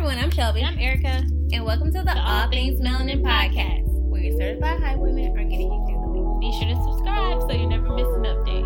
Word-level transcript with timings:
everyone, 0.00 0.18
I'm 0.24 0.30
Shelby. 0.30 0.62
I'm 0.64 0.78
Erica. 0.78 1.22
And 1.52 1.62
welcome 1.62 1.92
to 1.92 1.98
the, 1.98 2.04
The 2.04 2.18
All 2.18 2.48
Things 2.48 2.80
Melanin 2.80 3.20
Podcast, 3.20 3.84
where 4.08 4.22
your 4.22 4.38
certified 4.38 4.80
high 4.80 4.96
women 4.96 5.36
are 5.36 5.44
getting 5.44 5.70
you 5.70 5.84
through 5.86 6.00
the 6.00 6.20
week. 6.20 6.40
Be 6.40 6.58
sure 6.58 6.68
to 6.74 6.82
subscribe 6.82 7.40
so 7.42 7.52
you 7.52 7.68
never 7.68 7.90
miss 7.94 8.06
an 8.06 8.22
update. 8.24 8.64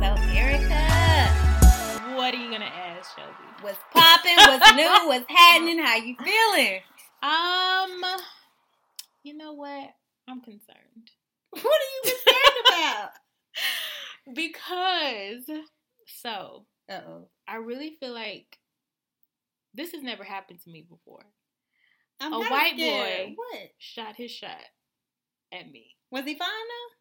So, 0.00 0.22
Erica, 0.32 2.16
What 2.16 2.32
are 2.32 2.36
you 2.38 2.50
gonna 2.50 2.64
ask, 2.64 3.14
Shelby? 3.14 3.34
what's 3.60 3.78
popping? 3.92 4.36
What's 4.36 4.72
new? 4.74 5.06
What's 5.06 5.28
happening? 5.30 5.80
How 5.80 5.96
you 5.96 6.16
feeling? 6.16 6.80
Um, 7.22 8.20
you 9.22 9.36
know 9.36 9.52
what? 9.52 9.90
I'm 10.28 10.40
concerned 10.40 11.10
What 11.50 11.62
are 11.62 11.92
you 11.94 12.02
concerned 12.04 12.66
about? 12.68 13.10
because 14.34 15.44
so 16.06 16.64
Uh 16.88 17.00
oh. 17.06 17.28
I 17.46 17.56
really 17.56 17.98
feel 18.00 18.14
like 18.14 18.56
this 19.74 19.92
has 19.92 20.02
never 20.02 20.24
happened 20.24 20.60
to 20.64 20.70
me 20.70 20.84
before. 20.88 21.24
I'm 22.20 22.32
A 22.32 22.38
white 22.40 22.74
scared. 22.74 23.28
boy. 23.28 23.34
What? 23.36 23.70
Shot 23.78 24.16
his 24.16 24.30
shot 24.30 24.58
at 25.52 25.70
me. 25.70 25.96
Was 26.10 26.24
he 26.24 26.34
fine 26.34 26.48
though? 26.48 26.96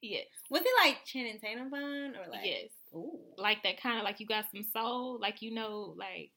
Yes, 0.00 0.26
Was 0.50 0.62
he 0.62 0.68
like 0.88 1.04
Channing 1.04 1.40
Tatum 1.40 1.70
fine 1.70 2.14
or 2.14 2.30
like? 2.30 2.44
yes, 2.44 2.68
Ooh. 2.94 3.18
like 3.36 3.62
that 3.64 3.80
kind 3.82 3.98
of 3.98 4.04
like 4.04 4.20
you 4.20 4.26
got 4.26 4.44
some 4.52 4.62
soul, 4.62 5.18
like 5.20 5.42
you 5.42 5.52
know, 5.52 5.94
like 5.98 6.30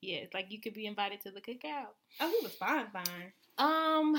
yes, 0.00 0.26
like 0.34 0.46
you 0.48 0.60
could 0.60 0.74
be 0.74 0.86
invited 0.86 1.20
to 1.22 1.30
the 1.30 1.40
cookout. 1.40 1.92
Oh, 2.20 2.28
he 2.28 2.44
was 2.44 2.54
fine, 2.54 2.86
fine. 2.92 3.32
Um, 3.58 4.16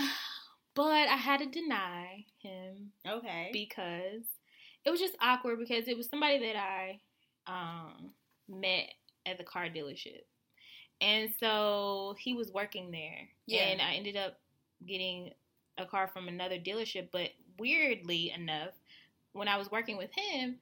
but 0.76 1.10
I 1.10 1.18
had 1.18 1.40
to 1.42 1.46
deny 1.48 2.24
him 2.42 2.92
Okay. 3.06 3.50
because 3.52 4.24
it 4.86 4.92
was 4.92 5.00
just 5.02 5.18
awkward 5.22 5.60
because 5.60 5.88
it 5.90 5.98
was 5.98 6.08
somebody 6.08 6.40
that 6.40 6.56
I 6.56 7.00
um 7.48 8.12
met 8.48 8.90
at 9.26 9.38
the 9.38 9.44
car 9.44 9.66
dealership. 9.66 10.22
And 11.02 11.30
so 11.40 12.16
he 12.20 12.34
was 12.34 12.52
working 12.52 12.92
there. 12.92 13.28
Yeah. 13.48 13.62
And 13.62 13.82
I 13.82 13.94
ended 13.94 14.16
up 14.16 14.40
getting 14.86 15.32
a 15.78 15.86
car 15.86 16.08
from 16.08 16.28
another 16.28 16.58
dealership, 16.58 17.10
but 17.12 17.32
weirdly 17.60 18.32
enough, 18.32 18.72
when 19.34 19.48
I 19.48 19.58
was 19.58 19.72
working 19.72 19.98
with 19.98 20.12
him, 20.14 20.60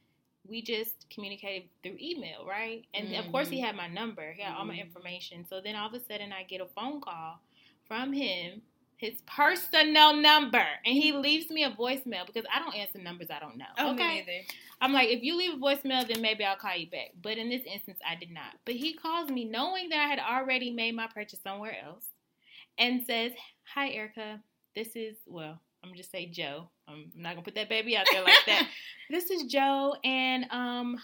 we 0.48 0.62
just 0.62 1.10
communicated 1.10 1.70
through 1.84 1.98
email, 2.02 2.46
right? 2.46 2.86
And 2.94 3.14
of 3.14 3.32
course 3.32 3.50
he 3.50 3.60
Mhm. 3.60 3.66
had 3.66 3.76
my 3.76 3.88
number, 3.88 4.34
he 4.34 4.42
had 4.42 4.56
all 4.56 4.66
my 4.66 4.76
Mhm. 4.76 4.82
information. 4.82 5.46
So 5.46 5.62
then 5.62 5.76
all 5.76 5.88
of 5.88 5.94
a 5.94 6.00
sudden 6.00 6.34
I 6.34 6.44
get 6.44 6.62
a 6.62 6.66
phone 6.66 7.00
call 7.00 7.40
from 7.86 8.12
him, 8.12 8.62
his 8.98 9.22
personal 9.26 10.16
number, 10.16 10.66
and 10.86 10.96
he 10.96 11.12
leaves 11.12 11.50
me 11.50 11.64
a 11.64 11.72
voicemail 11.72 12.26
because 12.26 12.46
I 12.54 12.60
don't 12.60 12.76
answer 12.76 13.00
numbers 13.00 13.28
I 13.30 13.40
don't 13.40 13.58
know. 13.58 13.66
oh, 13.78 13.94
okay. 13.94 14.46
I'm 14.82 14.94
like, 14.94 15.10
if 15.10 15.24
you 15.24 15.38
leave 15.38 15.54
a 15.54 15.58
voicemail, 15.58 16.08
then 16.08 16.22
maybe 16.22 16.44
I'll 16.44 16.58
call 16.58 16.76
you 16.76 16.90
back. 16.90 17.12
But 17.22 17.38
in 17.38 17.50
this 17.50 17.64
instance, 17.66 18.00
I 18.10 18.16
did 18.16 18.32
not. 18.32 18.56
But 18.66 18.76
he 18.76 18.94
calls 18.94 19.30
me 19.30 19.46
knowing 19.46 19.90
that 19.90 20.00
I 20.00 20.08
had 20.08 20.20
already 20.20 20.72
made 20.72 20.96
my 20.96 21.08
purchase 21.08 21.40
somewhere 21.42 21.76
else 21.86 22.06
and 22.78 23.06
says, 23.06 23.32
Hi, 23.74 23.90
Erica. 23.90 24.42
This 24.76 24.96
is, 24.96 25.18
well, 25.28 25.60
I'm 25.84 25.94
just 25.96 26.12
say 26.12 26.26
Joe. 26.26 26.70
I'm 26.88 27.12
not 27.16 27.32
gonna 27.34 27.44
put 27.44 27.56
that 27.56 27.70
baby 27.70 27.96
out 27.98 28.06
there 28.12 28.24
like 28.24 28.46
that. 28.48 28.68
this 29.10 29.30
is 29.30 29.44
Joe, 29.44 29.96
and 30.04 30.46
um, 30.50 30.98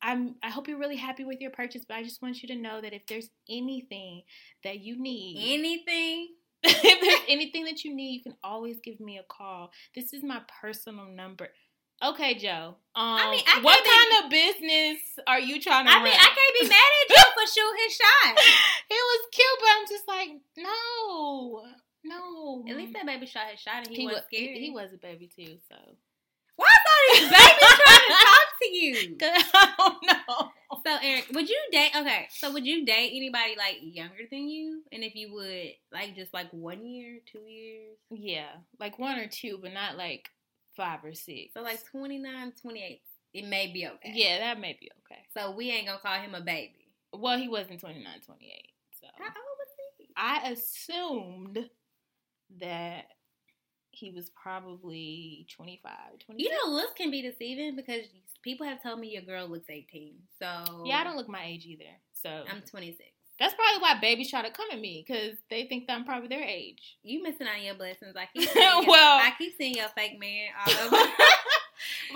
I'm. 0.00 0.36
I 0.42 0.50
hope 0.50 0.68
you're 0.68 0.78
really 0.78 0.96
happy 0.96 1.24
with 1.24 1.40
your 1.40 1.50
purchase, 1.50 1.84
but 1.86 1.96
I 1.96 2.02
just 2.02 2.22
want 2.22 2.42
you 2.42 2.48
to 2.48 2.56
know 2.56 2.80
that 2.80 2.92
if 2.92 3.06
there's 3.06 3.30
anything 3.48 4.22
that 4.64 4.80
you 4.80 5.00
need, 5.00 5.54
Anything? 5.54 6.28
if 6.64 7.00
there's 7.00 7.20
anything 7.28 7.64
that 7.64 7.84
you 7.84 7.94
need, 7.94 8.16
you 8.16 8.22
can 8.22 8.36
always 8.44 8.78
give 8.80 9.00
me 9.00 9.18
a 9.18 9.22
call. 9.22 9.70
This 9.94 10.12
is 10.12 10.22
my 10.22 10.40
personal 10.60 11.06
number. 11.06 11.48
Okay, 12.02 12.34
Joe. 12.34 12.76
Um, 12.94 13.30
mean, 13.30 13.44
I 13.46 13.60
what 13.60 13.84
kind 13.84 14.24
of 14.24 14.30
business 14.30 14.98
are 15.26 15.40
you 15.40 15.60
trying 15.60 15.84
to 15.84 15.92
I 15.92 15.96
run? 15.96 16.04
mean, 16.04 16.14
I 16.14 16.30
can't 16.32 16.60
be 16.60 16.68
mad 16.68 16.90
at 17.02 17.10
you 17.10 17.24
for 17.34 17.46
shooting 17.52 17.84
his 17.84 17.94
shot. 17.94 18.38
it 18.90 18.92
was 18.92 19.28
cute, 19.32 19.58
but 19.60 19.68
I'm 19.76 19.86
just 19.88 20.08
like, 20.08 20.30
no, 20.56 21.62
no. 22.04 22.64
At 22.68 22.76
least 22.76 22.94
that 22.94 23.04
baby 23.04 23.26
shot 23.26 23.48
his 23.50 23.60
shot 23.60 23.86
and 23.86 23.88
he, 23.88 23.96
he 23.96 24.04
wasn't 24.06 24.16
was 24.16 24.24
scared. 24.24 24.56
he, 24.56 24.64
he 24.64 24.70
was 24.70 24.92
a 24.94 24.98
baby 24.98 25.28
too, 25.34 25.58
so 25.68 25.76
These 27.12 27.28
trying 27.28 27.58
to 28.08 28.24
talk 28.24 28.48
to 28.62 28.68
you? 28.68 29.16
I 29.22 29.74
don't 29.78 29.96
know. 30.06 30.50
So 30.86 30.96
Eric, 31.02 31.26
would 31.34 31.48
you 31.48 31.58
date? 31.72 31.90
Okay, 31.96 32.26
so 32.30 32.52
would 32.52 32.66
you 32.66 32.84
date 32.86 33.12
anybody 33.14 33.54
like 33.58 33.78
younger 33.82 34.24
than 34.30 34.48
you? 34.48 34.82
And 34.92 35.02
if 35.02 35.14
you 35.14 35.32
would, 35.34 35.72
like 35.92 36.14
just 36.14 36.32
like 36.32 36.50
one 36.52 36.86
year, 36.86 37.18
two 37.30 37.40
years, 37.40 37.96
Yeah, 38.10 38.48
like 38.78 38.98
one 38.98 39.18
or 39.18 39.26
two, 39.26 39.58
but 39.60 39.72
not 39.74 39.96
like 39.96 40.28
five 40.76 41.04
or 41.04 41.12
six. 41.12 41.52
so 41.54 41.60
like 41.62 41.84
29, 41.90 42.52
28, 42.62 43.00
it 43.34 43.44
may 43.46 43.66
be 43.72 43.86
okay. 43.86 44.12
yeah, 44.14 44.38
that 44.38 44.60
may 44.60 44.76
be 44.80 44.88
okay. 45.04 45.20
So 45.36 45.50
we 45.54 45.70
ain't 45.70 45.86
gonna 45.86 45.98
call 45.98 46.18
him 46.20 46.34
a 46.34 46.40
baby. 46.40 46.86
Well, 47.12 47.36
he 47.36 47.48
wasn't 47.48 47.80
29, 47.80 48.04
28, 48.24 48.68
so. 49.00 49.06
How 49.18 49.24
old 49.24 49.34
was 49.34 49.68
he? 49.98 50.06
I 50.16 50.50
assumed 50.52 51.68
that 52.60 53.06
he 54.00 54.10
was 54.10 54.30
probably 54.30 55.46
25, 55.54 55.92
26. 56.26 56.34
You 56.38 56.50
know, 56.50 56.74
looks 56.74 56.94
can 56.96 57.10
be 57.10 57.22
deceiving 57.22 57.76
because 57.76 58.06
people 58.42 58.66
have 58.66 58.82
told 58.82 58.98
me 59.00 59.08
your 59.08 59.22
girl 59.22 59.46
looks 59.48 59.68
18. 59.70 60.14
So 60.38 60.84
yeah, 60.86 60.98
I 60.98 61.04
don't 61.04 61.16
look 61.16 61.28
my 61.28 61.44
age 61.44 61.66
either. 61.66 61.84
So 62.12 62.44
I'm 62.50 62.62
26. 62.62 63.08
that's 63.38 63.54
probably 63.54 63.80
why 63.82 64.00
babies 64.00 64.30
try 64.30 64.42
to 64.42 64.50
come 64.50 64.66
at 64.72 64.80
me 64.80 65.04
because 65.06 65.36
they 65.50 65.66
think 65.66 65.86
that 65.86 65.94
I'm 65.96 66.04
probably 66.04 66.28
their 66.28 66.42
age. 66.42 66.96
You 67.02 67.22
missing 67.22 67.46
out 67.46 67.56
on 67.58 67.62
your 67.62 67.74
blessings. 67.74 68.16
I 68.16 68.26
keep 68.34 68.48
seeing 68.52 68.64
your, 68.82 68.86
Well- 68.86 69.18
I 69.20 69.32
keep 69.38 69.56
seeing 69.56 69.74
your 69.76 69.88
fake 69.88 70.18
man 70.18 70.48
all 70.66 70.90
but. 70.90 71.08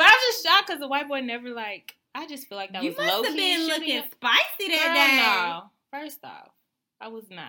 I'm 0.00 0.10
just 0.32 0.44
shocked 0.44 0.66
because 0.68 0.80
the 0.80 0.88
white 0.88 1.08
boy 1.08 1.20
never 1.20 1.50
like. 1.50 1.94
I 2.14 2.26
just 2.26 2.46
feel 2.48 2.56
like 2.58 2.72
that 2.72 2.82
you 2.82 2.90
was 2.90 2.98
must 2.98 3.08
low 3.12 3.22
have 3.24 3.34
been 3.36 3.66
looking 3.66 4.02
spicy 4.12 4.68
Girl, 4.68 4.78
that 4.78 5.10
day. 5.10 5.50
no. 5.50 5.70
First 6.00 6.18
off, 6.24 6.50
I 7.00 7.08
was 7.08 7.24
not. 7.30 7.48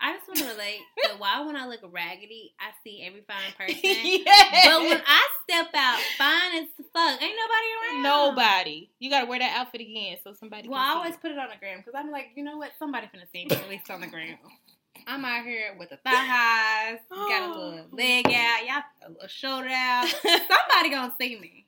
I 0.00 0.14
just 0.16 0.28
want 0.28 0.38
to 0.40 0.46
relate. 0.46 0.80
So 1.08 1.16
why 1.18 1.40
when 1.46 1.56
I 1.56 1.66
look 1.66 1.80
raggedy, 1.90 2.52
I 2.60 2.70
see 2.84 3.02
every 3.06 3.22
fine 3.22 3.52
person. 3.58 3.80
yes. 3.82 4.66
But 4.66 4.80
when 4.82 5.00
I 5.06 5.28
step 5.44 5.68
out 5.74 5.98
fine 6.18 6.62
as 6.62 6.68
fuck, 6.92 7.22
ain't 7.22 7.36
nobody 7.36 7.68
around. 7.94 8.02
nobody, 8.02 8.90
you 8.98 9.08
gotta 9.10 9.26
wear 9.26 9.38
that 9.38 9.56
outfit 9.58 9.80
again 9.80 10.16
so 10.22 10.32
somebody. 10.34 10.68
Well, 10.68 10.80
I 10.80 10.90
always 10.90 11.14
it. 11.14 11.22
put 11.22 11.30
it 11.30 11.38
on 11.38 11.48
the 11.48 11.56
gram 11.58 11.78
because 11.78 11.94
I'm 11.96 12.10
like, 12.10 12.26
you 12.36 12.44
know 12.44 12.58
what? 12.58 12.72
Somebody 12.78 13.06
finna 13.06 13.30
see 13.32 13.46
me 13.46 13.56
at 13.56 13.68
least 13.70 13.90
on 13.90 14.00
the 14.00 14.06
gram. 14.06 14.36
I'm 15.06 15.24
out 15.24 15.44
here 15.44 15.74
with 15.78 15.90
the 15.90 15.96
thigh 15.96 16.10
highs, 16.26 16.98
got 17.10 17.42
a 17.42 17.48
little 17.58 17.86
leg 17.92 18.26
out, 18.26 18.66
y'all 18.66 18.82
a 19.06 19.10
little 19.10 19.28
shoulder 19.28 19.68
out. 19.70 20.08
Somebody 20.22 20.90
gonna 20.90 21.14
see 21.18 21.38
me. 21.38 21.64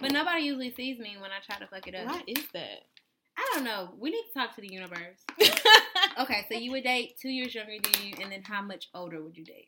But 0.00 0.12
nobody 0.12 0.42
usually 0.42 0.72
sees 0.74 0.98
me 0.98 1.16
when 1.20 1.30
I 1.30 1.40
try 1.44 1.58
to 1.58 1.66
fuck 1.66 1.86
it 1.88 1.94
up. 1.94 2.06
Why 2.06 2.22
is 2.26 2.44
that? 2.52 2.84
I 3.36 3.50
don't 3.54 3.64
know. 3.64 3.90
We 3.98 4.10
need 4.10 4.24
to 4.32 4.38
talk 4.38 4.54
to 4.56 4.60
the 4.60 4.72
universe. 4.72 5.24
Okay, 6.16 6.44
so 6.48 6.56
you 6.56 6.70
would 6.70 6.84
date 6.84 7.18
two 7.20 7.28
years 7.28 7.56
younger 7.56 7.74
than 7.82 8.06
you, 8.06 8.14
and 8.22 8.30
then 8.30 8.42
how 8.44 8.62
much 8.62 8.88
older 8.94 9.20
would 9.20 9.36
you 9.36 9.44
date? 9.44 9.66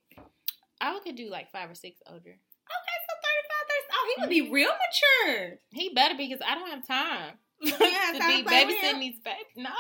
I 0.81 0.97
could 1.03 1.17
do 1.17 1.29
like 1.29 1.51
five 1.51 1.69
or 1.69 1.75
six 1.75 1.99
older. 2.07 2.21
Okay, 2.21 2.29
so 2.29 3.15
35, 3.27 3.67
30. 3.69 3.83
Oh, 3.93 4.13
he 4.15 4.21
would 4.21 4.31
be 4.31 4.43
mm-hmm. 4.43 4.53
real 4.53 4.71
mature. 4.71 5.59
He 5.73 5.93
better 5.93 6.15
be 6.15 6.29
because 6.29 6.47
I 6.47 6.55
don't 6.55 6.71
have 6.71 6.87
time 6.87 7.39
have 7.61 8.15
to 8.21 8.27
be 8.27 8.43
to 8.43 8.49
play 8.49 8.65
with 8.65 8.77
him? 8.77 8.97
babysitting 8.97 9.01
these 9.01 9.19
babies. 9.21 9.57
No, 9.57 9.71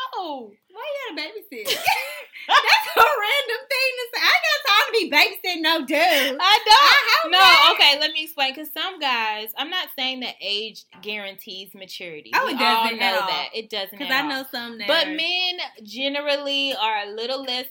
Why 0.70 0.84
you 1.10 1.16
gotta 1.16 1.28
babysit? 1.28 1.76
That's 2.48 2.97
a 2.97 3.00
random 3.00 3.62
thing 3.69 3.92
to 3.98 4.06
say. 4.14 4.22
I 4.22 4.34
got 4.47 4.58
time 4.72 4.86
to 4.86 4.92
be 4.92 5.10
babysitting 5.10 5.62
no 5.62 5.78
dude. 5.86 6.38
I 6.41 6.58
don't. 6.64 7.28
I 7.28 7.28
no, 7.28 7.74
okay. 7.74 7.98
Let 8.00 8.12
me 8.12 8.24
explain. 8.24 8.54
Because 8.54 8.72
some 8.72 8.98
guys, 9.00 9.48
I'm 9.56 9.70
not 9.70 9.88
saying 9.98 10.20
that 10.20 10.34
age 10.41 10.84
guarantees 11.02 11.74
maturity. 11.74 12.30
Oh, 12.34 12.47
We 12.47 12.52
it 12.54 12.58
doesn't 12.58 12.98
know 12.98 13.04
at 13.06 13.20
all. 13.20 13.26
that 13.28 13.48
it 13.54 13.70
doesn't. 13.70 13.98
Because 13.98 14.12
I 14.12 14.22
all. 14.22 14.28
know 14.28 14.44
some 14.50 14.78
that 14.78 14.86
But 14.88 15.08
are- 15.08 15.10
men 15.10 15.58
generally 15.82 16.74
are 16.74 17.04
a 17.06 17.10
little 17.14 17.42
less 17.42 17.66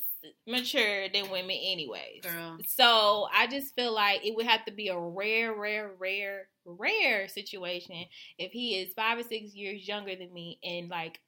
mature 0.47 1.07
than 1.09 1.29
women, 1.29 1.51
anyways. 1.63 2.21
girl. 2.23 2.57
So 2.67 3.27
I 3.33 3.47
just 3.47 3.75
feel 3.75 3.93
like 3.93 4.25
it 4.25 4.35
would 4.35 4.47
have 4.47 4.65
to 4.65 4.71
be 4.71 4.87
a 4.87 4.97
rare, 4.97 5.53
rare, 5.53 5.91
rare, 5.99 6.47
rare 6.65 7.27
situation 7.27 8.05
if 8.39 8.51
he 8.51 8.79
is 8.79 8.93
five 8.95 9.19
or 9.19 9.23
six 9.23 9.53
years 9.53 9.87
younger 9.87 10.15
than 10.15 10.33
me 10.33 10.59
and 10.63 10.89
like 10.89 11.19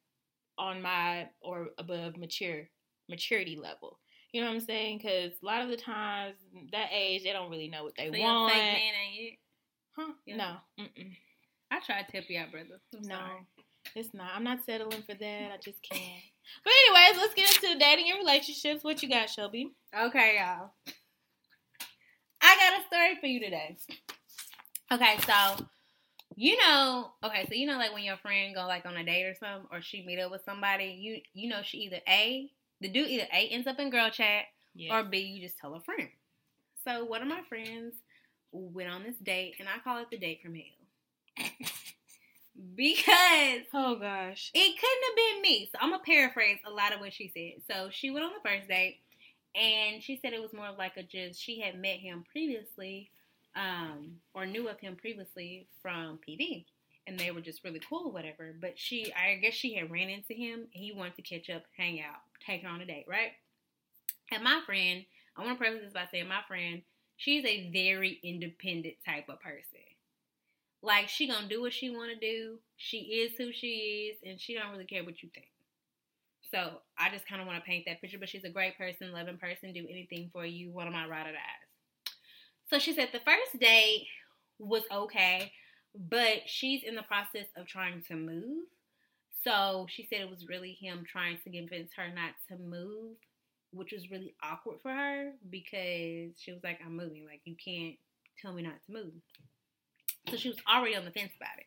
on 0.58 0.82
my 0.82 1.28
or 1.40 1.68
above 1.78 2.16
mature 2.16 2.68
maturity 3.08 3.56
level. 3.56 3.98
You 4.32 4.42
know 4.42 4.48
what 4.48 4.54
I'm 4.54 4.60
saying? 4.60 4.98
Because 4.98 5.32
a 5.42 5.46
lot 5.46 5.62
of 5.62 5.68
the 5.70 5.76
times 5.76 6.34
that 6.72 6.88
age 6.92 7.22
they 7.24 7.32
don't 7.32 7.50
really 7.50 7.68
know 7.68 7.84
what 7.84 7.94
they 7.96 8.10
So 8.12 8.18
want. 8.18 8.52
fake 8.52 8.62
man 8.62 8.94
ain't 9.06 9.32
it? 9.32 9.38
Huh? 9.96 10.12
Yeah. 10.26 10.36
No, 10.36 10.56
Mm-mm. 10.84 11.12
I 11.70 11.80
tried 11.80 12.02
to 12.06 12.12
tip 12.12 12.30
you 12.30 12.38
out, 12.38 12.52
brother. 12.52 12.80
I'm 12.94 13.02
no, 13.02 13.14
sorry. 13.16 13.46
it's 13.96 14.14
not. 14.14 14.30
I'm 14.34 14.44
not 14.44 14.64
settling 14.64 15.02
for 15.02 15.14
that. 15.14 15.50
I 15.52 15.56
just 15.62 15.82
can't. 15.82 16.02
But 16.64 16.72
anyways, 16.88 17.20
let's 17.20 17.34
get 17.34 17.54
into 17.64 17.78
dating 17.78 18.10
and 18.10 18.18
relationships. 18.18 18.84
What 18.84 19.02
you 19.02 19.08
got, 19.08 19.28
Shelby? 19.28 19.72
Okay, 19.98 20.36
y'all. 20.38 20.70
I 22.40 22.56
got 22.56 22.80
a 22.80 22.86
story 22.86 23.16
for 23.20 23.26
you 23.26 23.40
today. 23.40 23.76
Okay, 24.92 25.16
so 25.26 25.66
you 26.36 26.56
know, 26.58 27.10
okay, 27.24 27.44
so 27.48 27.54
you 27.54 27.66
know, 27.66 27.76
like 27.78 27.92
when 27.92 28.04
your 28.04 28.16
friend 28.18 28.54
go 28.54 28.66
like 28.66 28.86
on 28.86 28.96
a 28.96 29.04
date 29.04 29.24
or 29.24 29.34
something, 29.34 29.68
or 29.72 29.80
she 29.82 30.04
meet 30.06 30.20
up 30.20 30.30
with 30.30 30.42
somebody, 30.44 30.96
you 30.98 31.20
you 31.34 31.48
know, 31.48 31.60
she 31.62 31.78
either 31.78 32.00
a 32.08 32.50
the 32.80 32.88
dude 32.88 33.08
either 33.08 33.26
a 33.32 33.48
ends 33.48 33.66
up 33.66 33.78
in 33.78 33.90
girl 33.90 34.10
chat 34.10 34.44
or 34.90 35.04
B 35.04 35.18
you 35.18 35.42
just 35.42 35.58
tell 35.58 35.74
a 35.74 35.80
friend. 35.80 36.08
So 36.84 37.04
one 37.04 37.22
of 37.22 37.28
my 37.28 37.42
friends 37.48 37.94
went 38.52 38.88
on 38.88 39.02
this 39.02 39.16
date, 39.16 39.56
and 39.58 39.68
I 39.68 39.78
call 39.82 39.98
it 39.98 40.10
the 40.10 40.18
date 40.18 40.40
from 40.42 40.54
hell. 40.54 41.46
because 42.74 43.62
oh 43.74 43.96
gosh. 43.96 44.50
it 44.54 44.80
couldn't 44.80 45.04
have 45.06 45.16
been 45.16 45.42
me. 45.42 45.68
So 45.70 45.78
I'm 45.80 45.90
gonna 45.90 46.02
paraphrase 46.04 46.58
a 46.66 46.70
lot 46.70 46.92
of 46.92 47.00
what 47.00 47.12
she 47.12 47.30
said. 47.34 47.62
So 47.70 47.88
she 47.90 48.10
went 48.10 48.24
on 48.24 48.32
the 48.32 48.48
first 48.48 48.68
date, 48.68 49.00
And 49.54 50.02
she 50.02 50.18
said 50.20 50.32
it 50.32 50.42
was 50.42 50.52
more 50.52 50.70
like 50.76 50.96
a 50.96 51.02
just 51.02 51.40
she 51.40 51.60
had 51.60 51.80
met 51.80 51.96
him 51.96 52.24
previously, 52.30 53.10
um, 53.56 54.16
or 54.34 54.46
knew 54.46 54.68
of 54.68 54.78
him 54.80 54.96
previously 54.96 55.66
from 55.82 56.18
PV. 56.28 56.64
And 57.06 57.18
they 57.18 57.30
were 57.30 57.40
just 57.40 57.64
really 57.64 57.80
cool, 57.88 58.12
whatever. 58.12 58.54
But 58.60 58.78
she, 58.78 59.10
I 59.14 59.36
guess 59.36 59.54
she 59.54 59.74
had 59.74 59.90
ran 59.90 60.10
into 60.10 60.34
him. 60.34 60.66
he 60.70 60.92
wanted 60.92 61.16
to 61.16 61.22
catch 61.22 61.48
up, 61.48 61.62
hang 61.74 62.02
out, 62.02 62.20
her 62.62 62.68
on 62.68 62.80
a 62.80 62.86
date, 62.86 63.06
right? 63.08 63.32
And 64.32 64.42
my 64.42 64.60
friend, 64.66 65.04
I 65.36 65.44
want 65.44 65.58
to 65.58 65.62
preface 65.62 65.82
this 65.84 65.92
by 65.92 66.06
saying 66.10 66.28
my 66.28 66.40
friend, 66.46 66.82
she's 67.16 67.44
a 67.44 67.70
very 67.70 68.18
independent 68.22 68.94
type 69.04 69.28
of 69.28 69.40
person. 69.40 69.80
Like 70.82 71.08
she 71.08 71.28
gonna 71.28 71.48
do 71.48 71.60
what 71.60 71.72
she 71.72 71.90
wanna 71.90 72.16
do. 72.20 72.58
She 72.76 72.98
is 72.98 73.32
who 73.36 73.52
she 73.52 74.12
is, 74.12 74.18
and 74.24 74.40
she 74.40 74.54
don't 74.54 74.70
really 74.70 74.84
care 74.84 75.04
what 75.04 75.22
you 75.22 75.28
think. 75.34 75.48
So 76.50 76.80
I 76.96 77.10
just 77.10 77.28
kind 77.28 77.40
of 77.40 77.46
want 77.46 77.58
to 77.58 77.68
paint 77.68 77.84
that 77.86 78.00
picture. 78.00 78.18
But 78.18 78.28
she's 78.28 78.44
a 78.44 78.48
great 78.48 78.78
person, 78.78 79.12
loving 79.12 79.38
person, 79.38 79.72
do 79.72 79.86
anything 79.88 80.30
for 80.32 80.44
you. 80.44 80.70
One 80.70 80.86
of 80.86 80.92
my 80.92 81.06
ride 81.06 81.26
or 81.26 81.32
dies. 81.32 82.14
So 82.70 82.78
she 82.78 82.92
said 82.92 83.08
the 83.12 83.20
first 83.20 83.58
date 83.60 84.06
was 84.58 84.82
okay, 84.90 85.52
but 85.94 86.42
she's 86.46 86.84
in 86.84 86.94
the 86.94 87.02
process 87.02 87.46
of 87.56 87.66
trying 87.66 88.02
to 88.08 88.14
move. 88.14 88.64
So 89.48 89.86
she 89.88 90.06
said 90.10 90.20
it 90.20 90.28
was 90.28 90.46
really 90.46 90.72
him 90.72 91.04
trying 91.10 91.38
to 91.42 91.50
convince 91.50 91.90
her 91.96 92.08
not 92.14 92.32
to 92.48 92.62
move, 92.62 93.16
which 93.72 93.92
was 93.92 94.10
really 94.10 94.34
awkward 94.42 94.78
for 94.82 94.90
her 94.90 95.32
because 95.48 96.36
she 96.38 96.52
was 96.52 96.62
like, 96.62 96.80
I'm 96.84 96.94
moving. 96.94 97.24
Like, 97.24 97.40
you 97.44 97.56
can't 97.56 97.96
tell 98.40 98.52
me 98.52 98.62
not 98.62 98.74
to 98.86 98.92
move. 98.92 99.12
So 100.28 100.36
she 100.36 100.48
was 100.48 100.58
already 100.70 100.96
on 100.96 101.06
the 101.06 101.10
fence 101.10 101.32
about 101.34 101.58
it. 101.58 101.66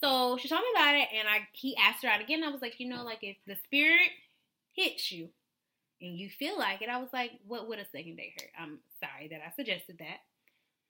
So 0.00 0.36
she 0.36 0.48
told 0.48 0.60
me 0.60 0.68
about 0.74 0.94
it, 0.94 1.08
and 1.18 1.26
I 1.26 1.48
he 1.52 1.76
asked 1.76 2.04
her 2.04 2.08
out 2.08 2.20
again. 2.20 2.44
I 2.44 2.50
was 2.50 2.62
like, 2.62 2.78
you 2.78 2.88
know, 2.88 3.02
like 3.02 3.20
if 3.22 3.36
the 3.46 3.56
spirit 3.64 4.10
hits 4.72 5.10
you 5.10 5.30
and 6.00 6.16
you 6.16 6.28
feel 6.28 6.56
like 6.58 6.82
it, 6.82 6.88
I 6.88 6.98
was 6.98 7.08
like, 7.12 7.32
what 7.46 7.66
would 7.66 7.78
a 7.78 7.86
second 7.90 8.16
date 8.16 8.34
hurt? 8.38 8.50
I'm 8.60 8.78
sorry 9.00 9.28
that 9.28 9.40
I 9.44 9.50
suggested 9.56 9.96
that 9.98 10.18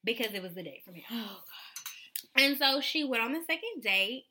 because 0.05 0.35
it 0.35 0.43
was 0.43 0.55
the 0.55 0.65
date 0.65 0.83
for 0.85 0.91
me. 0.91 1.05
Oh 1.11 1.15
gosh. 1.15 2.45
And 2.45 2.59
so 2.59 2.81
she 2.81 3.05
went 3.05 3.23
on 3.23 3.33
the 3.33 3.45
second 3.47 3.81
date. 3.81 4.25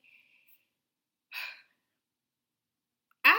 I 3.24 3.38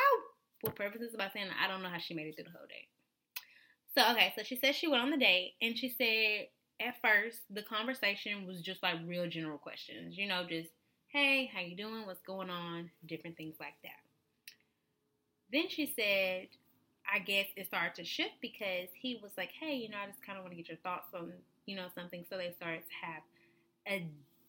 preface 0.75 1.01
this 1.01 1.15
by 1.15 1.30
saying 1.33 1.48
I 1.63 1.68
don't 1.68 1.83
know 1.83 1.89
how 1.89 2.00
she 2.00 2.13
made 2.13 2.27
it 2.27 2.36
through 2.36 2.45
the 2.45 2.51
whole 2.51 2.68
date. 2.68 2.88
So 3.95 4.12
okay, 4.12 4.33
so 4.36 4.44
she 4.44 4.56
said 4.56 4.75
she 4.75 4.88
went 4.88 5.04
on 5.04 5.12
the 5.12 5.18
date 5.18 5.54
and 5.62 5.77
she 5.77 5.89
said 5.89 6.48
at 6.80 7.01
first 7.01 7.42
the 7.50 7.63
conversation 7.63 8.45
was 8.45 8.62
just 8.62 8.83
like 8.83 8.95
real 9.06 9.27
general 9.27 9.57
questions, 9.57 10.18
you 10.18 10.27
know, 10.27 10.45
just 10.48 10.69
hey, 11.07 11.50
how 11.54 11.62
you 11.62 11.75
doing? 11.75 12.06
What's 12.06 12.21
going 12.21 12.50
on? 12.50 12.92
Different 13.06 13.38
things 13.38 13.56
like 13.59 13.75
that. 13.83 14.01
Then 15.51 15.69
she 15.69 15.94
said, 15.95 16.48
I 17.12 17.19
guess 17.19 17.48
it 17.56 17.68
started 17.68 17.95
to 17.95 18.04
shift 18.04 18.33
because 18.42 18.89
he 18.94 19.19
was 19.24 19.31
like, 19.38 19.51
hey, 19.59 19.75
you 19.75 19.89
know, 19.89 19.98
I 20.04 20.07
just 20.07 20.25
kind 20.25 20.38
of 20.38 20.44
want 20.44 20.51
to 20.51 20.57
get 20.57 20.68
your 20.68 20.77
thoughts 20.77 21.13
on, 21.13 21.31
you 21.65 21.75
know, 21.75 21.88
something. 21.95 22.25
So 22.30 22.38
they 22.38 22.54
started 22.57 22.81
to 22.81 23.06
have 23.07 23.24
a 23.88 24.06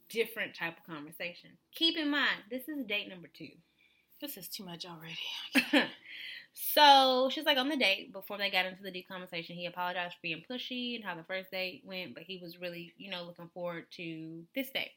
different 0.08 0.54
type 0.54 0.76
of 0.78 0.92
conversation. 0.92 1.50
Keep 1.74 1.96
in 1.96 2.10
mind, 2.10 2.42
this 2.50 2.68
is 2.68 2.84
date 2.86 3.08
number 3.08 3.28
two. 3.32 3.50
This 4.20 4.36
is 4.36 4.48
too 4.48 4.64
much 4.64 4.84
already. 4.84 5.88
so 6.52 7.30
she's 7.32 7.44
like 7.44 7.58
on 7.58 7.68
the 7.68 7.76
date 7.76 8.12
before 8.12 8.38
they 8.38 8.50
got 8.50 8.66
into 8.66 8.82
the 8.82 8.90
deep 8.90 9.08
conversation. 9.08 9.56
He 9.56 9.66
apologized 9.66 10.14
for 10.14 10.20
being 10.22 10.42
pushy 10.50 10.96
and 10.96 11.04
how 11.04 11.14
the 11.14 11.24
first 11.24 11.50
date 11.50 11.82
went, 11.84 12.14
but 12.14 12.24
he 12.24 12.38
was 12.42 12.60
really, 12.60 12.92
you 12.96 13.10
know, 13.10 13.24
looking 13.24 13.50
forward 13.54 13.86
to 13.96 14.42
this 14.54 14.70
date. 14.70 14.92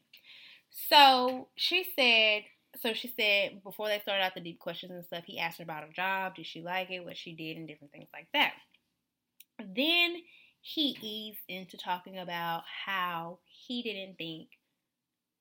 So 0.70 1.50
she 1.56 1.86
said, 1.96 2.44
so 2.82 2.94
she 2.94 3.10
said 3.10 3.64
before 3.64 3.90
they 3.90 4.00
started 4.00 4.24
out 4.24 4.34
the 4.34 4.42
deep 4.42 4.60
questions 4.60 4.92
and 4.92 5.06
stuff, 5.06 5.26
he 5.26 5.38
asked 5.40 5.58
her 5.58 5.64
about 5.64 5.84
her 5.84 5.94
job, 5.94 6.36
did 6.36 6.46
she 6.46 6.62
like 6.62 6.90
it, 6.90 7.04
what 7.04 7.18
she 7.18 7.34
did, 7.34 7.58
and 7.58 7.68
different 7.68 7.92
things 7.92 8.08
like 8.14 8.28
that. 8.34 8.54
Then 9.60 10.16
he 10.62 10.98
eased 11.02 11.44
into 11.48 11.78
talking 11.78 12.18
about 12.18 12.64
how 12.86 13.40
he 13.46 13.84
didn't 13.84 14.18
think 14.18 14.48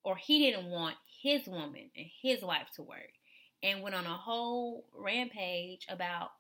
or 0.03 0.17
he 0.17 0.51
didn't 0.51 0.67
want 0.67 0.97
his 1.23 1.47
woman 1.47 1.91
and 1.97 2.07
his 2.23 2.43
wife 2.43 2.69
to 2.75 2.83
work 2.83 3.13
and 3.63 3.83
went 3.83 3.95
on 3.95 4.07
a 4.07 4.17
whole 4.17 4.87
rampage 4.95 5.87
about 5.89 6.31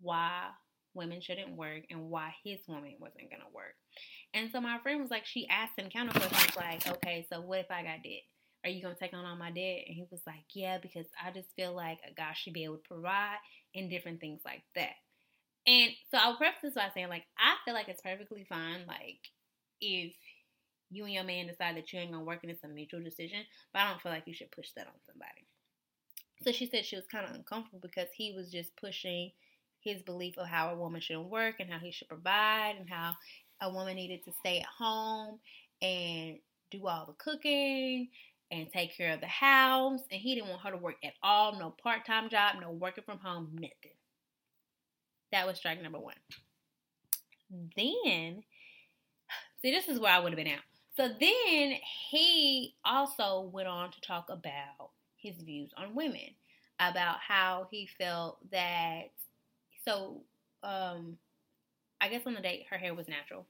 why 0.00 0.48
women 0.94 1.20
shouldn't 1.20 1.56
work 1.56 1.82
and 1.90 2.08
why 2.08 2.34
his 2.44 2.60
woman 2.68 2.94
wasn't 3.00 3.30
gonna 3.30 3.50
work. 3.52 3.74
And 4.32 4.50
so 4.50 4.60
my 4.60 4.78
friend 4.78 5.00
was 5.00 5.10
like, 5.10 5.26
she 5.26 5.48
asked 5.48 5.78
him 5.78 5.90
counter 5.90 6.18
questions 6.18 6.56
like, 6.56 6.86
okay, 6.86 7.26
so 7.30 7.40
what 7.40 7.60
if 7.60 7.70
I 7.70 7.82
got 7.82 8.02
debt? 8.02 8.22
Are 8.64 8.70
you 8.70 8.82
gonna 8.82 8.96
take 8.98 9.12
on 9.12 9.24
all 9.24 9.36
my 9.36 9.50
debt? 9.50 9.84
And 9.86 9.94
he 9.94 10.06
was 10.10 10.22
like, 10.26 10.44
Yeah, 10.54 10.78
because 10.78 11.06
I 11.22 11.30
just 11.30 11.54
feel 11.54 11.74
like 11.74 11.98
a 12.08 12.14
guy 12.14 12.32
should 12.34 12.54
be 12.54 12.64
able 12.64 12.76
to 12.76 12.88
provide 12.88 13.36
and 13.74 13.90
different 13.90 14.20
things 14.20 14.40
like 14.44 14.62
that. 14.74 14.94
And 15.66 15.90
so 16.10 16.18
I'll 16.18 16.36
preface 16.36 16.60
this 16.62 16.74
by 16.74 16.88
saying, 16.94 17.08
like, 17.08 17.24
I 17.38 17.56
feel 17.64 17.74
like 17.74 17.88
it's 17.88 18.02
perfectly 18.02 18.44
fine, 18.48 18.86
like, 18.86 19.18
if 19.80 20.14
you 20.90 21.04
and 21.04 21.12
your 21.12 21.24
man 21.24 21.46
decide 21.46 21.76
that 21.76 21.92
you 21.92 21.98
ain't 21.98 22.12
gonna 22.12 22.24
work 22.24 22.40
and 22.42 22.50
it's 22.50 22.64
a 22.64 22.68
mutual 22.68 23.02
decision, 23.02 23.40
but 23.72 23.80
I 23.80 23.90
don't 23.90 24.00
feel 24.00 24.12
like 24.12 24.26
you 24.26 24.34
should 24.34 24.50
push 24.50 24.70
that 24.76 24.86
on 24.86 24.94
somebody. 25.06 25.46
So 26.42 26.52
she 26.52 26.66
said 26.66 26.84
she 26.84 26.96
was 26.96 27.06
kind 27.06 27.26
of 27.26 27.34
uncomfortable 27.34 27.80
because 27.80 28.08
he 28.14 28.32
was 28.32 28.50
just 28.50 28.76
pushing 28.76 29.30
his 29.80 30.02
belief 30.02 30.36
of 30.38 30.46
how 30.46 30.70
a 30.70 30.76
woman 30.76 31.00
shouldn't 31.00 31.28
work 31.28 31.56
and 31.60 31.70
how 31.70 31.78
he 31.78 31.92
should 31.92 32.08
provide 32.08 32.76
and 32.78 32.88
how 32.88 33.14
a 33.60 33.70
woman 33.70 33.96
needed 33.96 34.24
to 34.24 34.32
stay 34.40 34.58
at 34.58 34.66
home 34.66 35.38
and 35.80 36.38
do 36.70 36.86
all 36.86 37.06
the 37.06 37.12
cooking 37.14 38.08
and 38.50 38.70
take 38.72 38.96
care 38.96 39.12
of 39.12 39.20
the 39.20 39.26
house. 39.26 40.00
And 40.10 40.20
he 40.20 40.34
didn't 40.34 40.50
want 40.50 40.62
her 40.62 40.70
to 40.70 40.76
work 40.76 40.96
at 41.04 41.14
all. 41.22 41.58
No 41.58 41.70
part 41.70 42.06
time 42.06 42.28
job, 42.28 42.56
no 42.60 42.70
working 42.70 43.04
from 43.04 43.18
home, 43.18 43.50
nothing. 43.54 43.96
That 45.32 45.46
was 45.46 45.58
strike 45.58 45.82
number 45.82 45.98
one. 45.98 46.14
Then, 47.76 48.42
see, 49.62 49.70
this 49.70 49.88
is 49.88 49.98
where 49.98 50.12
I 50.12 50.18
would 50.18 50.32
have 50.32 50.36
been 50.36 50.52
out. 50.52 50.60
So 50.96 51.08
then 51.08 51.74
he 52.10 52.74
also 52.84 53.50
went 53.52 53.68
on 53.68 53.90
to 53.90 54.00
talk 54.00 54.30
about 54.30 54.90
his 55.24 55.42
views 55.42 55.70
on 55.76 55.94
women, 55.94 56.30
about 56.78 57.16
how 57.26 57.66
he 57.70 57.88
felt 57.98 58.38
that. 58.50 59.10
So, 59.84 60.22
um, 60.62 61.18
I 62.00 62.08
guess 62.08 62.22
on 62.26 62.34
the 62.34 62.40
date, 62.40 62.66
her 62.70 62.78
hair 62.78 62.94
was 62.94 63.08
natural. 63.08 63.46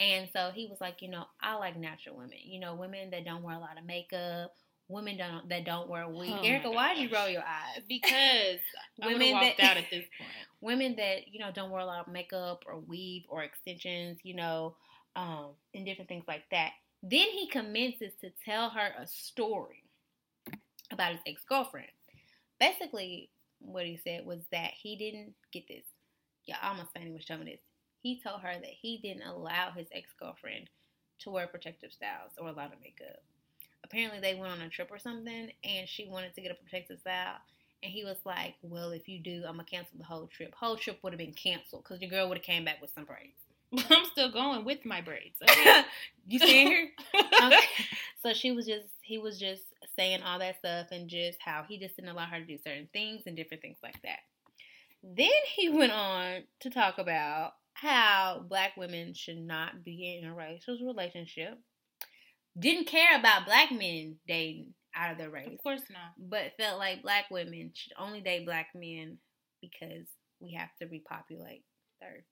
And 0.00 0.28
so 0.32 0.50
he 0.54 0.66
was 0.66 0.80
like, 0.80 1.02
you 1.02 1.08
know, 1.08 1.24
I 1.40 1.54
like 1.56 1.76
natural 1.76 2.16
women. 2.16 2.38
You 2.42 2.60
know, 2.60 2.74
women 2.74 3.10
that 3.10 3.24
don't 3.24 3.42
wear 3.42 3.56
a 3.56 3.58
lot 3.58 3.78
of 3.78 3.84
makeup, 3.84 4.54
women 4.88 5.16
don't 5.16 5.48
that 5.48 5.64
don't 5.64 5.88
wear 5.88 6.08
wig. 6.08 6.30
Oh 6.32 6.42
Erica, 6.42 6.70
why 6.70 6.94
did 6.94 7.02
you 7.10 7.16
roll 7.16 7.28
your 7.28 7.42
eyes? 7.42 7.82
Because 7.88 8.60
women 9.04 9.32
walked 9.32 9.58
that, 9.58 9.70
out 9.70 9.76
at 9.76 9.84
this 9.90 10.04
point. 10.18 10.30
Women 10.60 10.96
that 10.96 11.28
you 11.32 11.40
know 11.40 11.50
don't 11.52 11.70
wear 11.70 11.80
a 11.80 11.86
lot 11.86 12.06
of 12.06 12.12
makeup 12.12 12.64
or 12.66 12.78
weave 12.78 13.24
or 13.28 13.42
extensions, 13.42 14.18
you 14.22 14.34
know, 14.34 14.76
um, 15.16 15.50
and 15.74 15.84
different 15.84 16.08
things 16.08 16.24
like 16.28 16.44
that. 16.50 16.72
Then 17.02 17.28
he 17.28 17.48
commences 17.48 18.12
to 18.20 18.30
tell 18.44 18.70
her 18.70 18.90
a 18.98 19.06
story 19.06 19.84
about 20.90 21.12
his 21.12 21.20
ex 21.26 21.42
girlfriend. 21.48 21.88
Basically, 22.60 23.30
what 23.60 23.86
he 23.86 23.98
said 24.02 24.26
was 24.26 24.40
that 24.52 24.72
he 24.80 24.96
didn't 24.96 25.34
get 25.52 25.68
this. 25.68 25.84
Yeah, 26.46 26.56
almost 26.62 26.92
fainted 26.94 27.12
when 27.12 27.20
showing 27.20 27.44
this 27.44 27.60
he 28.00 28.20
told 28.20 28.40
her 28.40 28.54
that 28.54 28.70
he 28.80 28.98
didn't 28.98 29.26
allow 29.26 29.70
his 29.70 29.88
ex 29.92 30.10
girlfriend 30.18 30.70
to 31.20 31.30
wear 31.30 31.46
protective 31.46 31.92
styles 31.92 32.32
or 32.38 32.48
a 32.48 32.52
lot 32.52 32.72
of 32.72 32.80
makeup. 32.80 33.22
Apparently, 33.84 34.20
they 34.20 34.34
went 34.34 34.52
on 34.52 34.60
a 34.60 34.68
trip 34.68 34.88
or 34.90 34.98
something, 34.98 35.50
and 35.64 35.88
she 35.88 36.06
wanted 36.06 36.34
to 36.34 36.40
get 36.40 36.50
a 36.50 36.54
protective 36.54 37.00
style. 37.00 37.36
And 37.82 37.92
he 37.92 38.04
was 38.04 38.18
like, 38.24 38.54
"Well, 38.62 38.90
if 38.90 39.08
you 39.08 39.20
do, 39.20 39.44
I'm 39.46 39.54
gonna 39.54 39.64
cancel 39.64 39.98
the 39.98 40.04
whole 40.04 40.26
trip. 40.26 40.54
Whole 40.54 40.76
trip 40.76 40.98
would 41.02 41.12
have 41.12 41.18
been 41.18 41.32
canceled 41.32 41.84
because 41.84 42.00
your 42.00 42.10
girl 42.10 42.28
would 42.28 42.38
have 42.38 42.44
came 42.44 42.64
back 42.64 42.80
with 42.80 42.90
some 42.92 43.04
braids. 43.04 43.38
I'm 43.90 44.04
still 44.06 44.30
going 44.30 44.64
with 44.64 44.84
my 44.84 45.00
braids. 45.00 45.36
Okay. 45.42 45.82
you 46.26 46.38
see 46.38 46.64
her? 46.64 46.88
okay. 47.46 47.58
So 48.20 48.32
she 48.32 48.50
was 48.50 48.66
just, 48.66 48.88
he 49.02 49.18
was 49.18 49.38
just 49.38 49.62
saying 49.98 50.22
all 50.22 50.38
that 50.38 50.58
stuff 50.58 50.86
and 50.92 51.08
just 51.08 51.38
how 51.44 51.64
he 51.68 51.78
just 51.78 51.96
didn't 51.96 52.10
allow 52.10 52.26
her 52.26 52.38
to 52.38 52.46
do 52.46 52.58
certain 52.58 52.88
things 52.92 53.22
and 53.26 53.36
different 53.36 53.62
things 53.62 53.78
like 53.82 54.00
that. 54.02 54.20
Then 55.02 55.28
he 55.56 55.68
went 55.76 55.92
on 55.92 56.42
to 56.60 56.70
talk 56.70 56.98
about 56.98 57.52
how 57.74 58.44
black 58.48 58.76
women 58.76 59.14
should 59.14 59.38
not 59.38 59.84
be 59.84 60.18
in 60.20 60.28
a 60.28 60.34
racist 60.34 60.84
relationship. 60.84 61.58
Didn't 62.58 62.86
care 62.86 63.18
about 63.18 63.46
black 63.46 63.70
men 63.70 64.16
dating 64.26 64.74
out 64.96 65.12
of 65.12 65.18
their 65.18 65.30
race. 65.30 65.48
Of 65.52 65.58
course 65.58 65.82
not. 65.90 66.12
But 66.18 66.56
felt 66.58 66.78
like 66.78 67.02
black 67.02 67.26
women 67.30 67.72
should 67.74 67.92
only 67.98 68.20
date 68.20 68.46
black 68.46 68.68
men 68.74 69.18
because 69.60 70.06
we 70.40 70.54
have 70.54 70.70
to 70.80 70.86
repopulate 70.86 71.64
the 72.00 72.06
earth. 72.06 72.24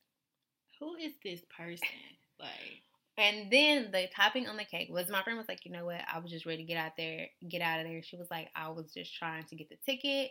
Who 0.81 0.97
is 0.97 1.13
this 1.25 1.41
person? 1.57 1.89
Like 2.41 2.83
and 3.19 3.51
then 3.51 3.91
the 3.93 4.09
topping 4.15 4.47
on 4.47 4.57
the 4.57 4.65
cake 4.65 4.89
was 4.91 5.09
my 5.09 5.23
friend 5.23 5.39
was 5.39 5.49
like, 5.49 5.65
you 5.65 5.73
know 5.73 5.85
what? 5.87 6.01
I 6.13 6.19
was 6.19 6.31
just 6.31 6.47
ready 6.47 6.63
to 6.63 6.69
get 6.69 6.77
out 6.77 6.93
there, 6.97 7.27
get 7.49 7.63
out 7.63 7.81
of 7.81 7.87
there. 7.87 8.03
She 8.03 8.17
was 8.17 8.29
like, 8.31 8.49
I 8.55 8.69
was 8.69 8.93
just 8.93 9.15
trying 9.15 9.45
to 9.45 9.57
get 9.57 9.69
the 9.69 9.77
ticket, 9.85 10.31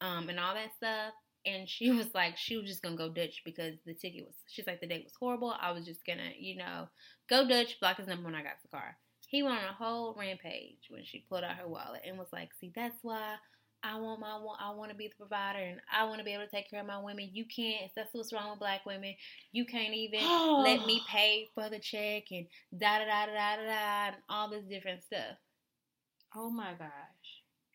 um, 0.00 0.28
and 0.28 0.40
all 0.40 0.54
that 0.54 0.74
stuff 0.76 1.14
and 1.46 1.68
she 1.68 1.90
was 1.98 2.08
like 2.14 2.36
she 2.36 2.56
was 2.56 2.66
just 2.66 2.82
gonna 2.82 2.96
go 2.96 3.08
Dutch 3.08 3.42
because 3.44 3.74
the 3.86 3.94
ticket 3.94 4.24
was 4.24 4.34
she's 4.48 4.66
like 4.66 4.80
the 4.80 4.86
date 4.86 5.04
was 5.04 5.14
horrible. 5.18 5.54
I 5.60 5.72
was 5.72 5.84
just 5.84 6.04
gonna, 6.06 6.30
you 6.38 6.56
know, 6.56 6.88
go 7.28 7.46
Dutch, 7.46 7.78
block 7.80 7.98
his 7.98 8.06
number 8.06 8.24
when 8.24 8.34
I 8.34 8.42
got 8.42 8.62
the 8.62 8.68
car. 8.68 8.96
He 9.28 9.42
went 9.42 9.58
on 9.58 9.64
a 9.64 9.72
whole 9.72 10.14
rampage 10.18 10.86
when 10.90 11.02
she 11.04 11.24
pulled 11.28 11.44
out 11.44 11.56
her 11.56 11.68
wallet 11.68 12.02
and 12.06 12.18
was 12.18 12.32
like, 12.32 12.50
See, 12.60 12.72
that's 12.74 12.98
why 13.02 13.36
I 13.84 13.98
want 13.98 14.18
my 14.20 14.38
I 14.58 14.70
want 14.70 14.90
to 14.90 14.96
be 14.96 15.08
the 15.08 15.14
provider 15.14 15.58
and 15.58 15.80
I 15.92 16.04
want 16.04 16.18
to 16.18 16.24
be 16.24 16.32
able 16.32 16.44
to 16.44 16.50
take 16.50 16.70
care 16.70 16.80
of 16.80 16.86
my 16.86 16.98
women. 16.98 17.28
You 17.32 17.44
can't. 17.44 17.90
That's 17.94 18.14
what's 18.14 18.32
wrong 18.32 18.50
with 18.50 18.58
black 18.58 18.86
women. 18.86 19.14
You 19.52 19.66
can't 19.66 19.92
even 19.92 20.20
let 20.62 20.86
me 20.86 21.02
pay 21.06 21.48
for 21.54 21.68
the 21.68 21.78
check 21.78 22.24
and 22.30 22.46
da 22.76 22.98
da 22.98 23.04
da 23.04 23.26
da 23.26 23.56
da 23.56 23.64
da 23.66 24.06
and 24.06 24.16
all 24.30 24.48
this 24.48 24.64
different 24.64 25.04
stuff. 25.04 25.36
Oh 26.34 26.48
my 26.48 26.72
gosh. 26.78 26.88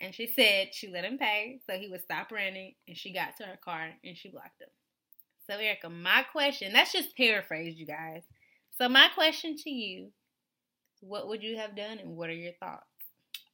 And 0.02 0.16
she 0.16 0.28
said 0.28 0.70
she 0.74 0.88
let 0.88 1.06
him 1.06 1.20
pay 1.20 1.60
so 1.68 1.78
he 1.78 1.90
would 1.90 2.02
stop 2.02 2.32
running 2.32 2.74
and 2.88 2.98
she 2.98 3.14
got 3.14 3.38
to 3.38 3.44
her 3.44 3.60
car 3.64 3.90
and 4.04 4.18
she 4.18 4.30
blocked 4.30 4.62
him. 4.62 4.70
So 5.48 5.58
Erica, 5.58 5.90
my 5.90 6.24
question, 6.32 6.74
that's 6.74 6.94
just 6.94 7.16
paraphrased, 7.16 7.78
you 7.78 7.86
guys. 7.86 8.24
So 8.78 8.90
my 8.90 9.10
question 9.14 9.58
to 9.58 9.70
you, 9.70 10.12
what 11.02 11.28
would 11.28 11.44
you 11.44 11.58
have 11.58 11.76
done 11.76 12.00
and 12.00 12.16
what 12.16 12.30
are 12.30 12.34
your 12.34 12.54
thoughts? 12.60 12.86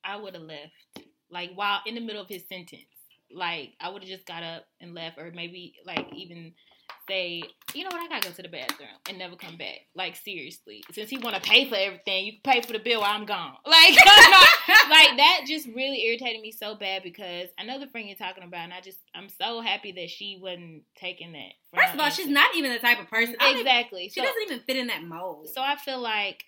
I 0.03 0.17
would 0.17 0.35
have 0.35 0.43
left. 0.43 1.05
Like 1.35 1.51
while 1.53 1.81
in 1.85 1.95
the 1.95 2.01
middle 2.01 2.21
of 2.21 2.29
his 2.29 2.47
sentence. 2.47 2.85
Like 3.29 3.73
I 3.81 3.89
would 3.89 4.03
have 4.03 4.09
just 4.09 4.25
got 4.25 4.41
up 4.41 4.65
and 4.79 4.95
left 4.95 5.17
or 5.17 5.29
maybe 5.35 5.75
like 5.85 6.07
even 6.13 6.53
say, 7.09 7.43
you 7.73 7.83
know 7.83 7.89
what, 7.91 8.01
I 8.01 8.07
gotta 8.07 8.29
go 8.29 8.33
to 8.33 8.41
the 8.41 8.47
bathroom 8.47 8.87
and 9.09 9.17
never 9.19 9.35
come 9.35 9.57
back. 9.57 9.81
Like 9.95 10.15
seriously, 10.15 10.81
since 10.93 11.09
he 11.09 11.17
want 11.17 11.35
to 11.35 11.41
pay 11.41 11.67
for 11.67 11.75
everything, 11.75 12.25
you 12.25 12.31
can 12.33 12.53
pay 12.53 12.61
for 12.61 12.71
the 12.71 12.79
bill 12.79 13.01
while 13.01 13.13
I'm 13.13 13.25
gone. 13.25 13.55
Like, 13.65 13.95
like 14.89 15.17
that 15.17 15.41
just 15.45 15.67
really 15.67 16.05
irritated 16.05 16.41
me 16.41 16.51
so 16.51 16.75
bad 16.75 17.03
because 17.03 17.49
I 17.59 17.65
know 17.65 17.79
the 17.79 17.87
friend 17.87 18.07
you're 18.07 18.15
talking 18.15 18.43
about, 18.43 18.63
and 18.63 18.73
I 18.73 18.79
just 18.79 18.99
I'm 19.13 19.27
so 19.27 19.59
happy 19.59 19.91
that 19.93 20.09
she 20.09 20.39
wasn't 20.41 20.83
taking 20.95 21.33
that. 21.33 21.51
First 21.75 21.93
of 21.93 21.99
all, 21.99 22.09
she's 22.09 22.29
not 22.29 22.55
even 22.55 22.71
the 22.71 22.79
type 22.79 23.01
of 23.01 23.09
person. 23.09 23.35
Exactly, 23.41 24.07
she 24.07 24.21
so, 24.21 24.25
doesn't 24.25 24.41
even 24.43 24.59
fit 24.61 24.77
in 24.77 24.87
that 24.87 25.03
mold. 25.03 25.49
So 25.49 25.61
I 25.61 25.75
feel 25.75 25.99
like 25.99 26.45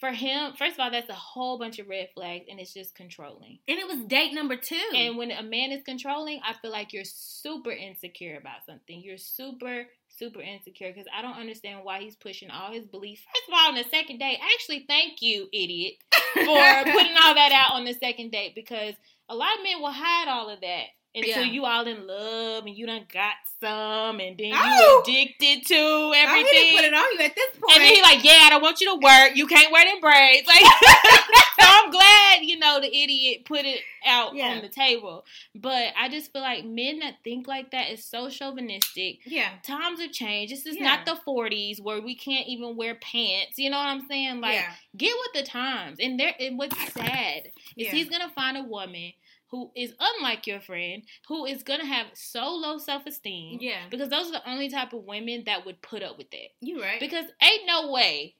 for 0.00 0.10
him, 0.10 0.52
first 0.56 0.74
of 0.74 0.80
all, 0.80 0.90
that's 0.90 1.10
a 1.10 1.14
whole 1.14 1.58
bunch 1.58 1.78
of 1.78 1.88
red 1.88 2.08
flags, 2.14 2.44
and 2.48 2.60
it's 2.60 2.72
just 2.72 2.94
controlling. 2.94 3.58
And 3.66 3.78
it 3.78 3.86
was 3.86 4.04
date 4.06 4.32
number 4.32 4.56
two. 4.56 4.80
And 4.94 5.16
when 5.16 5.30
a 5.30 5.42
man 5.42 5.72
is 5.72 5.82
controlling, 5.84 6.40
I 6.46 6.54
feel 6.54 6.70
like 6.70 6.92
you're 6.92 7.04
super 7.04 7.70
insecure 7.70 8.36
about 8.36 8.64
something. 8.64 9.00
You're 9.02 9.18
super, 9.18 9.86
super 10.08 10.40
insecure 10.40 10.92
because 10.92 11.08
I 11.16 11.22
don't 11.22 11.38
understand 11.38 11.80
why 11.82 12.00
he's 12.00 12.16
pushing 12.16 12.50
all 12.50 12.72
his 12.72 12.86
beliefs. 12.86 13.22
First 13.34 13.48
of 13.48 13.54
all, 13.54 13.68
on 13.70 13.74
the 13.74 13.84
second 13.90 14.18
date, 14.18 14.38
actually, 14.54 14.84
thank 14.86 15.20
you, 15.20 15.48
idiot, 15.52 15.94
for 16.34 16.44
putting 16.44 17.16
all 17.16 17.34
that 17.34 17.52
out 17.52 17.74
on 17.74 17.84
the 17.84 17.94
second 17.94 18.30
date 18.30 18.54
because 18.54 18.94
a 19.28 19.34
lot 19.34 19.56
of 19.58 19.64
men 19.64 19.80
will 19.80 19.92
hide 19.92 20.28
all 20.28 20.48
of 20.48 20.60
that 20.60 20.84
until 21.14 21.44
yeah. 21.44 21.52
you 21.52 21.64
all 21.64 21.86
in 21.86 22.06
love 22.06 22.66
and 22.66 22.76
you 22.76 22.86
done 22.86 23.04
got 23.12 23.34
some 23.60 24.20
and 24.20 24.38
then 24.38 24.52
oh. 24.54 25.02
you 25.06 25.14
addicted 25.14 25.66
to 25.66 26.12
everything. 26.14 26.76
Put 26.76 26.84
it 26.84 26.94
on 26.94 27.12
you 27.14 27.24
at 27.24 27.34
this 27.34 27.50
point. 27.58 27.76
And 27.76 27.84
then 27.84 27.94
he 27.94 28.02
like, 28.02 28.22
yeah, 28.22 28.42
I 28.42 28.50
don't 28.50 28.62
want 28.62 28.80
you 28.80 28.88
to 28.88 29.00
work. 29.02 29.36
You 29.36 29.46
can't 29.46 29.72
wear 29.72 29.84
them 29.84 30.00
braids. 30.00 30.46
Like, 30.46 30.62
so 31.60 31.66
I'm 31.66 31.90
glad 31.90 32.42
you 32.42 32.58
know 32.58 32.80
the 32.80 32.94
idiot 32.94 33.44
put 33.44 33.64
it 33.64 33.80
out 34.06 34.34
yeah. 34.34 34.48
on 34.48 34.62
the 34.62 34.68
table. 34.68 35.24
But 35.54 35.92
I 35.98 36.08
just 36.08 36.32
feel 36.32 36.42
like 36.42 36.64
men 36.64 37.00
that 37.00 37.16
think 37.24 37.48
like 37.48 37.70
that 37.72 37.90
is 37.90 38.04
so 38.04 38.28
chauvinistic. 38.28 39.20
Yeah, 39.26 39.48
times 39.62 40.00
have 40.00 40.12
changed. 40.12 40.52
This 40.52 40.66
is 40.66 40.76
yeah. 40.76 40.84
not 40.84 41.06
the 41.06 41.18
40s 41.26 41.80
where 41.80 42.00
we 42.00 42.14
can't 42.14 42.46
even 42.46 42.76
wear 42.76 42.94
pants. 42.94 43.58
You 43.58 43.70
know 43.70 43.78
what 43.78 43.86
I'm 43.86 44.06
saying? 44.08 44.40
Like, 44.40 44.60
get 44.96 45.14
with 45.18 45.42
the 45.42 45.50
times. 45.50 45.98
And 46.00 46.18
there, 46.20 46.34
and 46.38 46.58
what's 46.58 46.76
sad 46.92 47.48
is 47.76 47.88
he's 47.88 48.08
gonna 48.08 48.30
find 48.30 48.56
a 48.56 48.62
woman 48.62 49.12
who 49.50 49.70
is 49.74 49.94
unlike 49.98 50.46
your 50.46 50.60
friend, 50.60 51.02
who 51.26 51.44
is 51.46 51.62
gonna 51.62 51.86
have 51.86 52.06
so 52.14 52.50
low 52.54 52.78
self 52.78 53.06
esteem. 53.06 53.58
Yeah. 53.60 53.88
Because 53.90 54.08
those 54.08 54.28
are 54.28 54.32
the 54.32 54.50
only 54.50 54.68
type 54.68 54.92
of 54.92 55.04
women 55.04 55.44
that 55.46 55.64
would 55.66 55.80
put 55.82 56.02
up 56.02 56.18
with 56.18 56.30
that. 56.30 56.48
You 56.60 56.80
right. 56.80 57.00
Because 57.00 57.24
ain't 57.42 57.66
no 57.66 57.90
way 57.90 58.34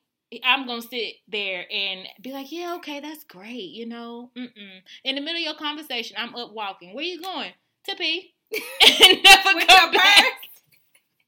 I'm 0.45 0.67
gonna 0.67 0.83
sit 0.83 1.15
there 1.27 1.65
and 1.73 2.07
be 2.21 2.33
like, 2.33 2.53
yeah, 2.53 2.75
okay, 2.77 3.01
that's 3.01 3.25
great, 3.25 3.71
you 3.71 3.87
know. 3.87 4.31
Mm-mm. 4.37 4.83
In 5.05 5.15
the 5.15 5.21
middle 5.21 5.39
of 5.39 5.43
your 5.43 5.55
conversation, 5.55 6.17
I'm 6.19 6.35
up 6.35 6.53
walking. 6.53 6.95
Where 6.95 7.05
you 7.05 7.23
going? 7.23 7.53
To 7.85 7.97
pee. 7.97 8.35
and 8.53 9.23
never 9.23 9.55
With 9.55 9.67
come 9.69 9.93
back. 9.93 10.25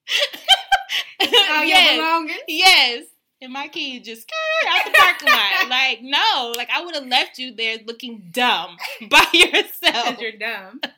oh, 1.23 1.63
yes. 1.63 2.31
Yes 2.49 3.05
and 3.43 3.53
my 3.53 3.69
kids 3.69 4.07
just 4.07 4.31
out 4.69 4.85
the 4.85 4.91
parking 4.93 5.29
lot. 5.29 5.69
Like, 5.69 6.01
no, 6.03 6.53
like 6.57 6.69
I 6.71 6.85
would 6.85 6.95
have 6.95 7.07
left 7.07 7.39
you 7.39 7.55
there 7.55 7.79
looking 7.87 8.29
dumb 8.33 8.77
by 9.11 9.25
yourself. 9.33 9.71
Because 9.81 10.21
you're 10.21 10.33
dumb. 10.33 10.81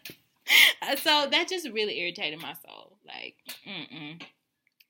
Uh, 0.82 0.96
so 0.96 1.28
that 1.30 1.48
just 1.48 1.70
really 1.70 1.98
irritated 1.98 2.38
my 2.42 2.52
soul. 2.66 2.98
Like, 3.06 3.36
mm-mm. 3.66 4.20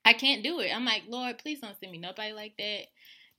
I 0.03 0.11
can't 0.11 0.43
do 0.43 0.59
it. 0.59 0.75
I'm 0.75 0.83
like, 0.83 1.03
Lord, 1.07 1.37
please 1.37 1.61
don't 1.61 1.79
send 1.79 1.91
me 1.91 1.99
nobody 1.99 2.33
like 2.33 2.57
that 2.57 2.87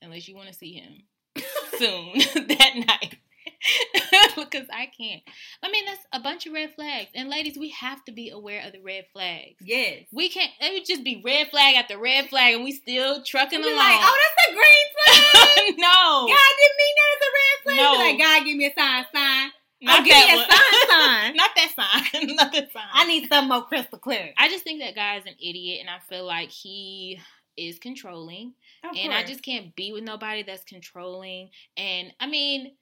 unless 0.00 0.26
you 0.26 0.34
want 0.34 0.48
to 0.48 0.54
see 0.54 0.72
him 0.72 1.02
soon 1.78 2.12
that 2.46 2.72
night. 2.76 3.18
because 4.36 4.66
I 4.72 4.86
can't. 4.86 5.22
I 5.62 5.70
mean, 5.70 5.84
that's 5.86 6.04
a 6.12 6.20
bunch 6.20 6.46
of 6.46 6.52
red 6.52 6.74
flags. 6.74 7.10
And 7.14 7.28
ladies, 7.28 7.56
we 7.58 7.70
have 7.70 8.04
to 8.04 8.12
be 8.12 8.30
aware 8.30 8.66
of 8.66 8.72
the 8.72 8.80
red 8.80 9.06
flags. 9.12 9.56
Yes. 9.60 10.04
We 10.12 10.28
can't, 10.28 10.50
it 10.60 10.72
would 10.74 10.86
just 10.86 11.04
be 11.04 11.22
red 11.24 11.48
flag 11.48 11.76
after 11.76 11.98
red 11.98 12.28
flag 12.28 12.54
and 12.54 12.64
we 12.64 12.72
still 12.72 13.22
trucking 13.22 13.60
along. 13.60 13.76
like, 13.76 14.00
oh, 14.00 14.18
that's 14.20 14.48
a 14.48 14.54
green 14.54 14.88
flag. 14.94 15.74
no. 15.78 16.26
God 16.28 16.52
didn't 16.58 16.78
mean 16.78 16.94
that 16.96 17.10
as 17.14 17.22
a 17.22 17.32
red 17.34 17.62
flag. 17.64 17.76
No. 17.76 17.92
like, 17.98 18.18
God, 18.18 18.44
give 18.44 18.56
me 18.56 18.66
a 18.66 18.74
sign, 18.74 19.04
sign. 19.14 19.50
Not 19.82 20.00
oh, 20.00 20.04
give 20.04 20.14
that 20.14 20.28
me 20.28 20.34
a 20.34 20.46
sign, 20.46 20.88
sign. 20.90 21.36
Not 21.36 21.50
that 21.56 22.12
sign. 22.12 22.36
Not 22.36 22.52
that 22.52 22.72
sign. 22.72 22.88
I 22.92 23.06
need 23.06 23.28
some 23.28 23.48
more 23.48 23.64
crystal 23.64 23.98
clear. 23.98 24.32
I 24.38 24.48
just 24.48 24.64
think 24.64 24.80
that 24.80 24.94
guy's 24.94 25.26
an 25.26 25.34
idiot 25.40 25.80
and 25.80 25.90
I 25.90 25.98
feel 26.08 26.24
like 26.24 26.50
he 26.50 27.20
is 27.56 27.78
controlling. 27.78 28.54
Of 28.82 28.96
and 28.96 29.12
course. 29.12 29.24
I 29.24 29.26
just 29.26 29.42
can't 29.42 29.74
be 29.76 29.92
with 29.92 30.04
nobody 30.04 30.42
that's 30.42 30.64
controlling. 30.64 31.50
And 31.76 32.12
I 32.20 32.26
mean, 32.26 32.72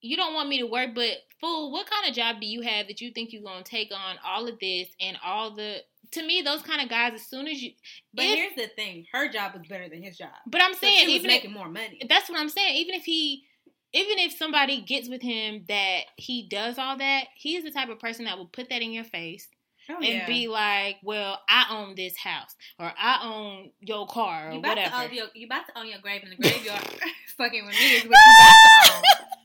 you 0.00 0.16
don't 0.16 0.34
want 0.34 0.48
me 0.48 0.58
to 0.58 0.66
work, 0.66 0.90
but 0.94 1.10
fool, 1.40 1.72
what 1.72 1.88
kind 1.88 2.08
of 2.08 2.14
job 2.14 2.40
do 2.40 2.46
you 2.46 2.62
have 2.62 2.86
that 2.88 3.00
you 3.00 3.10
think 3.10 3.32
you're 3.32 3.42
gonna 3.42 3.64
take 3.64 3.90
on 3.92 4.16
all 4.24 4.46
of 4.48 4.58
this 4.60 4.88
and 5.00 5.16
all 5.24 5.54
the 5.54 5.82
to 6.12 6.26
me, 6.26 6.42
those 6.42 6.62
kind 6.62 6.80
of 6.80 6.88
guys, 6.88 7.12
as 7.14 7.22
soon 7.22 7.46
as 7.46 7.62
you. 7.62 7.72
But 8.14 8.24
if, 8.24 8.38
here's 8.38 8.54
the 8.54 8.74
thing: 8.74 9.06
her 9.12 9.28
job 9.28 9.52
is 9.56 9.66
better 9.68 9.88
than 9.88 10.02
his 10.02 10.16
job. 10.16 10.30
But 10.46 10.62
I'm 10.62 10.74
saying, 10.74 11.06
so 11.06 11.12
even 11.12 11.26
making 11.28 11.50
if, 11.50 11.56
more 11.56 11.68
money. 11.68 12.00
That's 12.08 12.28
what 12.28 12.38
I'm 12.38 12.48
saying. 12.48 12.76
Even 12.76 12.94
if 12.94 13.04
he, 13.04 13.44
even 13.92 14.18
if 14.18 14.32
somebody 14.32 14.80
gets 14.80 15.08
with 15.08 15.22
him 15.22 15.64
that 15.68 16.02
he 16.16 16.48
does 16.48 16.78
all 16.78 16.96
that, 16.96 17.24
he 17.36 17.56
is 17.56 17.64
the 17.64 17.70
type 17.70 17.88
of 17.88 17.98
person 17.98 18.24
that 18.24 18.38
will 18.38 18.46
put 18.46 18.70
that 18.70 18.82
in 18.82 18.92
your 18.92 19.04
face. 19.04 19.48
Oh, 19.90 19.96
and 19.96 20.04
yeah. 20.04 20.26
be 20.26 20.48
like, 20.48 20.96
well, 21.02 21.40
I 21.48 21.66
own 21.70 21.94
this 21.94 22.14
house, 22.14 22.54
or 22.78 22.92
I 22.98 23.20
own 23.22 23.70
your 23.80 24.06
car, 24.06 24.50
or 24.50 24.52
you 24.52 24.60
whatever. 24.60 24.90
To 24.90 25.02
own 25.04 25.14
your, 25.14 25.26
you 25.34 25.46
about 25.46 25.66
to 25.66 25.78
own 25.78 25.88
your 25.88 25.98
grave 26.00 26.22
in 26.22 26.30
the 26.30 26.36
graveyard. 26.36 26.82
fucking 27.38 27.64
with 27.64 27.74
me 27.74 27.94
is 27.94 28.02
what 28.02 28.10
you 28.10 28.34
about 28.34 28.84
to 28.84 28.96
own. 28.96 29.28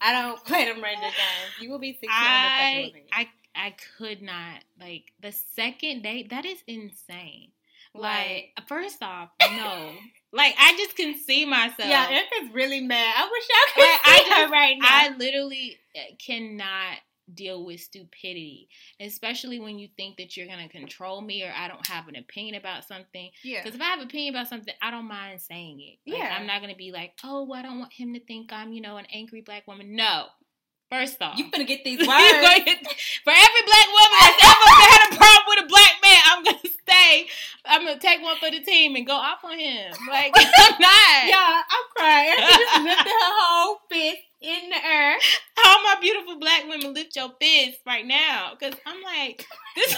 I 0.00 0.12
don't 0.12 0.44
play 0.44 0.64
them 0.64 0.82
random 0.82 1.02
games. 1.02 1.60
You 1.60 1.70
will 1.70 1.78
be 1.78 1.92
16 1.92 2.08
I, 2.10 2.92
I, 3.12 3.28
I 3.54 3.74
could 3.98 4.22
not. 4.22 4.64
Like, 4.80 5.12
the 5.20 5.32
second 5.32 6.02
date, 6.02 6.30
that 6.30 6.44
is 6.44 6.58
insane. 6.66 7.48
Like, 7.92 8.52
like 8.56 8.68
first 8.68 9.02
off, 9.02 9.30
no. 9.40 9.90
like, 10.32 10.54
I 10.58 10.76
just 10.76 10.96
can 10.96 11.16
see 11.18 11.44
myself. 11.44 11.88
Yeah, 11.88 12.06
Erica's 12.08 12.54
really 12.54 12.80
mad. 12.80 13.14
I 13.16 13.28
wish 13.30 13.44
I 13.50 13.66
could 13.74 13.80
like, 13.82 13.90
see 13.90 14.10
I 14.10 14.18
just, 14.18 14.36
her 14.36 14.48
right 14.48 14.76
now. 14.78 14.88
I 14.88 15.16
literally 15.16 15.76
eh, 15.94 16.14
cannot 16.24 16.98
deal 17.34 17.64
with 17.64 17.80
stupidity, 17.80 18.68
especially 19.00 19.58
when 19.58 19.78
you 19.78 19.88
think 19.96 20.16
that 20.18 20.36
you're 20.36 20.46
going 20.46 20.66
to 20.66 20.68
control 20.68 21.20
me 21.20 21.42
or 21.42 21.52
I 21.56 21.68
don't 21.68 21.86
have 21.86 22.08
an 22.08 22.16
opinion 22.16 22.56
about 22.56 22.86
something. 22.86 23.30
Yeah. 23.42 23.62
Because 23.62 23.76
if 23.76 23.80
I 23.80 23.84
have 23.84 24.00
an 24.00 24.06
opinion 24.06 24.34
about 24.34 24.48
something, 24.48 24.74
I 24.82 24.90
don't 24.90 25.08
mind 25.08 25.40
saying 25.40 25.80
it. 25.80 26.10
Like, 26.10 26.20
yeah. 26.20 26.36
I'm 26.38 26.46
not 26.46 26.60
going 26.60 26.72
to 26.72 26.78
be 26.78 26.92
like, 26.92 27.12
oh, 27.24 27.44
well, 27.44 27.58
I 27.58 27.62
don't 27.62 27.78
want 27.78 27.92
him 27.92 28.14
to 28.14 28.20
think 28.20 28.52
I'm, 28.52 28.72
you 28.72 28.80
know, 28.80 28.96
an 28.96 29.06
angry 29.12 29.40
black 29.40 29.66
woman. 29.66 29.96
No. 29.96 30.26
First 30.90 31.22
off, 31.22 31.38
you're 31.38 31.48
gonna 31.50 31.62
get 31.62 31.84
these 31.84 31.98
words 32.04 32.08
for 32.08 32.10
every 32.10 33.62
black 33.62 33.88
woman 33.94 34.18
that's 34.18 34.42
ever 34.42 34.70
had 34.90 35.12
a 35.12 35.16
problem 35.16 35.44
with 35.46 35.64
a 35.64 35.68
black 35.68 35.92
man. 36.02 36.70
I'm 36.90 36.96
gonna 36.96 37.12
stay. 37.12 37.26
I'm 37.64 37.84
gonna 37.84 38.00
take 38.00 38.22
one 38.22 38.36
for 38.38 38.50
the 38.50 38.60
team 38.60 38.96
and 38.96 39.06
go 39.06 39.14
off 39.14 39.44
on 39.44 39.58
him. 39.58 39.92
Like 40.10 40.32
I'm 40.36 40.80
not. 40.80 41.26
Yeah, 41.28 41.62
I'm 41.70 41.86
crying. 41.96 42.34
She 42.36 42.46
just 42.64 42.82
lifted 42.82 43.06
her 43.06 43.32
whole 43.38 43.76
fist 43.88 44.18
in 44.40 44.70
the 44.70 44.84
air. 44.84 45.16
All 45.64 45.82
my 45.82 45.96
beautiful 46.00 46.38
black 46.38 46.64
women 46.68 46.94
lift 46.94 47.14
your 47.14 47.30
fist 47.40 47.78
right 47.86 48.04
now. 48.04 48.54
Cause 48.58 48.74
I'm 48.86 49.02
like, 49.02 49.46
this 49.76 49.94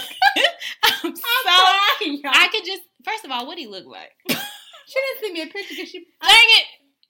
I'm, 0.83 0.93
I'm 1.03 1.15
so 1.15 1.21
crying, 1.45 2.21
I 2.25 2.47
could 2.51 2.65
just 2.65 2.83
first 3.03 3.25
of 3.25 3.31
all, 3.31 3.47
what 3.47 3.57
he 3.57 3.67
look 3.67 3.85
like? 3.85 4.11
she 4.29 4.35
didn't 4.35 5.21
send 5.21 5.33
me 5.33 5.41
a 5.41 5.47
picture 5.47 5.73
because 5.75 5.89
she 5.89 5.99
Dang 5.99 6.47
it. 6.59 6.65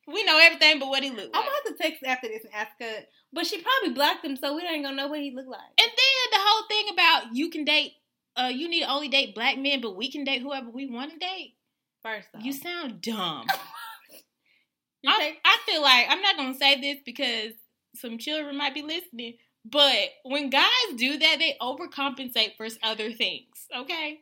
We 0.08 0.24
know 0.24 0.38
everything 0.42 0.80
but 0.80 0.90
what 0.90 1.04
he 1.04 1.10
looked 1.10 1.34
like. 1.34 1.44
I'm 1.46 1.52
have 1.52 1.78
to 1.78 1.82
text 1.82 2.04
after 2.06 2.28
this 2.28 2.44
and 2.44 2.54
ask 2.54 2.72
her. 2.80 3.06
But 3.32 3.48
she 3.48 3.62
probably 3.62 3.96
blocked 3.96 4.24
him, 4.24 4.36
so 4.36 4.56
we 4.56 4.62
ain't 4.64 4.84
gonna 4.84 4.96
know 4.96 5.08
what 5.08 5.20
he 5.20 5.34
looked 5.34 5.50
like. 5.50 5.62
And 5.82 5.90
then 5.90 6.32
the 6.32 6.38
whole 6.40 6.68
thing 6.68 6.86
about 6.94 7.36
you 7.36 7.50
can 7.50 7.66
date, 7.66 7.94
uh, 8.36 8.52
you 8.54 8.70
need 8.70 8.82
to 8.82 8.92
only 8.92 9.10
date 9.10 9.36
black 9.36 9.58
men, 9.58 9.82
but 9.82 9.96
we 9.96 10.12
can 10.12 10.24
date 10.24 10.42
whoever 10.42 10.70
we 10.70 10.86
want 10.88 11.12
to 11.12 11.18
date. 11.18 11.56
First, 12.02 12.28
off. 12.36 12.44
you 12.44 12.52
sound 12.52 13.02
dumb. 13.02 13.46
I, 15.06 15.38
I 15.44 15.58
feel 15.66 15.82
like 15.82 16.06
I'm 16.10 16.22
not 16.22 16.38
gonna 16.38 16.56
say 16.56 16.80
this 16.80 16.98
because 17.06 17.54
some 17.96 18.18
children 18.18 18.58
might 18.58 18.74
be 18.74 18.82
listening, 18.82 19.36
but 19.66 20.10
when 20.24 20.50
guys 20.50 20.70
do 20.96 21.18
that, 21.18 21.38
they 21.40 21.58
overcompensate 21.62 22.56
for 22.56 22.68
other 22.82 23.12
things. 23.12 23.68
Okay, 23.76 24.22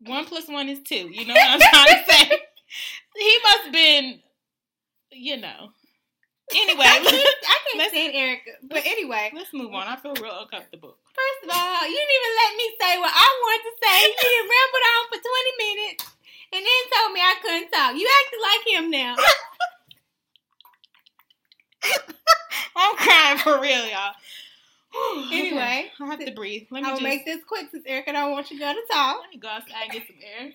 one 0.00 0.24
plus 0.26 0.48
one 0.48 0.68
is 0.68 0.80
two. 0.82 1.08
You 1.10 1.26
know 1.26 1.34
what 1.34 1.50
I'm 1.50 1.60
trying 1.60 2.04
to 2.04 2.12
say? 2.12 2.30
He 3.16 3.38
must 3.42 3.64
have 3.64 3.72
been, 3.72 4.20
you 5.10 5.36
know. 5.38 5.70
Anyway, 6.54 6.84
I 6.84 7.00
can't, 7.00 7.28
I 7.48 7.58
can't 7.72 7.90
stand 7.90 8.14
Erica. 8.14 8.50
But 8.62 8.86
anyway, 8.86 9.32
let's 9.34 9.52
move 9.52 9.74
on. 9.74 9.88
I 9.88 9.96
feel 9.96 10.14
real 10.14 10.38
uncomfortable. 10.40 10.96
First 11.40 11.50
of 11.50 11.56
all, 11.56 11.88
you 11.88 11.96
didn't 11.96 12.10
even 12.10 12.36
let 12.36 12.56
me 12.56 12.70
say 12.80 12.98
what 12.98 13.12
I 13.14 13.28
wanted 13.40 13.62
to 13.64 13.72
say. 13.82 14.06
You 14.08 14.14
didn't 14.20 14.50
rambled 14.50 14.84
on 14.90 15.02
for 15.08 15.18
20 15.20 15.52
minutes 15.58 16.04
and 16.52 16.64
then 16.64 16.82
told 16.92 17.12
me 17.12 17.20
I 17.20 17.34
couldn't 17.42 17.70
talk. 17.70 17.94
You 17.96 18.08
acted 18.20 18.40
like 18.42 18.66
him 18.66 18.90
now. 18.90 19.16
I'm 22.76 22.96
crying 22.96 23.38
for 23.38 23.60
real, 23.60 23.86
y'all. 23.86 24.14
Anyway, 25.32 25.88
I 26.00 26.06
have 26.06 26.18
to 26.18 26.32
breathe. 26.32 26.66
Let 26.70 26.82
me 26.82 26.88
I 26.88 26.92
will 26.92 26.98
just 26.98 27.04
make 27.04 27.24
this 27.24 27.44
quick 27.46 27.68
since 27.70 27.84
Erica 27.86 28.10
don't 28.12 28.32
want 28.32 28.50
you 28.50 28.58
to 28.58 28.64
go 28.64 28.72
to 28.72 28.82
talk. 28.92 29.20
let 29.20 29.30
me 29.30 29.36
go 29.38 29.46
outside 29.46 29.84
and 29.84 29.92
get 29.92 30.04
some 30.08 30.16
air. 30.20 30.50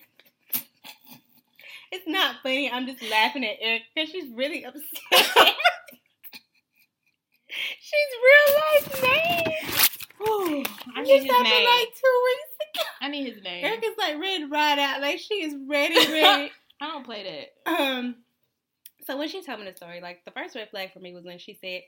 It's 1.90 2.06
not 2.06 2.42
funny. 2.42 2.70
I'm 2.70 2.86
just 2.86 3.00
laughing 3.10 3.46
at 3.46 3.56
Erica 3.60 3.84
because 3.94 4.10
she's 4.10 4.28
really 4.34 4.66
upset. 4.66 4.84
she's 7.80 8.12
real 8.26 8.54
life 8.60 9.02
mad. 9.02 9.75
I 10.20 11.02
need 11.02 11.22
his 11.22 11.24
name. 11.24 11.66
like 11.66 11.88
two 11.94 12.22
weeks 12.24 12.56
ago. 12.74 12.84
I 13.00 13.08
need 13.08 13.34
his 13.34 13.42
name. 13.42 13.64
Erica's 13.64 13.90
like 13.98 14.18
ready 14.20 14.40
to 14.40 14.46
ride 14.48 14.78
out. 14.78 15.00
Like 15.00 15.18
she 15.18 15.34
is 15.42 15.54
ready, 15.68 15.94
ready. 16.12 16.52
I 16.80 16.86
don't 16.86 17.04
play 17.04 17.48
that. 17.66 17.70
um. 17.70 18.16
So 19.06 19.16
when 19.16 19.28
she 19.28 19.42
told 19.44 19.60
me 19.60 19.66
the 19.66 19.76
story, 19.76 20.00
like 20.00 20.24
the 20.24 20.32
first 20.32 20.56
red 20.56 20.68
flag 20.70 20.92
for 20.92 20.98
me 20.98 21.14
was 21.14 21.24
when 21.24 21.38
she 21.38 21.56
said, 21.62 21.82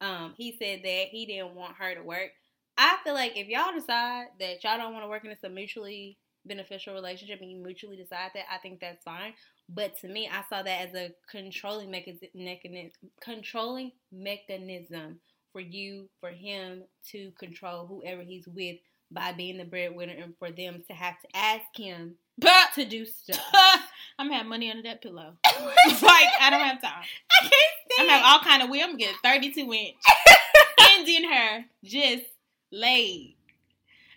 um, 0.00 0.32
he 0.38 0.56
said 0.58 0.80
that 0.82 1.08
he 1.10 1.26
didn't 1.26 1.54
want 1.54 1.74
her 1.78 1.94
to 1.94 2.02
work. 2.02 2.30
I 2.78 2.96
feel 3.04 3.12
like 3.12 3.36
if 3.36 3.48
y'all 3.48 3.74
decide 3.74 4.26
that 4.40 4.64
y'all 4.64 4.78
don't 4.78 4.94
want 4.94 5.04
to 5.04 5.08
work 5.08 5.22
and 5.24 5.32
it's 5.32 5.44
a 5.44 5.50
mutually 5.50 6.16
beneficial 6.46 6.94
relationship 6.94 7.40
and 7.42 7.50
you 7.50 7.62
mutually 7.62 7.96
decide 7.96 8.30
that, 8.34 8.44
I 8.50 8.56
think 8.58 8.80
that's 8.80 9.04
fine. 9.04 9.34
But 9.68 9.98
to 9.98 10.08
me, 10.08 10.28
I 10.32 10.42
saw 10.48 10.62
that 10.62 10.88
as 10.88 10.94
a 10.94 11.10
controlling 11.30 11.90
mechanism, 11.90 12.90
controlling 13.20 13.92
mechanism 14.10 15.20
for 15.52 15.60
you, 15.60 16.08
for 16.20 16.30
him 16.30 16.82
to 17.10 17.32
control 17.38 17.86
whoever 17.86 18.22
he's 18.22 18.46
with 18.46 18.76
by 19.10 19.32
being 19.32 19.58
the 19.58 19.64
breadwinner 19.64 20.14
and 20.14 20.34
for 20.38 20.50
them 20.50 20.82
to 20.88 20.94
have 20.94 21.20
to 21.20 21.28
ask 21.36 21.64
him 21.76 22.14
But 22.38 22.72
to 22.74 22.84
do 22.84 23.04
stuff. 23.04 23.38
I'm 24.18 24.28
gonna 24.28 24.38
have 24.38 24.46
money 24.46 24.70
under 24.70 24.82
that 24.84 25.02
pillow. 25.02 25.34
like 25.44 26.28
I 26.40 26.48
don't 26.50 26.60
have 26.60 26.80
time. 26.80 27.02
I 27.30 27.40
can't 27.40 27.52
stand. 27.52 28.00
I'm 28.00 28.06
gonna 28.06 28.18
have 28.18 28.32
all 28.32 28.40
kind 28.40 28.62
of 28.62 28.70
weed. 28.70 28.82
I'm 28.82 28.90
gonna 28.92 28.98
get 28.98 29.14
32 29.22 29.60
inch 29.72 29.96
Indian 30.98 31.30
her 31.32 31.64
just 31.84 32.24
laid. 32.70 33.36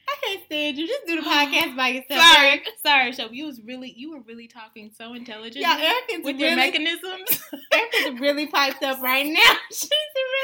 I 0.08 0.16
can't 0.24 0.46
stand 0.46 0.78
you. 0.78 0.88
Just 0.88 1.06
do 1.08 1.16
the 1.16 1.22
podcast 1.28 1.76
by 1.76 1.90
yourself. 1.90 2.22
Sorry, 2.22 2.62
sorry, 2.86 3.12
Show. 3.12 3.30
You 3.32 3.46
was 3.46 3.62
really, 3.62 3.94
you 3.96 4.12
were 4.12 4.22
really 4.22 4.48
talking 4.48 4.92
so 4.96 5.14
intelligent 5.14 5.62
Yeah, 5.62 5.78
Erica's 5.80 6.24
with 6.24 6.36
really, 6.36 6.48
your 6.48 6.56
mechanisms. 6.56 7.42
Erica's 7.72 8.20
really 8.20 8.48
piped 8.48 8.84
up 8.84 9.02
right 9.02 9.26
now. 9.26 9.56
She's 9.72 9.90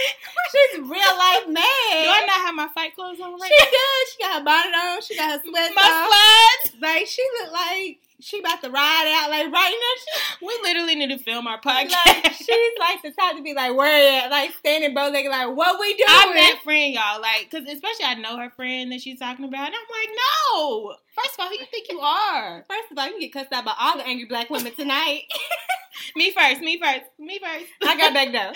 she's 0.51 0.79
real 0.79 1.13
life 1.17 1.46
Do 1.46 1.53
man. 1.53 1.63
I 1.63 2.24
not 2.27 2.41
have 2.46 2.55
my 2.55 2.67
fight 2.74 2.96
clothes 2.96 3.20
on 3.20 3.34
right 3.39 3.51
she 3.51 3.63
now? 3.65 3.72
does. 3.72 4.12
She 4.12 4.24
got 4.24 4.39
her 4.39 4.46
bonnet 4.46 4.75
on. 4.75 5.01
She 5.01 5.15
got 5.15 5.31
her 5.31 5.41
sweats 5.48 5.75
My 5.75 5.81
on. 5.81 6.10
slides. 6.10 6.81
Like 6.81 7.08
she 7.08 7.24
look 7.41 7.51
like 7.53 7.98
she 8.20 8.39
about 8.39 8.62
to 8.62 8.70
ride 8.70 9.17
out. 9.17 9.29
Like 9.31 9.51
right 9.51 9.74
now, 9.74 10.46
We 10.48 10.60
literally 10.63 10.96
need 10.96 11.10
to 11.10 11.17
film 11.24 11.48
our 11.48 11.60
podcast. 11.60 11.93
like 12.05 12.34
she's 12.34 12.74
like 12.79 13.01
the 13.01 13.12
type 13.12 13.36
to 13.36 13.41
be 13.43 13.53
like 13.53 13.75
where 13.75 14.24
at, 14.24 14.29
like 14.29 14.51
standing 14.60 14.93
bow 14.93 15.10
legged, 15.10 15.29
like 15.31 15.55
what 15.55 15.79
we 15.79 15.93
doing? 15.96 16.05
I'm 16.08 16.34
that 16.36 16.60
friend, 16.63 16.93
y'all. 16.93 17.20
Like, 17.22 17.50
cause 17.51 17.62
especially 17.63 18.05
I 18.05 18.15
know 18.15 18.38
her 18.38 18.50
friend 18.51 18.91
that 18.91 19.01
she's 19.01 19.20
talking 19.20 19.46
about, 19.46 19.65
and 19.67 19.75
I'm 19.75 19.89
like, 19.89 20.10
no. 20.53 20.96
First 21.15 21.34
of 21.34 21.39
all, 21.39 21.48
who 21.50 21.55
you 21.55 21.65
think 21.72 21.88
you 21.89 22.00
are? 22.00 22.63
First 22.67 22.91
of 22.91 22.98
all, 22.98 23.05
you 23.05 23.12
can 23.13 23.22
get 23.22 23.34
cussed 23.34 23.51
out 23.53 23.65
by 23.65 23.74
all 23.79 23.98
the 23.98 24.05
angry 24.05 24.25
black 24.25 24.50
women 24.50 24.74
tonight. 24.75 25.24
Me 26.15 26.31
first. 26.31 26.62
Me 26.62 26.79
first. 26.79 27.05
Me 27.20 27.39
first. 27.39 27.65
I 27.84 27.98
got 27.98 28.13
back 28.13 28.31
though. 28.31 28.53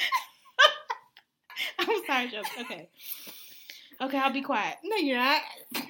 I'm 1.79 2.05
sorry, 2.05 2.27
jokes. 2.29 2.49
Okay. 2.61 2.89
Okay, 4.01 4.17
I'll 4.17 4.33
be 4.33 4.41
quiet. 4.41 4.77
No, 4.83 4.97
you're 4.97 5.17
not. 5.17 5.41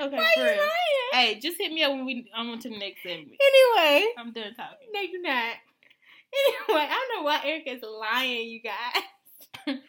Okay, 0.00 0.16
Why 0.16 0.30
for 0.34 0.40
you 0.40 0.46
real. 0.46 0.56
lying? 0.56 0.70
Hey, 1.12 1.38
just 1.38 1.58
hit 1.58 1.70
me 1.70 1.82
up 1.84 1.92
when 1.92 2.06
we 2.06 2.28
I'm 2.34 2.48
on 2.50 2.58
to 2.60 2.68
the 2.70 2.78
next 2.78 3.02
segment. 3.02 3.32
Anyway. 3.40 4.06
I'm 4.18 4.32
done 4.32 4.54
talking. 4.54 4.88
No, 4.92 5.00
you're 5.00 5.22
not. 5.22 5.54
Anyway, 6.34 6.86
I 6.90 7.06
don't 7.08 7.18
know 7.18 7.24
why 7.26 7.40
Erica's 7.44 7.82
lying, 7.82 8.48
you 8.48 8.60
guys. 8.62 9.78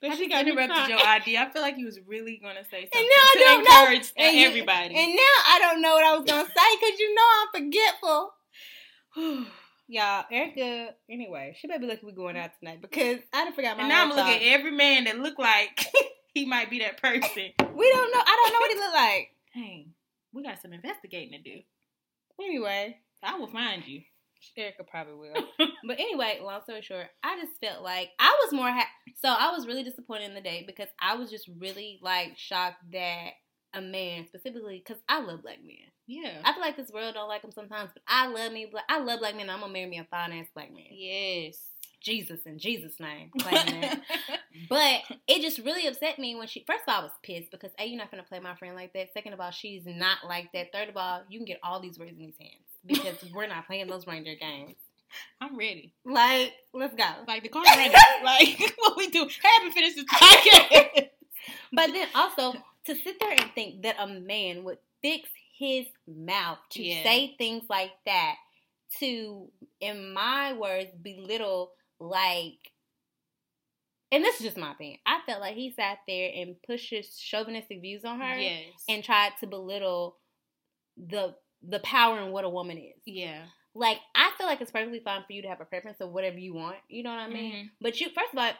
But 0.00 0.10
I 0.12 0.16
she 0.16 0.28
got 0.28 0.46
interrupted 0.46 0.88
your 0.88 0.98
idea. 1.06 1.40
I 1.40 1.50
feel 1.50 1.62
like 1.62 1.78
you 1.78 1.86
was 1.86 1.98
really 2.06 2.38
gonna 2.42 2.64
say 2.70 2.88
something 2.92 3.00
and 3.00 3.08
now 3.08 3.22
I 3.22 3.32
to 3.32 3.38
don't 3.38 3.64
know. 3.64 3.80
encourage 3.82 4.12
And 4.16 4.36
you- 4.36 4.46
everybody. 4.48 4.94
And 4.96 5.12
now 5.14 5.36
I 5.48 5.58
don't 5.60 5.80
know 5.80 5.94
what 5.94 6.04
I 6.04 6.16
was 6.16 6.24
gonna 6.26 6.46
say 6.48 6.76
because 6.80 6.98
you 6.98 7.14
know 7.14 7.22
I'm 7.40 7.48
forgetful. 7.62 8.32
Y'all, 9.86 10.24
Erica. 10.30 10.94
Anyway, 11.10 11.54
she 11.58 11.66
better 11.68 11.80
be 11.80 11.86
lucky 11.86 12.06
we 12.06 12.12
going 12.12 12.36
out 12.36 12.50
tonight 12.58 12.80
because 12.80 13.18
I 13.32 13.44
done 13.44 13.54
forgot 13.54 13.76
my. 13.76 13.82
and 13.82 13.88
now 13.90 14.02
I'm 14.02 14.08
looking 14.08 14.34
at 14.34 14.42
every 14.42 14.70
man 14.70 15.04
that 15.04 15.18
look 15.18 15.38
like 15.38 15.86
he 16.34 16.46
might 16.46 16.70
be 16.70 16.78
that 16.78 17.00
person. 17.02 17.20
We 17.22 17.90
don't 17.90 18.12
know. 18.12 18.20
I 18.20 18.36
don't 18.42 18.52
know 18.52 18.58
what 18.60 18.72
he 18.72 18.78
look 18.78 18.94
like. 18.94 19.28
Dang, 19.54 19.90
we 20.32 20.42
got 20.42 20.62
some 20.62 20.72
investigating 20.72 21.32
to 21.32 21.42
do. 21.42 21.60
Anyway, 22.42 22.96
I 23.22 23.38
will 23.38 23.46
find 23.46 23.86
you. 23.86 24.00
Erica 24.56 24.84
probably 24.84 25.14
will. 25.14 25.44
but 25.86 25.98
anyway, 25.98 26.38
long 26.42 26.62
story 26.62 26.82
short, 26.82 27.06
I 27.22 27.36
just 27.40 27.52
felt 27.62 27.82
like 27.82 28.10
I 28.18 28.36
was 28.44 28.52
more 28.52 28.70
ha- 28.70 28.88
so 29.22 29.28
I 29.28 29.52
was 29.52 29.66
really 29.66 29.84
disappointed 29.84 30.28
in 30.28 30.34
the 30.34 30.40
date 30.40 30.66
because 30.66 30.88
I 31.00 31.16
was 31.16 31.30
just 31.30 31.48
really 31.58 31.98
like 32.02 32.36
shocked 32.36 32.82
that 32.92 33.30
a 33.72 33.80
man 33.80 34.26
specifically 34.26 34.82
because 34.86 35.02
I 35.08 35.20
love 35.20 35.42
black 35.42 35.58
men. 35.64 35.90
Yeah. 36.06 36.40
I 36.44 36.52
feel 36.52 36.60
like 36.60 36.76
this 36.76 36.90
world 36.90 37.14
don't 37.14 37.28
like 37.28 37.42
them 37.42 37.52
sometimes, 37.52 37.90
but 37.94 38.02
I 38.06 38.26
love 38.26 38.52
me. 38.52 38.66
Black, 38.70 38.84
I 38.88 38.98
love 39.00 39.20
black 39.20 39.36
men. 39.36 39.48
I'm 39.50 39.60
gonna 39.60 39.72
marry 39.72 39.86
me 39.86 39.98
a 39.98 40.04
fine 40.04 40.32
ass 40.32 40.46
black 40.54 40.72
man. 40.72 40.84
yes. 40.90 41.58
Jesus 42.00 42.40
in 42.44 42.58
Jesus' 42.58 43.00
name, 43.00 43.30
claiming 43.40 43.80
that. 43.80 44.02
But 44.68 45.00
it 45.26 45.40
just 45.40 45.58
really 45.60 45.86
upset 45.86 46.18
me 46.18 46.34
when 46.36 46.46
she. 46.46 46.62
First 46.66 46.82
of 46.86 46.92
all, 46.94 47.00
I 47.00 47.04
was 47.04 47.12
pissed 47.22 47.50
because 47.50 47.70
a 47.78 47.86
you're 47.86 47.96
not 47.96 48.10
gonna 48.10 48.22
play 48.24 48.40
my 48.40 48.54
friend 48.56 48.74
like 48.76 48.92
that. 48.92 49.14
Second 49.14 49.32
of 49.32 49.40
all, 49.40 49.50
she's 49.50 49.84
not 49.86 50.18
like 50.28 50.52
that. 50.52 50.70
Third 50.70 50.90
of 50.90 50.98
all, 50.98 51.22
you 51.30 51.38
can 51.38 51.46
get 51.46 51.60
all 51.62 51.80
these 51.80 51.98
words 51.98 52.10
in 52.12 52.18
these 52.18 52.34
hands 52.38 52.60
because 52.84 53.24
we're 53.34 53.46
not 53.46 53.66
playing 53.66 53.86
those 53.86 54.06
reindeer 54.06 54.34
games. 54.36 54.74
I'm 55.40 55.56
ready. 55.56 55.94
Like, 56.04 56.52
let's 56.74 56.94
go. 56.94 57.04
Like 57.26 57.42
the 57.42 57.48
car 57.48 57.62
running. 57.62 57.92
like 58.24 58.74
what 58.76 58.98
we 58.98 59.08
do. 59.08 59.26
I 59.42 59.48
haven't 59.58 59.72
finished 59.72 59.96
this 59.96 60.04
podcast. 60.04 61.08
But 61.72 61.92
then 61.92 62.08
also 62.14 62.52
to 62.84 62.94
sit 62.94 63.18
there 63.18 63.30
and 63.32 63.50
think 63.54 63.82
that 63.82 63.96
a 63.98 64.06
man 64.06 64.64
would 64.64 64.78
fix 65.02 65.30
his 65.58 65.86
mouth 66.06 66.58
to 66.70 66.82
Yeah. 66.82 67.02
say 67.02 67.34
things 67.38 67.64
like 67.68 67.92
that, 68.06 68.36
to, 69.00 69.50
in 69.80 70.12
my 70.12 70.52
words, 70.54 70.90
belittle 71.02 71.72
like. 72.00 72.58
And 74.12 74.22
this 74.24 74.36
is 74.36 74.42
just 74.46 74.56
my 74.56 74.74
thing. 74.74 74.98
I 75.06 75.20
felt 75.26 75.40
like 75.40 75.56
he 75.56 75.72
sat 75.72 75.98
there 76.06 76.30
and 76.34 76.54
pushed 76.66 76.90
his 76.90 77.16
chauvinistic 77.16 77.80
views 77.80 78.04
on 78.04 78.20
her 78.20 78.38
yes. 78.38 78.62
and 78.88 79.02
tried 79.02 79.32
to 79.40 79.46
belittle 79.46 80.16
the 80.96 81.34
the 81.66 81.80
power 81.80 82.20
in 82.20 82.30
what 82.30 82.44
a 82.44 82.48
woman 82.48 82.76
is. 82.78 83.00
yeah. 83.06 83.42
Like 83.74 83.98
I 84.14 84.30
feel 84.38 84.46
like 84.46 84.60
it's 84.60 84.70
perfectly 84.70 85.00
fine 85.00 85.22
for 85.26 85.32
you 85.32 85.42
to 85.42 85.48
have 85.48 85.60
a 85.60 85.64
preference 85.64 86.00
of 86.00 86.10
whatever 86.12 86.38
you 86.38 86.54
want. 86.54 86.76
You 86.88 87.02
know 87.02 87.10
what 87.10 87.18
I 87.18 87.28
mean? 87.28 87.52
Mhm. 87.54 87.70
But 87.80 88.00
you, 88.00 88.08
first 88.10 88.32
of 88.32 88.38
all, 88.38 88.52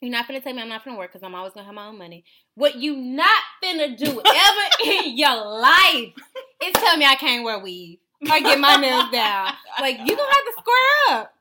you're 0.00 0.10
not 0.10 0.26
gonna 0.26 0.40
tell 0.40 0.54
me 0.54 0.62
I'm 0.62 0.68
not 0.68 0.84
gonna 0.84 0.96
work 0.96 1.12
because 1.12 1.24
I'm 1.24 1.34
always 1.34 1.52
gonna 1.52 1.66
have 1.66 1.74
my 1.74 1.86
own 1.86 1.98
money. 1.98 2.24
What 2.54 2.76
you 2.76 2.96
not 2.96 3.42
finna 3.62 3.96
do 3.96 4.06
ever 4.10 4.66
in 4.84 5.16
your 5.16 5.36
life 5.60 6.14
is 6.62 6.72
tell 6.74 6.96
me 6.96 7.04
I 7.04 7.16
can't 7.16 7.44
wear 7.44 7.58
weave 7.58 7.98
or 8.22 8.40
get 8.40 8.58
my 8.58 8.76
nails 8.76 9.10
down. 9.10 9.52
Like 9.80 9.98
you 9.98 10.16
gonna 10.16 10.34
have 10.34 10.44
to 10.44 10.52
square 10.58 11.18
up. 11.18 11.34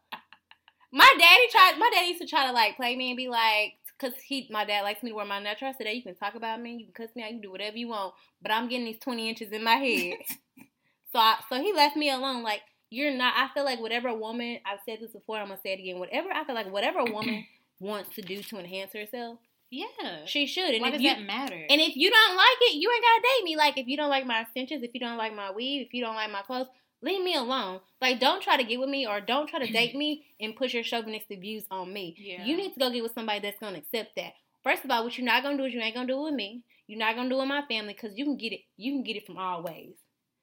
My 0.92 1.10
daddy 1.18 1.48
tried. 1.52 1.78
My 1.78 1.90
daddy 1.94 2.08
used 2.10 2.22
to 2.22 2.28
try 2.28 2.48
to 2.48 2.52
like 2.52 2.76
play 2.76 2.96
me 2.96 3.12
and 3.12 3.18
be 3.18 3.30
like, 3.30 3.74
cause 4.00 4.14
he, 4.26 4.48
my 4.50 4.66
dad 4.66 4.82
likes 4.82 5.04
me 5.04 5.12
to 5.12 5.16
wear 5.16 5.26
my 5.26 5.40
natural. 5.40 5.74
Today 5.74 5.94
you 5.94 6.04
can 6.04 6.16
talk 6.16 6.36
about 6.36 6.62
me, 6.62 6.78
you 6.78 6.86
can 6.86 7.06
cuss 7.06 7.16
me 7.16 7.24
out, 7.24 7.28
you 7.28 7.36
can 7.36 7.42
do 7.42 7.52
whatever 7.52 7.78
you 7.78 7.90
want, 7.90 8.14
but 8.42 8.52
I'm 8.52 8.68
getting 8.68 8.86
these 8.86 9.00
20 9.00 9.30
inches 9.30 9.52
in 9.52 9.64
my 9.64 9.76
head. 9.76 10.18
so, 11.12 11.20
I, 11.20 11.36
so 11.50 11.62
he 11.62 11.74
left 11.74 11.96
me 11.96 12.10
alone. 12.10 12.44
Like 12.44 12.62
you're 12.90 13.14
not. 13.16 13.36
I 13.38 13.54
feel 13.54 13.66
like 13.66 13.80
whatever 13.80 14.14
woman. 14.14 14.60
I've 14.66 14.80
said 14.86 15.00
this 15.00 15.12
before. 15.12 15.38
I'm 15.38 15.48
gonna 15.48 15.60
say 15.62 15.74
it 15.74 15.80
again. 15.80 16.00
Whatever 16.00 16.30
I 16.34 16.44
feel 16.44 16.56
like 16.56 16.72
whatever 16.72 17.04
woman 17.04 17.46
wants 17.80 18.16
to 18.16 18.22
do 18.22 18.42
to 18.44 18.58
enhance 18.60 18.94
herself, 18.94 19.40
Yeah. 19.70 20.26
she 20.26 20.46
should. 20.46 20.72
And 20.74 20.82
Why 20.82 20.88
if 20.90 20.94
does 20.96 21.02
you, 21.04 21.10
that 21.10 21.22
matter? 21.22 21.56
and 21.70 21.82
if 21.82 21.96
you 21.96 22.10
don't 22.10 22.36
like 22.36 22.58
it, 22.62 22.76
you 22.76 22.92
ain't 22.92 23.04
gotta 23.04 23.22
date 23.22 23.44
me. 23.46 23.56
Like 23.56 23.78
if 23.78 23.88
you 23.88 23.98
don't 23.98 24.10
like 24.10 24.26
my 24.26 24.42
extensions, 24.42 24.84
if 24.84 24.92
you 24.94 25.00
don't 25.00 25.18
like 25.18 25.36
my 25.36 25.52
weave, 25.52 25.86
if 25.88 25.94
you 25.94 26.04
don't 26.04 26.16
like 26.16 26.32
my 26.32 26.42
clothes, 26.42 26.68
leave 27.02 27.24
me 27.24 27.36
alone. 27.36 27.80
Like 28.02 28.20
don't 28.20 28.42
try 28.44 28.58
to 28.58 28.64
get 28.64 28.80
with 28.80 28.90
me 28.90 29.06
or 29.08 29.22
don't 29.22 29.48
try 29.48 29.60
to 29.66 29.72
date 29.72 29.96
me 29.96 30.26
and 30.40 30.56
push 30.56 30.74
your 30.74 30.84
chauvinistic 30.84 31.40
views 31.40 31.66
on 31.72 31.94
me. 31.94 32.16
Yeah. 32.18 32.44
You 32.46 32.58
need 32.58 32.74
to 32.74 32.80
go 32.80 32.90
get 32.90 33.04
with 33.04 33.14
somebody 33.14 33.40
that's 33.40 33.60
gonna 33.60 33.78
accept 33.78 34.16
that. 34.18 34.34
First 34.64 34.84
of 34.84 34.92
all, 34.92 35.04
what 35.04 35.18
you're 35.18 35.26
not 35.26 35.44
gonna 35.44 35.58
do 35.58 35.64
is 35.66 35.74
you 35.74 35.80
ain't 35.82 35.96
gonna 35.96 36.08
do 36.08 36.20
it 36.20 36.24
with 36.24 36.34
me. 36.34 36.64
You're 36.88 37.00
not 37.00 37.16
gonna 37.16 37.30
do 37.30 37.36
it 37.36 37.40
with 37.40 37.48
my 37.48 37.62
family 37.70 37.94
because 37.94 38.18
you 38.18 38.26
can 38.26 38.36
get 38.38 38.52
it. 38.52 38.62
You 38.76 38.92
can 38.94 39.04
get 39.04 39.16
it 39.16 39.26
from 39.26 39.38
all 39.38 39.64
ways. 39.64 39.94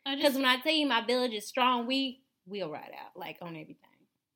Because 0.05 0.35
when 0.35 0.45
I 0.45 0.59
tell 0.61 0.73
you 0.73 0.87
my 0.87 1.05
village 1.05 1.33
is 1.33 1.47
strong, 1.47 1.87
we 1.87 2.21
we'll 2.47 2.71
ride 2.71 2.93
out 2.99 3.17
like 3.17 3.39
on 3.43 3.49
everything. 3.57 3.77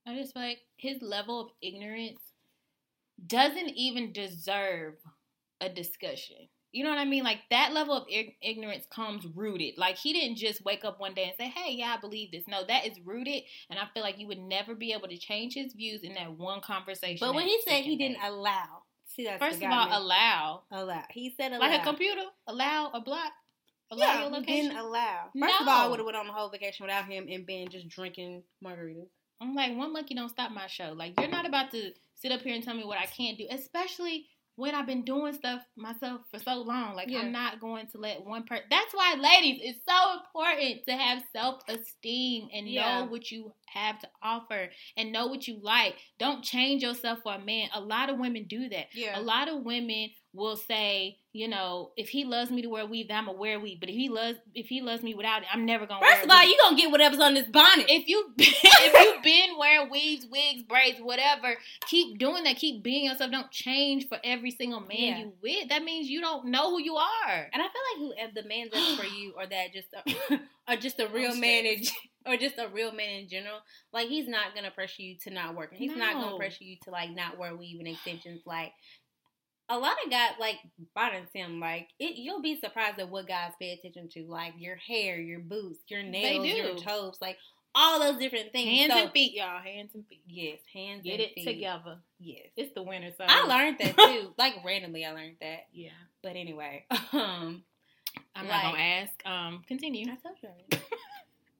I 0.06 0.16
just 0.16 0.34
feel 0.34 0.42
like 0.42 0.58
his 0.76 1.00
level 1.00 1.40
of 1.40 1.48
ignorance 1.62 2.20
doesn't 3.26 3.70
even 3.70 4.12
deserve 4.12 4.94
a 5.60 5.68
discussion. 5.68 6.36
You 6.72 6.84
know 6.84 6.90
what 6.90 6.98
I 7.00 7.04
mean? 7.04 7.24
Like 7.24 7.40
that 7.50 7.72
level 7.72 7.96
of 7.96 8.04
ignorance 8.40 8.84
comes 8.94 9.26
rooted. 9.34 9.74
Like 9.76 9.96
he 9.96 10.12
didn't 10.12 10.36
just 10.36 10.64
wake 10.64 10.84
up 10.84 11.00
one 11.00 11.14
day 11.14 11.24
and 11.24 11.32
say, 11.36 11.48
"Hey, 11.48 11.72
yeah, 11.74 11.94
I 11.96 12.00
believe 12.00 12.30
this." 12.30 12.44
No, 12.46 12.64
that 12.64 12.86
is 12.86 13.00
rooted, 13.04 13.42
and 13.68 13.78
I 13.78 13.86
feel 13.92 14.04
like 14.04 14.18
you 14.20 14.28
would 14.28 14.38
never 14.38 14.76
be 14.76 14.92
able 14.92 15.08
to 15.08 15.18
change 15.18 15.54
his 15.54 15.72
views 15.72 16.02
in 16.02 16.14
that 16.14 16.30
one 16.38 16.60
conversation. 16.60 17.18
But 17.20 17.34
when 17.34 17.46
he 17.46 17.60
said 17.66 17.82
he 17.82 17.96
didn't 17.96 18.20
day. 18.20 18.26
allow, 18.28 18.84
see 19.04 19.24
that's 19.24 19.42
first 19.42 19.56
of 19.56 19.64
all, 19.64 19.68
meant- 19.88 19.92
allow 19.92 20.62
allow. 20.70 21.02
He 21.10 21.34
said 21.36 21.50
allow. 21.50 21.58
like 21.68 21.80
a 21.80 21.84
computer, 21.84 22.22
allow 22.46 22.92
a 22.94 23.00
block, 23.00 23.32
allow 23.90 24.06
Yeah, 24.06 24.20
your 24.20 24.30
location. 24.30 24.66
didn't 24.68 24.78
allow. 24.78 25.30
First 25.40 25.60
of 25.60 25.66
all, 25.66 25.86
I 25.86 25.88
would 25.88 25.98
have 25.98 26.06
went 26.06 26.16
on 26.16 26.28
the 26.28 26.32
whole 26.32 26.50
vacation 26.50 26.86
without 26.86 27.06
him 27.06 27.26
and 27.28 27.44
been 27.44 27.68
just 27.68 27.88
drinking 27.88 28.44
margaritas. 28.64 29.08
I'm 29.40 29.54
like, 29.56 29.74
one 29.76 29.92
monkey 29.92 30.14
don't 30.14 30.28
stop 30.28 30.52
my 30.52 30.66
show. 30.68 30.92
Like, 30.94 31.18
you're 31.18 31.30
not 31.30 31.46
about 31.46 31.70
to 31.72 31.92
sit 32.20 32.32
up 32.32 32.42
here 32.42 32.54
and 32.54 32.62
tell 32.64 32.74
me 32.74 32.84
what 32.84 32.98
I 32.98 33.06
can't 33.06 33.38
do, 33.38 33.46
especially 33.50 34.26
when 34.56 34.74
I've 34.74 34.86
been 34.86 35.04
doing 35.06 35.32
stuff 35.32 35.62
myself 35.76 36.20
for 36.30 36.38
so 36.38 36.56
long. 36.56 36.94
Like, 36.94 37.08
Yeah. 37.08 37.20
I'm 37.20 37.32
not 37.32 37.60
going 37.60 37.86
to 37.92 37.98
let 37.98 38.24
one 38.26 38.44
person. 38.44 38.64
That's 38.70 38.92
why, 38.92 39.14
ladies, 39.18 39.58
it's 39.62 39.78
so 39.88 40.18
important 40.20 40.84
to 40.86 40.92
have 40.96 41.22
self 41.32 41.62
esteem 41.66 42.48
and 42.52 42.68
Yeah. 42.68 43.00
know 43.00 43.06
what 43.06 43.30
you 43.30 43.54
have 43.68 43.98
to 44.00 44.08
offer 44.22 44.68
and 44.98 45.12
know 45.12 45.28
what 45.28 45.48
you 45.48 45.58
like. 45.62 45.94
Don't 46.18 46.44
change 46.44 46.82
yourself 46.82 47.20
for 47.22 47.34
a 47.34 47.38
man. 47.38 47.70
A 47.74 47.80
lot 47.80 48.10
of 48.10 48.18
women 48.18 48.44
do 48.48 48.68
that. 48.68 48.88
Yeah. 48.94 49.18
A 49.18 49.22
lot 49.22 49.48
of 49.48 49.62
women 49.62 50.10
will 50.32 50.56
say, 50.56 51.18
you 51.32 51.48
know, 51.48 51.90
if 51.96 52.08
he 52.08 52.24
loves 52.24 52.50
me 52.50 52.62
to 52.62 52.68
wear 52.68 52.86
weave, 52.86 53.08
then 53.08 53.16
I'm 53.18 53.26
gonna 53.26 53.38
wear 53.38 53.58
weave. 53.58 53.80
But 53.80 53.88
if 53.88 53.94
he 53.96 54.08
loves, 54.08 54.38
if 54.54 54.66
he 54.66 54.80
loves 54.80 55.02
me 55.02 55.14
without 55.14 55.42
it, 55.42 55.48
I'm 55.52 55.64
never 55.66 55.86
gonna. 55.86 56.04
First 56.04 56.24
of 56.24 56.30
all, 56.30 56.44
you 56.44 56.56
gonna 56.62 56.76
get 56.76 56.90
whatever's 56.90 57.20
on 57.20 57.34
this 57.34 57.46
bonnet. 57.48 57.86
if 57.88 58.08
you 58.08 58.32
if 58.38 59.14
you've 59.14 59.22
been 59.22 59.58
wearing 59.58 59.90
weaves, 59.90 60.26
wigs, 60.30 60.62
braids, 60.62 60.98
whatever, 61.00 61.54
keep 61.86 62.18
doing 62.18 62.44
that. 62.44 62.56
Keep 62.56 62.82
being 62.82 63.04
yourself. 63.06 63.30
Don't 63.30 63.50
change 63.50 64.08
for 64.08 64.18
every 64.24 64.50
single 64.50 64.80
man 64.80 64.88
Yeah. 64.98 65.18
you 65.18 65.32
with. 65.42 65.68
That 65.68 65.82
means 65.84 66.08
you 66.08 66.20
don't 66.20 66.46
know 66.46 66.70
who 66.70 66.82
you 66.82 66.96
are. 66.96 67.48
And 67.52 67.62
I 67.62 67.66
feel 67.66 68.08
like 68.16 68.30
who 68.34 68.40
the 68.40 68.48
man 68.48 68.68
that's 68.72 68.94
for 68.96 69.04
you, 69.16 69.34
or 69.36 69.46
that 69.46 69.72
just, 69.72 69.88
or 70.68 70.76
just 70.76 70.98
a 71.00 71.08
real 71.08 71.32
I'm 71.32 71.40
man, 71.40 71.64
in, 71.66 71.82
or 72.26 72.36
just 72.36 72.58
a 72.58 72.68
real 72.68 72.92
man 72.92 73.20
in 73.20 73.28
general, 73.28 73.58
like 73.92 74.08
he's 74.08 74.28
not 74.28 74.54
gonna 74.54 74.70
pressure 74.70 75.02
you 75.02 75.16
to 75.24 75.30
not 75.30 75.54
work. 75.56 75.72
He's 75.72 75.96
not 75.96 76.14
gonna 76.14 76.36
pressure 76.36 76.64
you 76.64 76.76
to 76.84 76.90
like 76.90 77.10
not 77.10 77.38
wear 77.38 77.56
weave 77.56 77.78
and 77.78 77.88
extensions. 77.88 78.42
Like 78.44 78.72
a 79.70 79.78
lot 79.78 79.94
of 80.04 80.10
guys, 80.10 80.32
like 80.38 80.56
Biden 80.96 81.30
Tim, 81.32 81.60
like 81.60 81.88
it, 81.98 82.16
you'll 82.16 82.42
be 82.42 82.58
surprised 82.60 82.98
at 82.98 83.08
what 83.08 83.26
guys 83.28 83.52
pay 83.58 83.72
attention 83.72 84.08
to, 84.10 84.24
like 84.26 84.54
your 84.58 84.76
hair, 84.76 85.18
your 85.18 85.40
boots, 85.40 85.78
your 85.88 86.02
nails, 86.02 86.44
your 86.46 86.76
toes, 86.76 87.16
like 87.22 87.38
all 87.74 88.00
those 88.00 88.18
different 88.18 88.50
things. 88.52 88.68
Hands 88.68 88.92
So- 88.92 88.98
and 89.04 89.12
feet, 89.12 89.32
y'all. 89.34 89.60
Hands 89.62 89.90
and 89.94 90.04
feet. 90.08 90.22
Yes, 90.26 90.58
hands 90.74 91.04
Get 91.04 91.12
and 91.12 91.20
it 91.22 91.34
feet. 91.34 91.44
together. 91.44 91.98
Yes. 92.18 92.48
It's 92.56 92.74
the 92.74 92.82
winter, 92.82 93.12
so 93.16 93.24
I 93.26 93.46
learned 93.46 93.78
that 93.78 93.96
too. 94.06 94.34
like 94.36 94.54
randomly, 94.64 95.04
I 95.06 95.12
learned 95.12 95.36
that. 95.40 95.66
Yeah, 95.72 95.90
But 96.22 96.34
anyway, 96.36 96.84
um, 97.12 97.62
I'm 98.34 98.46
Like- 98.48 98.48
not 98.48 98.62
gonna 98.72 98.82
ask. 98.82 99.12
Um, 99.24 99.62
continue. 99.68 100.04
I 100.10 100.16
told 100.16 100.36
you. 100.42 100.48
already. 100.48 100.84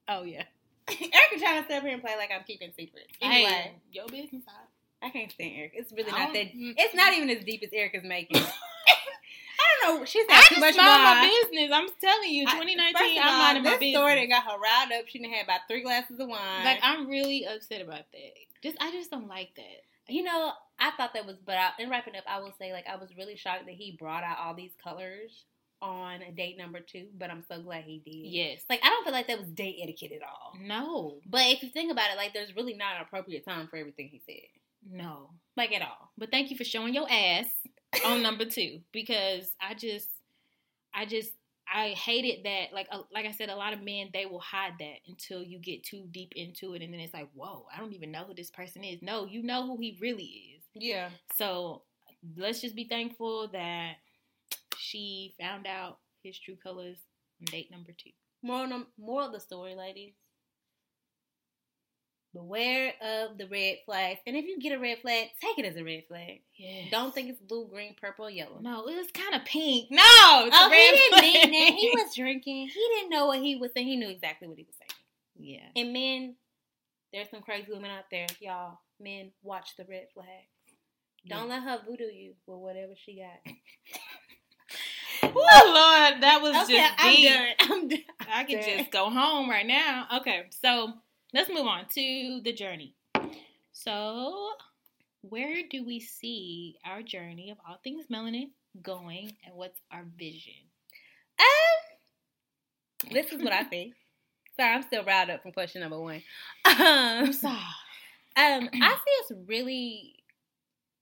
Oh 0.09 0.23
yeah. 0.23 0.43
Erica 0.89 1.39
trying 1.39 1.61
to 1.61 1.67
sit 1.69 1.77
up 1.77 1.83
here 1.83 1.93
and 1.93 2.01
play 2.01 2.17
like 2.17 2.31
I'm 2.35 2.43
keeping 2.43 2.73
secrets. 2.75 3.07
Anyway, 3.21 3.49
Hey, 3.49 3.71
your 3.93 4.07
business. 4.07 4.43
I 5.01 5.09
can't 5.09 5.31
stand 5.31 5.55
Erica. 5.57 5.77
It's 5.79 5.91
really 5.91 6.11
not 6.11 6.33
that. 6.33 6.47
It's 6.53 6.93
not 6.95 7.13
even 7.13 7.29
as 7.29 7.43
deep 7.43 7.63
as 7.63 7.69
Erica's 7.73 8.03
making. 8.03 8.41
I 9.59 9.85
don't 9.85 9.99
know. 9.99 10.05
She's 10.05 10.25
I 10.29 10.33
had 10.33 10.39
just 10.41 10.53
too 10.55 10.59
much 10.59 10.75
my 10.77 11.29
business. 11.49 11.71
I'm 11.73 11.87
telling 11.99 12.29
you, 12.29 12.45
I- 12.47 12.53
2019. 12.53 12.93
first 12.93 13.17
of 13.17 13.23
I'm 13.23 13.33
all, 13.33 13.37
minding 13.39 13.63
my 13.63 13.69
this 13.71 13.79
business. 13.79 13.95
story 13.95 14.15
that 14.15 14.27
got 14.27 14.43
her 14.51 14.59
riled 14.59 14.91
up. 14.99 15.07
She 15.07 15.19
didn't 15.19 15.33
have 15.33 15.45
about 15.45 15.61
three 15.67 15.81
glasses 15.83 16.19
of 16.19 16.27
wine. 16.27 16.63
Like 16.65 16.79
I'm 16.83 17.07
really 17.07 17.45
upset 17.45 17.81
about 17.81 18.05
that. 18.11 18.33
Just 18.63 18.77
I 18.81 18.91
just 18.91 19.09
don't 19.11 19.27
like 19.27 19.49
that. 19.55 19.83
you 20.13 20.23
know, 20.23 20.51
I 20.79 20.91
thought 20.91 21.13
that 21.13 21.25
was. 21.25 21.37
But 21.45 21.55
I, 21.57 21.69
in 21.79 21.89
wrapping 21.89 22.15
up, 22.15 22.23
I 22.27 22.39
will 22.39 22.53
say 22.59 22.73
like 22.73 22.85
I 22.87 22.95
was 22.97 23.09
really 23.17 23.35
shocked 23.35 23.65
that 23.65 23.75
he 23.75 23.95
brought 23.99 24.23
out 24.23 24.37
all 24.39 24.53
these 24.55 24.73
colors 24.83 25.45
on 25.81 26.19
date 26.35 26.57
number 26.57 26.79
two. 26.79 27.07
But 27.17 27.29
I'm 27.31 27.43
so 27.47 27.61
glad 27.61 27.83
he 27.85 27.99
did. 28.05 28.31
Yes. 28.31 28.63
Like 28.69 28.81
I 28.83 28.89
don't 28.89 29.03
feel 29.03 29.13
like 29.13 29.27
that 29.27 29.39
was 29.39 29.47
date 29.47 29.77
etiquette 29.81 30.11
at 30.11 30.21
all. 30.27 30.53
No. 30.61 31.17
But 31.27 31.41
if 31.47 31.63
you 31.63 31.69
think 31.69 31.91
about 31.91 32.11
it, 32.11 32.17
like 32.17 32.33
there's 32.33 32.55
really 32.55 32.73
not 32.75 32.95
an 32.97 33.01
appropriate 33.01 33.45
time 33.45 33.67
for 33.67 33.77
everything 33.77 34.09
he 34.11 34.21
said. 34.25 34.47
No. 34.89 35.31
Like 35.57 35.71
at 35.73 35.81
all. 35.81 36.11
But 36.17 36.31
thank 36.31 36.49
you 36.51 36.57
for 36.57 36.63
showing 36.63 36.93
your 36.93 37.07
ass 37.09 37.45
on 38.05 38.21
number 38.23 38.45
two 38.45 38.79
because 38.91 39.51
I 39.61 39.73
just, 39.73 40.07
I 40.93 41.05
just, 41.05 41.31
I 41.73 41.89
hated 41.89 42.43
that. 42.45 42.73
Like, 42.73 42.87
uh, 42.91 43.03
like 43.13 43.25
I 43.25 43.31
said, 43.31 43.49
a 43.49 43.55
lot 43.55 43.73
of 43.73 43.81
men 43.81 44.09
they 44.13 44.25
will 44.25 44.39
hide 44.39 44.73
that 44.79 44.97
until 45.07 45.41
you 45.41 45.59
get 45.59 45.83
too 45.83 46.05
deep 46.11 46.33
into 46.35 46.73
it, 46.73 46.81
and 46.81 46.93
then 46.93 46.99
it's 46.99 47.13
like, 47.13 47.29
whoa, 47.33 47.65
I 47.73 47.79
don't 47.79 47.93
even 47.93 48.11
know 48.11 48.23
who 48.25 48.33
this 48.33 48.51
person 48.51 48.83
is. 48.83 49.01
No, 49.01 49.25
you 49.25 49.41
know 49.41 49.65
who 49.65 49.77
he 49.79 49.97
really 50.01 50.23
is. 50.57 50.63
Yeah. 50.73 51.09
So 51.35 51.83
let's 52.35 52.59
just 52.61 52.75
be 52.75 52.85
thankful 52.85 53.47
that 53.53 53.93
she 54.77 55.33
found 55.39 55.65
out 55.65 55.99
his 56.23 56.37
true 56.37 56.57
colors 56.61 56.97
on 57.39 57.45
date 57.45 57.71
number 57.71 57.91
two. 57.97 58.11
Moral, 58.43 58.67
num- 58.67 58.87
moral 58.97 59.27
of 59.27 59.33
the 59.33 59.39
story, 59.39 59.75
ladies. 59.75 60.13
Beware 62.33 62.93
of 63.01 63.37
the 63.37 63.45
red 63.47 63.77
flags. 63.85 64.19
And 64.25 64.37
if 64.37 64.45
you 64.45 64.57
get 64.59 64.71
a 64.71 64.79
red 64.79 64.99
flag, 65.01 65.27
take 65.41 65.59
it 65.59 65.65
as 65.65 65.75
a 65.75 65.83
red 65.83 66.03
flag. 66.07 66.41
Yeah. 66.55 66.83
Don't 66.89 67.13
think 67.13 67.29
it's 67.29 67.41
blue, 67.41 67.67
green, 67.67 67.93
purple, 67.99 68.29
yellow. 68.29 68.59
No, 68.61 68.87
it 68.87 68.95
was 68.95 69.07
kind 69.13 69.35
of 69.35 69.43
pink. 69.43 69.91
No, 69.91 70.01
it's 70.45 70.55
Oh, 70.57 70.69
he 70.69 70.77
didn't 70.77 71.09
flag. 71.09 71.21
mean 71.51 71.65
that. 71.65 71.73
He 71.77 71.89
was 71.93 72.15
drinking. 72.15 72.67
He 72.69 72.87
didn't 72.95 73.09
know 73.09 73.25
what 73.25 73.39
he 73.39 73.57
was 73.57 73.71
saying. 73.73 73.87
He 73.87 73.97
knew 73.97 74.07
exactly 74.09 74.47
what 74.47 74.57
he 74.57 74.63
was 74.63 74.75
saying. 74.79 74.91
Yeah. 75.59 75.81
And 75.81 75.91
men, 75.91 76.35
there's 77.11 77.29
some 77.29 77.41
crazy 77.41 77.67
women 77.71 77.91
out 77.91 78.05
there. 78.09 78.27
Y'all, 78.39 78.79
men, 78.99 79.31
watch 79.43 79.75
the 79.77 79.83
red 79.89 80.07
flags. 80.13 80.29
Don't 81.27 81.49
let 81.49 81.63
her 81.63 81.81
voodoo 81.85 82.05
you 82.05 82.33
with 82.47 82.57
whatever 82.59 82.93
she 83.05 83.17
got. 83.17 83.53
Oh 85.23 85.29
Lord, 85.33 86.23
that 86.23 86.39
was 86.41 86.55
Okay, 86.63 86.77
just 86.77 86.93
I'm 86.97 87.15
deep. 87.15 87.29
done. 87.29 87.47
I'm 87.59 87.87
done. 87.87 87.99
I 88.27 88.43
Done. 88.43 88.61
just 88.77 88.91
go 88.91 89.09
home 89.09 89.49
right 89.49 89.65
now. 89.65 90.07
Okay, 90.17 90.43
so 90.63 90.93
let's 91.33 91.49
move 91.49 91.67
on 91.67 91.85
to 91.93 92.41
the 92.43 92.53
journey. 92.53 92.95
So, 93.71 94.51
where 95.21 95.63
do 95.69 95.85
we 95.85 95.99
see 95.99 96.77
our 96.85 97.01
journey 97.01 97.51
of 97.51 97.57
all 97.67 97.79
things 97.83 98.05
melanin 98.11 98.49
going, 98.81 99.31
and 99.45 99.55
what's 99.55 99.79
our 99.91 100.05
vision? 100.17 100.53
Um, 101.39 103.11
this 103.11 103.31
is 103.31 103.41
what 103.41 103.53
I 103.53 103.63
think. 103.63 103.93
Sorry, 104.57 104.73
I'm 104.73 104.83
still 104.83 105.03
riled 105.03 105.29
up 105.29 105.41
from 105.41 105.53
question 105.53 105.81
number 105.81 105.99
one. 105.99 106.21
Um, 106.65 107.31
sorry. 107.31 107.57
Um, 108.35 108.69
I 108.73 108.95
see 108.95 109.35
us 109.35 109.39
really. 109.47 110.15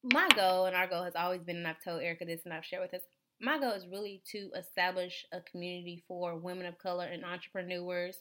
My 0.04 0.30
goal 0.36 0.66
and 0.66 0.76
our 0.76 0.88
goal 0.88 1.04
has 1.04 1.16
always 1.16 1.42
been, 1.42 1.58
and 1.58 1.68
I've 1.68 1.84
told 1.84 2.02
Erica 2.02 2.26
this, 2.26 2.42
and 2.46 2.54
I've 2.54 2.64
shared 2.64 2.84
with 2.84 2.94
us. 2.94 3.06
My 3.42 3.60
goal 3.60 3.72
is 3.72 3.88
really 3.88 4.22
to 4.32 4.50
establish 4.58 5.26
a 5.34 5.42
community 5.42 6.04
for 6.08 6.38
women 6.38 6.68
of 6.68 6.78
color 6.78 7.06
and 7.06 7.26
entrepreneurs, 7.26 8.20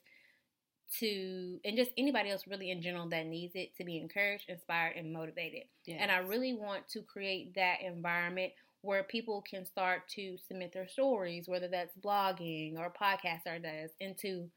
to 1.01 1.61
and 1.64 1.77
just 1.77 1.90
anybody 1.98 2.31
else 2.31 2.46
really 2.46 2.70
in 2.70 2.81
general 2.81 3.09
that 3.11 3.27
needs 3.27 3.55
it 3.55 3.77
to 3.77 3.85
be 3.85 3.98
encouraged, 3.98 4.48
inspired, 4.48 4.96
and 4.96 5.12
motivated. 5.12 5.64
And 5.87 6.11
I 6.11 6.18
really 6.18 6.55
want 6.55 6.88
to 6.88 7.03
create 7.03 7.55
that 7.55 7.83
environment 7.85 8.53
where 8.83 9.03
people 9.03 9.42
can 9.42 9.64
start 9.64 10.09
to 10.09 10.37
submit 10.46 10.72
their 10.72 10.88
stories, 10.88 11.48
whether 11.48 11.68
that's 11.68 11.96
blogging 11.96 12.79
or 12.79 12.92
podcast 12.92 13.46
or 13.46 13.59
does, 13.59 13.90
and 14.01 14.16
to 14.18 14.48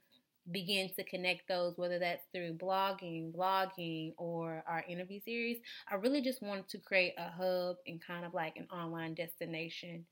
begin 0.51 0.89
to 0.95 1.03
connect 1.03 1.47
those, 1.47 1.77
whether 1.77 1.99
that's 1.99 2.25
through 2.33 2.53
blogging, 2.53 3.31
blogging, 3.33 4.13
or 4.17 4.63
our 4.67 4.83
interview 4.87 5.19
series. 5.19 5.57
I 5.89 5.95
really 5.95 6.21
just 6.21 6.41
wanted 6.41 6.67
to 6.69 6.77
create 6.79 7.13
a 7.17 7.29
hub 7.29 7.77
and 7.85 8.01
kind 8.05 8.25
of 8.25 8.33
like 8.33 8.57
an 8.57 8.67
online 8.71 9.13
destination 9.13 10.05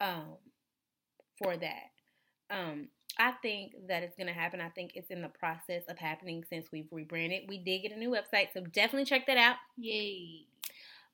um, 0.00 0.36
for 1.38 1.56
that. 1.56 1.90
Um, 2.50 2.88
I 3.18 3.32
think 3.42 3.72
that 3.88 4.02
it's 4.02 4.16
going 4.16 4.26
to 4.26 4.32
happen. 4.32 4.60
I 4.60 4.70
think 4.70 4.92
it's 4.94 5.10
in 5.10 5.22
the 5.22 5.28
process 5.28 5.82
of 5.88 5.98
happening 5.98 6.44
since 6.48 6.66
we've 6.72 6.88
rebranded. 6.90 7.42
We 7.48 7.58
did 7.58 7.82
get 7.82 7.92
a 7.92 7.98
new 7.98 8.10
website, 8.10 8.48
so 8.54 8.62
definitely 8.62 9.04
check 9.04 9.26
that 9.26 9.36
out 9.36 9.56
Yay. 9.76 10.46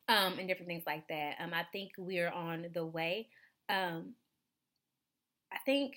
um, 0.08 0.38
and 0.38 0.46
different 0.46 0.68
things 0.68 0.84
like 0.86 1.08
that. 1.08 1.34
Um, 1.40 1.52
I 1.52 1.64
think 1.72 1.90
we're 1.98 2.30
on 2.30 2.66
the 2.72 2.84
way. 2.86 3.28
Um, 3.68 4.14
I 5.52 5.58
think, 5.66 5.94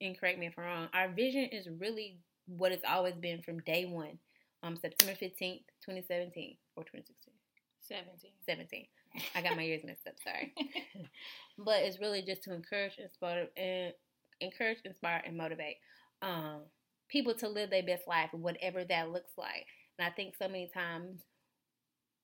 and 0.00 0.18
correct 0.18 0.38
me 0.38 0.46
if 0.46 0.58
I'm 0.58 0.64
wrong, 0.64 0.88
our 0.94 1.08
vision 1.08 1.44
is 1.44 1.68
really 1.68 2.18
what 2.46 2.72
it's 2.72 2.84
always 2.88 3.14
been 3.14 3.42
from 3.42 3.60
day 3.60 3.84
one, 3.86 4.18
um, 4.62 4.76
September 4.76 5.14
15th, 5.14 5.64
2017, 5.84 6.56
or 6.76 6.84
2016, 6.84 7.32
17. 7.80 8.30
17. 8.46 8.86
I 9.34 9.42
got 9.42 9.56
my 9.56 9.62
years 9.64 9.82
mixed 9.84 10.06
up, 10.06 10.14
sorry. 10.22 10.54
but 11.58 11.82
it's 11.82 11.98
really 12.00 12.22
just 12.22 12.44
to 12.44 12.54
encourage, 12.54 12.98
inspire, 12.98 13.48
and 13.56 13.92
encourage, 14.40 14.78
inspire, 14.84 15.22
and 15.24 15.36
motivate 15.36 15.76
um, 16.22 16.62
people 17.08 17.34
to 17.34 17.48
live 17.48 17.70
their 17.70 17.82
best 17.82 18.06
life, 18.06 18.30
whatever 18.32 18.84
that 18.84 19.10
looks 19.10 19.32
like. 19.36 19.66
And 19.98 20.06
I 20.06 20.10
think 20.10 20.34
so 20.36 20.48
many 20.48 20.70
times 20.72 21.22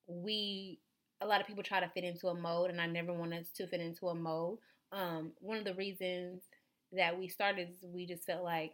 we, 0.06 0.80
a 1.20 1.26
lot 1.26 1.40
of 1.40 1.46
people 1.46 1.62
try 1.62 1.80
to 1.80 1.90
fit 1.90 2.04
into 2.04 2.28
a 2.28 2.34
mold, 2.34 2.70
and 2.70 2.80
I 2.80 2.86
never 2.86 3.12
want 3.12 3.34
us 3.34 3.48
to 3.56 3.66
fit 3.66 3.80
into 3.80 4.08
a 4.08 4.14
mold. 4.14 4.58
Um, 4.92 5.32
one 5.40 5.58
of 5.58 5.64
the 5.64 5.74
reasons 5.74 6.42
that 6.92 7.18
we 7.18 7.28
started 7.28 7.70
is 7.70 7.76
we 7.82 8.06
just 8.06 8.24
felt 8.24 8.44
like 8.44 8.72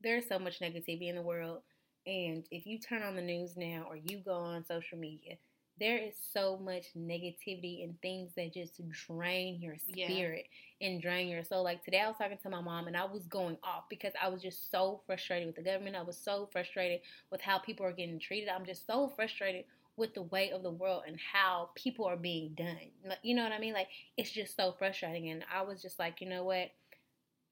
there's 0.00 0.28
so 0.28 0.38
much 0.38 0.60
negativity 0.60 1.08
in 1.08 1.16
the 1.16 1.22
world, 1.22 1.62
and 2.06 2.46
if 2.50 2.66
you 2.66 2.78
turn 2.78 3.02
on 3.02 3.16
the 3.16 3.22
news 3.22 3.56
now 3.56 3.86
or 3.88 3.96
you 3.96 4.18
go 4.24 4.32
on 4.32 4.64
social 4.64 4.96
media, 4.96 5.34
there 5.80 5.98
is 5.98 6.14
so 6.32 6.58
much 6.58 6.84
negativity 6.96 7.82
and 7.82 8.00
things 8.02 8.30
that 8.36 8.52
just 8.52 8.80
drain 8.90 9.60
your 9.60 9.76
Yeah. 9.88 10.06
spirit 10.06 10.46
and 10.80 11.00
drain 11.00 11.28
your 11.28 11.42
soul. 11.42 11.64
Like 11.64 11.84
today, 11.84 12.00
I 12.00 12.08
was 12.08 12.18
talking 12.18 12.38
to 12.38 12.50
my 12.50 12.60
mom 12.60 12.86
and 12.86 12.96
I 12.96 13.04
was 13.04 13.26
going 13.26 13.56
off 13.64 13.88
because 13.88 14.12
I 14.22 14.28
was 14.28 14.42
just 14.42 14.70
so 14.70 15.02
frustrated 15.06 15.46
with 15.46 15.56
the 15.56 15.62
government. 15.62 15.96
I 15.96 16.02
was 16.02 16.18
so 16.18 16.46
frustrated 16.52 17.00
with 17.30 17.40
how 17.40 17.58
people 17.58 17.86
are 17.86 17.92
getting 17.92 18.18
treated. 18.18 18.50
I'm 18.50 18.66
just 18.66 18.86
so 18.86 19.08
frustrated 19.16 19.64
with 19.96 20.14
the 20.14 20.22
way 20.22 20.50
of 20.50 20.62
the 20.62 20.70
world 20.70 21.04
and 21.06 21.18
how 21.18 21.70
people 21.74 22.04
are 22.04 22.16
being 22.16 22.54
done. 22.54 22.90
Like, 23.04 23.18
You 23.22 23.34
know 23.34 23.42
what 23.42 23.52
I 23.52 23.58
mean? 23.58 23.74
Like 23.74 23.88
it's 24.16 24.30
just 24.30 24.56
so 24.56 24.72
frustrating. 24.78 25.30
And 25.30 25.44
I 25.52 25.62
was 25.62 25.82
just 25.82 25.98
like, 25.98 26.20
you 26.20 26.28
know 26.28 26.44
what? 26.44 26.70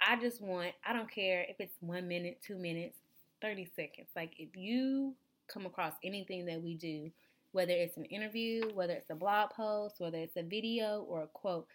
I 0.00 0.16
just 0.20 0.40
want. 0.40 0.74
I 0.86 0.92
don't 0.92 1.10
care 1.10 1.44
if 1.48 1.56
it's 1.60 1.74
one 1.80 2.06
minute, 2.08 2.40
two 2.46 2.56
minutes, 2.56 2.98
thirty 3.40 3.64
seconds. 3.74 4.08
Like 4.14 4.34
if 4.38 4.56
you 4.56 5.14
come 5.48 5.66
across 5.66 5.94
anything 6.04 6.44
that 6.46 6.62
we 6.62 6.74
do 6.74 7.10
whether 7.52 7.72
it's 7.72 7.96
an 7.96 8.04
interview, 8.06 8.62
whether 8.74 8.92
it's 8.92 9.10
a 9.10 9.14
blog 9.14 9.50
post, 9.50 9.96
whether 9.98 10.18
it's 10.18 10.36
a 10.36 10.42
video 10.42 11.04
or 11.08 11.22
a 11.22 11.28
quote, 11.28 11.66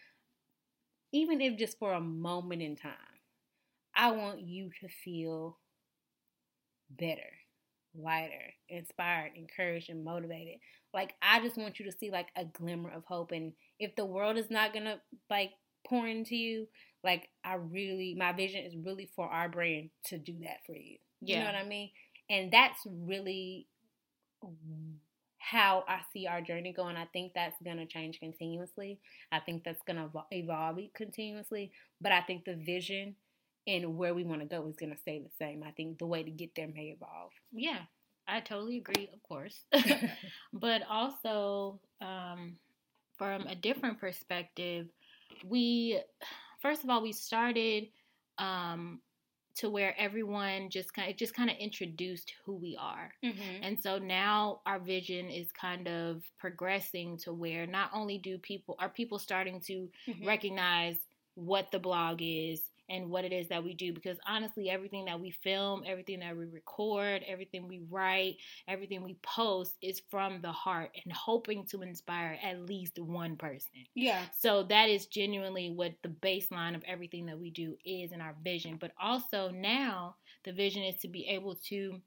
even 1.12 1.40
if 1.40 1.58
just 1.58 1.78
for 1.78 1.92
a 1.92 2.00
moment 2.00 2.62
in 2.62 2.76
time, 2.76 2.92
I 3.94 4.10
want 4.10 4.40
you 4.40 4.70
to 4.80 4.88
feel 5.04 5.58
better, 6.90 7.20
lighter, 7.96 8.52
inspired, 8.68 9.32
encouraged, 9.36 9.90
and 9.90 10.04
motivated. 10.04 10.56
Like, 10.92 11.14
I 11.22 11.40
just 11.40 11.56
want 11.56 11.78
you 11.78 11.86
to 11.86 11.96
see 11.96 12.10
like 12.10 12.28
a 12.36 12.44
glimmer 12.44 12.90
of 12.90 13.04
hope. 13.04 13.32
And 13.32 13.52
if 13.78 13.94
the 13.96 14.04
world 14.04 14.36
is 14.36 14.50
not 14.50 14.72
gonna 14.72 15.00
like 15.30 15.52
pour 15.86 16.06
into 16.06 16.36
you, 16.36 16.66
like, 17.02 17.28
I 17.44 17.54
really, 17.54 18.16
my 18.18 18.32
vision 18.32 18.64
is 18.64 18.74
really 18.76 19.10
for 19.14 19.28
our 19.28 19.48
brand 19.48 19.90
to 20.06 20.18
do 20.18 20.34
that 20.42 20.64
for 20.66 20.74
you. 20.74 20.98
You 21.20 21.38
know 21.38 21.44
what 21.46 21.54
I 21.54 21.64
mean? 21.64 21.90
And 22.28 22.50
that's 22.50 22.80
really 22.86 23.66
how 25.44 25.84
I 25.86 26.00
see 26.12 26.26
our 26.26 26.40
journey 26.40 26.72
going. 26.72 26.96
I 26.96 27.04
think 27.12 27.32
that's 27.34 27.60
going 27.62 27.76
to 27.76 27.86
change 27.86 28.18
continuously. 28.18 28.98
I 29.30 29.40
think 29.40 29.62
that's 29.64 29.82
going 29.86 29.96
to 29.98 30.10
evolve 30.30 30.78
continuously. 30.94 31.70
But 32.00 32.12
I 32.12 32.22
think 32.22 32.44
the 32.44 32.54
vision 32.54 33.16
and 33.66 33.96
where 33.96 34.14
we 34.14 34.24
want 34.24 34.40
to 34.40 34.46
go 34.46 34.66
is 34.66 34.76
going 34.76 34.92
to 34.92 34.98
stay 34.98 35.18
the 35.18 35.30
same. 35.38 35.62
I 35.62 35.70
think 35.72 35.98
the 35.98 36.06
way 36.06 36.22
to 36.22 36.30
get 36.30 36.54
there 36.56 36.68
may 36.68 36.96
evolve. 36.96 37.32
Yeah, 37.52 37.80
I 38.26 38.40
totally 38.40 38.78
agree, 38.78 39.10
of 39.12 39.22
course. 39.22 39.66
but 40.52 40.82
also, 40.88 41.80
um, 42.00 42.56
from 43.18 43.42
a 43.42 43.54
different 43.54 44.00
perspective, 44.00 44.86
we, 45.46 46.00
first 46.62 46.84
of 46.84 46.90
all, 46.90 47.02
we 47.02 47.12
started 47.12 47.88
um, 48.38 49.00
to 49.56 49.70
where 49.70 49.94
everyone 49.98 50.68
just 50.70 50.92
kind 50.94 51.10
of, 51.10 51.16
just 51.16 51.34
kind 51.34 51.50
of 51.50 51.56
introduced 51.58 52.34
who 52.44 52.54
we 52.54 52.76
are. 52.80 53.12
mm-hmm. 53.24 53.62
And 53.62 53.78
so 53.80 53.98
now 53.98 54.60
our 54.66 54.78
vision 54.78 55.30
is 55.30 55.52
kind 55.52 55.88
of 55.88 56.22
progressing 56.38 57.16
to 57.18 57.32
where 57.32 57.66
not 57.66 57.90
only 57.94 58.18
do 58.18 58.38
people 58.38 58.76
are 58.78 58.88
people 58.88 59.18
starting 59.18 59.60
to 59.62 59.88
Mm-hmm. 60.08 60.26
recognize 60.26 60.96
what 61.34 61.70
the 61.72 61.78
blog 61.78 62.18
is 62.20 62.60
and 62.88 63.08
what 63.10 63.24
it 63.24 63.32
is 63.32 63.48
that 63.48 63.62
we 63.64 63.74
do 63.74 63.92
because 63.92 64.18
honestly 64.26 64.68
everything 64.68 65.04
that 65.06 65.18
we 65.20 65.30
film 65.42 65.82
everything 65.86 66.20
that 66.20 66.36
we 66.36 66.44
record 66.46 67.22
everything 67.26 67.66
we 67.66 67.80
write 67.90 68.36
everything 68.68 69.02
we 69.02 69.16
post 69.22 69.74
is 69.82 70.02
from 70.10 70.40
the 70.42 70.52
heart 70.52 70.90
and 71.04 71.12
hoping 71.12 71.64
to 71.64 71.82
inspire 71.82 72.38
at 72.42 72.60
least 72.60 72.98
one 72.98 73.36
person 73.36 73.70
Yeah. 73.94 74.22
so 74.36 74.62
that 74.64 74.88
is 74.88 75.06
genuinely 75.06 75.70
what 75.70 75.92
the 76.02 76.08
baseline 76.08 76.74
of 76.74 76.82
everything 76.86 77.26
that 77.26 77.38
we 77.38 77.50
do 77.50 77.76
is 77.84 78.12
in 78.12 78.20
our 78.20 78.34
vision. 78.42 78.76
But 78.80 78.92
also 79.00 79.50
now 79.50 80.16
the 80.44 80.52
vision 80.52 80.82
is 80.82 80.96
to 80.96 81.08
be 81.08 81.26
able 81.28 81.56
to 81.68 82.00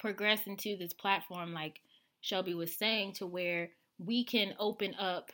progress 0.00 0.46
into 0.46 0.76
this 0.76 0.92
platform, 0.92 1.52
like 1.52 1.80
Shelby 2.20 2.54
was 2.54 2.76
saying, 2.76 3.14
to 3.14 3.26
where 3.26 3.70
we 3.98 4.24
can 4.24 4.54
open 4.58 4.94
up 4.94 5.30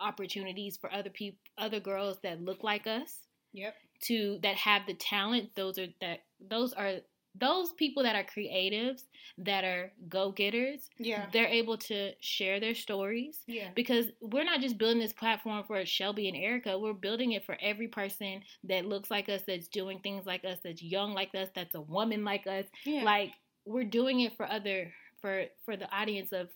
opportunities 0.00 0.76
for 0.76 0.92
other 0.92 1.10
people, 1.10 1.38
other 1.58 1.80
girls 1.80 2.18
that 2.22 2.40
look 2.40 2.62
like 2.62 2.86
us, 2.86 3.18
Yep. 3.52 3.74
to 4.02 4.38
that 4.42 4.56
have 4.56 4.82
the 4.86 4.94
talent. 4.94 5.50
Those 5.56 5.78
are 5.78 5.88
that 6.00 6.20
those 6.40 6.72
are 6.72 6.96
those 7.36 7.72
people 7.74 8.02
that 8.02 8.16
are 8.16 8.24
creatives, 8.24 9.02
that 9.38 9.62
are 9.62 9.92
go 10.08 10.32
getters. 10.32 10.90
Yeah. 10.98 11.26
They're 11.32 11.46
able 11.46 11.78
to 11.78 12.12
share 12.20 12.58
their 12.58 12.74
stories 12.74 13.38
Yeah. 13.46 13.68
because 13.76 14.06
we're 14.20 14.42
not 14.44 14.60
just 14.60 14.78
building 14.78 14.98
this 14.98 15.12
platform 15.12 15.62
for 15.64 15.84
Shelby 15.86 16.26
and 16.28 16.36
Erica. 16.36 16.76
We're 16.76 16.92
building 16.92 17.32
it 17.32 17.44
for 17.46 17.56
every 17.60 17.86
person 17.86 18.42
that 18.64 18.84
looks 18.86 19.12
like 19.12 19.28
us, 19.28 19.42
that's 19.46 19.68
doing 19.68 20.00
things 20.00 20.26
like 20.26 20.44
us, 20.44 20.58
that's 20.64 20.82
young 20.82 21.12
like 21.14 21.32
us, 21.36 21.48
that's 21.54 21.76
a 21.76 21.80
woman 21.80 22.24
like 22.24 22.48
us. 22.48 22.64
Yeah. 22.84 23.04
Like 23.04 23.32
we're 23.64 23.84
doing 23.84 24.20
it 24.20 24.36
for 24.36 24.46
other 24.50 24.92
for 25.20 25.44
for 25.64 25.76
the 25.76 25.88
audience 25.94 26.32
of 26.32 26.48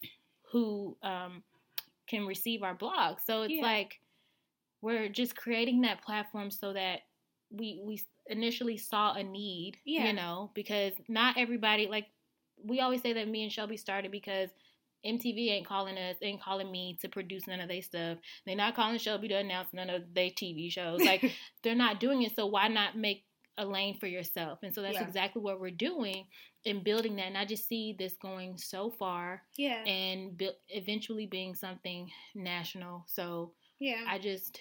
who 0.51 0.97
um, 1.05 1.45
can 2.09 2.27
receive 2.27 2.63
our 2.65 2.75
blog. 2.75 3.19
So 3.25 3.43
it's 3.43 3.55
Yeah. 3.55 3.63
like 3.63 4.01
we're 4.85 5.09
just 5.09 5.35
creating 5.37 5.81
that 5.83 6.03
platform 6.03 6.51
so 6.51 6.73
that 6.75 7.01
we 7.51 7.81
we 7.85 8.01
initially 8.27 8.77
saw 8.77 9.15
a 9.15 9.23
need, 9.23 9.77
Yeah. 9.85 10.07
you 10.07 10.13
know, 10.13 10.51
because 10.55 10.93
not 11.09 11.37
everybody 11.39 11.87
like 11.89 12.07
we 12.63 12.81
always 12.81 13.03
say 13.03 13.13
that 13.15 13.29
me 13.29 13.43
and 13.43 13.53
Shelby 13.53 13.77
started 13.77 14.11
because 14.11 14.51
MTV 15.05 15.51
ain't 15.51 15.67
calling 15.67 15.99
us, 15.99 16.17
ain't 16.23 16.41
calling 16.43 16.71
me 16.71 16.97
to 17.03 17.09
produce 17.09 17.47
none 17.47 17.61
of 17.61 17.69
their 17.69 17.83
stuff. 17.83 18.19
They're 18.47 18.57
not 18.57 18.75
calling 18.75 18.99
Shelby 18.99 19.29
to 19.29 19.35
announce 19.35 19.69
none 19.73 19.91
of 19.91 20.03
their 20.15 20.31
TV 20.31 20.71
shows. 20.71 21.01
Like 21.01 21.23
they're 21.63 21.75
not 21.75 22.01
doing 22.01 22.23
it, 22.23 22.35
so 22.37 22.47
why 22.47 22.69
not 22.69 22.97
make 22.97 23.25
a 23.59 23.65
lane 23.67 23.99
for 23.99 24.07
yourself? 24.07 24.61
And 24.63 24.75
so 24.75 24.81
that's 24.83 24.95
Yeah. 24.95 25.07
exactly 25.07 25.43
what 25.43 25.61
we're 25.61 25.71
doing 25.71 26.27
in 26.65 26.83
building 26.83 27.17
that. 27.17 27.27
And 27.27 27.37
I 27.39 27.45
just 27.45 27.69
see 27.69 27.95
this 27.99 28.15
going 28.17 28.57
so 28.57 28.91
far 28.91 29.43
yeah. 29.59 29.85
and 29.85 30.37
bu- 30.39 30.59
eventually 30.71 31.27
being 31.27 31.55
something 31.55 32.11
national. 32.35 33.05
So 33.07 33.53
yeah. 33.79 34.05
I 34.09 34.19
just, 34.19 34.59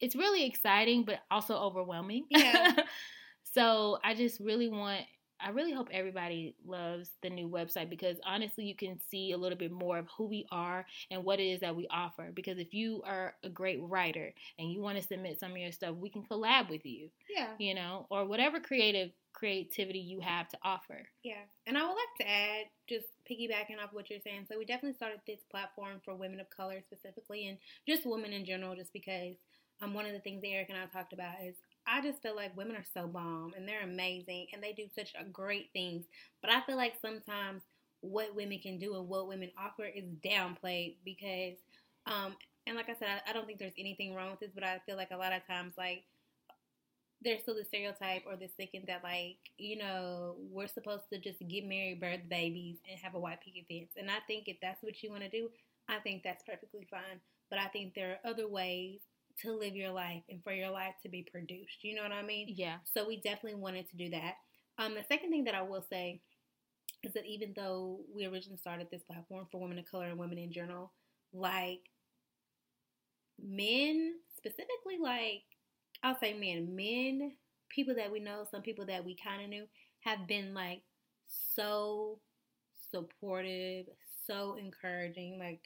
it's 0.00 0.16
really 0.16 0.44
exciting, 0.44 1.04
but 1.04 1.20
also 1.30 1.54
overwhelming. 1.56 2.24
Yeah. 2.30 2.72
so 3.54 3.98
I 4.04 4.14
just 4.14 4.40
really 4.40 4.68
want, 4.68 5.02
I 5.40 5.50
really 5.50 5.72
hope 5.72 5.88
everybody 5.92 6.56
loves 6.66 7.10
the 7.22 7.30
new 7.30 7.48
website 7.48 7.90
because 7.90 8.16
honestly, 8.26 8.64
you 8.64 8.74
can 8.74 8.98
see 9.08 9.32
a 9.32 9.38
little 9.38 9.58
bit 9.58 9.70
more 9.70 9.98
of 9.98 10.08
who 10.16 10.26
we 10.26 10.46
are 10.50 10.84
and 11.10 11.24
what 11.24 11.38
it 11.38 11.44
is 11.44 11.60
that 11.60 11.76
we 11.76 11.86
offer. 11.90 12.30
Because 12.34 12.58
if 12.58 12.74
you 12.74 13.02
are 13.06 13.34
a 13.44 13.48
great 13.48 13.80
writer 13.82 14.32
and 14.58 14.72
you 14.72 14.80
want 14.80 14.98
to 14.98 15.06
submit 15.06 15.38
some 15.38 15.52
of 15.52 15.58
your 15.58 15.72
stuff, 15.72 15.94
we 15.94 16.10
can 16.10 16.22
collab 16.22 16.70
with 16.70 16.84
you, 16.84 17.08
yeah. 17.34 17.50
you 17.58 17.74
know, 17.74 18.06
or 18.10 18.24
whatever 18.24 18.58
creative 18.58 19.10
creativity 19.38 20.00
you 20.00 20.20
have 20.20 20.48
to 20.48 20.58
offer. 20.64 21.06
Yeah, 21.22 21.44
and 21.66 21.78
I 21.78 21.82
would 21.82 21.90
like 21.90 22.26
to 22.26 22.28
add, 22.28 22.66
just 22.88 23.06
piggybacking 23.30 23.82
off 23.82 23.92
what 23.92 24.10
you're 24.10 24.18
saying. 24.20 24.46
So 24.48 24.58
we 24.58 24.64
definitely 24.64 24.96
started 24.96 25.20
this 25.26 25.40
platform 25.50 26.00
for 26.04 26.14
women 26.14 26.40
of 26.40 26.50
color 26.50 26.80
specifically, 26.82 27.46
and 27.46 27.58
just 27.86 28.04
women 28.04 28.32
in 28.32 28.44
general, 28.44 28.74
just 28.74 28.92
because 28.92 29.36
um 29.80 29.94
one 29.94 30.06
of 30.06 30.12
the 30.12 30.20
things 30.20 30.42
that 30.42 30.48
Eric 30.48 30.68
and 30.70 30.78
I 30.78 30.86
talked 30.86 31.12
about 31.12 31.34
is 31.44 31.54
I 31.86 32.02
just 32.02 32.22
feel 32.22 32.36
like 32.36 32.56
women 32.56 32.76
are 32.76 32.84
so 32.94 33.06
bomb 33.06 33.52
and 33.56 33.66
they're 33.66 33.82
amazing 33.82 34.48
and 34.52 34.62
they 34.62 34.72
do 34.72 34.86
such 34.94 35.14
great 35.32 35.70
things, 35.72 36.04
but 36.42 36.50
I 36.50 36.60
feel 36.62 36.76
like 36.76 36.94
sometimes 37.00 37.62
what 38.00 38.34
women 38.34 38.58
can 38.60 38.78
do 38.78 38.94
and 38.96 39.08
what 39.08 39.28
women 39.28 39.50
offer 39.58 39.84
is 39.84 40.04
downplayed 40.24 40.96
because 41.04 41.56
um 42.06 42.36
and 42.66 42.76
like 42.76 42.90
I 42.90 42.94
said, 42.98 43.08
I, 43.26 43.30
I 43.30 43.32
don't 43.32 43.46
think 43.46 43.58
there's 43.58 43.72
anything 43.78 44.14
wrong 44.14 44.30
with 44.30 44.40
this, 44.40 44.50
but 44.54 44.62
I 44.62 44.78
feel 44.84 44.96
like 44.96 45.10
a 45.10 45.16
lot 45.16 45.32
of 45.32 45.46
times 45.46 45.74
like 45.78 46.04
there's 47.22 47.42
still 47.42 47.56
the 47.56 47.64
stereotype 47.64 48.22
or 48.26 48.36
this 48.36 48.52
thinking 48.56 48.84
that 48.86 49.02
like 49.02 49.38
you 49.58 49.76
know 49.76 50.36
we're 50.50 50.68
supposed 50.68 51.04
to 51.12 51.18
just 51.18 51.38
get 51.48 51.66
married, 51.66 52.00
birth 52.00 52.20
babies, 52.28 52.78
and 52.88 52.98
have 53.00 53.14
a 53.14 53.18
white 53.18 53.40
picket 53.40 53.66
fence. 53.68 53.92
And 53.96 54.10
I 54.10 54.18
think 54.26 54.44
if 54.46 54.58
that's 54.62 54.82
what 54.82 55.02
you 55.02 55.10
want 55.10 55.22
to 55.24 55.28
do, 55.28 55.48
I 55.88 55.98
think 55.98 56.22
that's 56.22 56.44
perfectly 56.44 56.86
fine. 56.90 57.20
But 57.50 57.58
I 57.58 57.66
think 57.68 57.94
there 57.94 58.12
are 58.24 58.30
other 58.30 58.46
ways 58.48 59.00
to 59.42 59.52
live 59.52 59.74
your 59.76 59.92
life 59.92 60.22
and 60.28 60.42
for 60.42 60.52
your 60.52 60.70
life 60.70 60.94
to 61.02 61.08
be 61.08 61.26
produced. 61.30 61.82
You 61.82 61.94
know 61.94 62.02
what 62.02 62.12
I 62.12 62.22
mean? 62.22 62.54
Yeah. 62.56 62.76
So 62.92 63.06
we 63.06 63.16
definitely 63.20 63.60
wanted 63.60 63.88
to 63.90 63.96
do 63.96 64.10
that. 64.10 64.34
Um, 64.78 64.94
the 64.94 65.04
second 65.08 65.30
thing 65.30 65.44
that 65.44 65.54
I 65.54 65.62
will 65.62 65.84
say 65.90 66.20
is 67.02 67.12
that 67.14 67.26
even 67.26 67.52
though 67.54 68.00
we 68.14 68.26
originally 68.26 68.58
started 68.58 68.88
this 68.90 69.02
platform 69.02 69.46
for 69.50 69.60
women 69.60 69.78
of 69.78 69.90
color 69.90 70.06
and 70.06 70.18
women 70.18 70.38
in 70.38 70.52
general, 70.52 70.92
like 71.32 71.90
men 73.40 74.14
specifically, 74.36 74.98
like 75.00 75.42
I'll 76.02 76.18
say 76.18 76.34
men, 76.34 76.74
men, 76.74 77.32
people 77.68 77.94
that 77.96 78.10
we 78.10 78.20
know, 78.20 78.46
some 78.50 78.62
people 78.62 78.86
that 78.86 79.04
we 79.04 79.16
kind 79.16 79.42
of 79.42 79.48
knew, 79.48 79.64
have 80.00 80.26
been 80.26 80.54
like 80.54 80.82
so 81.54 82.18
supportive, 82.90 83.86
so 84.26 84.56
encouraging, 84.56 85.38
like 85.38 85.60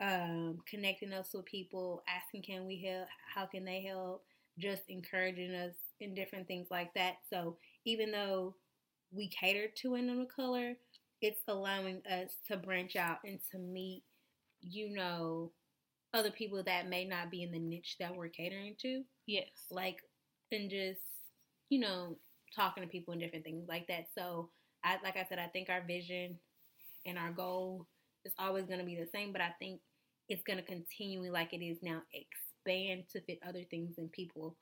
um, 0.00 0.58
connecting 0.68 1.12
us 1.12 1.28
with 1.34 1.44
people, 1.46 2.02
asking 2.08 2.42
can 2.42 2.66
we 2.66 2.82
help, 2.86 3.08
how 3.34 3.46
can 3.46 3.64
they 3.64 3.82
help, 3.82 4.24
just 4.58 4.82
encouraging 4.88 5.54
us 5.54 5.74
in 6.00 6.14
different 6.14 6.46
things 6.46 6.68
like 6.70 6.92
that. 6.94 7.16
So 7.30 7.56
even 7.84 8.10
though 8.12 8.54
we 9.12 9.28
cater 9.28 9.68
to 9.82 9.90
women 9.92 10.20
of 10.20 10.28
color, 10.34 10.74
it's 11.22 11.40
allowing 11.48 12.02
us 12.10 12.30
to 12.48 12.56
branch 12.56 12.96
out 12.96 13.18
and 13.24 13.38
to 13.52 13.58
meet, 13.58 14.02
you 14.60 14.90
know, 14.94 15.52
other 16.14 16.30
people 16.30 16.62
that 16.64 16.88
may 16.88 17.04
not 17.04 17.30
be 17.30 17.42
in 17.42 17.52
the 17.52 17.58
niche 17.58 17.96
that 18.00 18.14
we're 18.14 18.28
catering 18.28 18.74
to 18.80 19.02
Yes. 19.26 19.48
like 19.70 19.98
and 20.52 20.70
just 20.70 21.00
you 21.68 21.78
know 21.80 22.16
talking 22.54 22.82
to 22.82 22.88
people 22.88 23.12
and 23.12 23.20
different 23.20 23.44
things 23.44 23.66
like 23.68 23.86
that 23.88 24.06
so 24.16 24.50
i 24.84 24.96
like 25.02 25.16
i 25.16 25.26
said 25.28 25.38
i 25.38 25.46
think 25.48 25.68
our 25.68 25.82
vision 25.86 26.38
and 27.06 27.18
our 27.18 27.32
goal 27.32 27.86
is 28.24 28.32
always 28.38 28.64
going 28.66 28.80
to 28.80 28.84
be 28.84 28.96
the 28.96 29.06
same, 29.14 29.32
but 29.32 29.40
I 29.40 29.50
think 29.58 29.80
it's 30.28 30.42
going 30.42 30.58
to 30.58 30.64
continue 30.64 31.30
like 31.32 31.52
it 31.52 31.64
is 31.64 31.78
now 31.82 32.02
expand 32.12 33.04
to 33.12 33.20
fit 33.22 33.38
other 33.46 33.62
things 33.70 33.94
and 33.98 34.10
people 34.12 34.56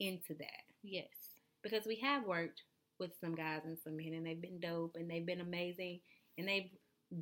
into 0.00 0.34
that. 0.34 0.64
Yes. 0.82 1.08
Because 1.62 1.86
we 1.86 1.96
have 1.96 2.24
worked 2.24 2.62
with 2.98 3.12
some 3.20 3.34
guys 3.34 3.62
and 3.64 3.78
some 3.82 3.96
men 3.96 4.14
and 4.14 4.26
they've 4.26 4.40
been 4.40 4.60
dope 4.60 4.96
and 4.98 5.10
they've 5.10 5.26
been 5.26 5.40
amazing 5.40 6.00
and 6.38 6.48
they've 6.48 6.70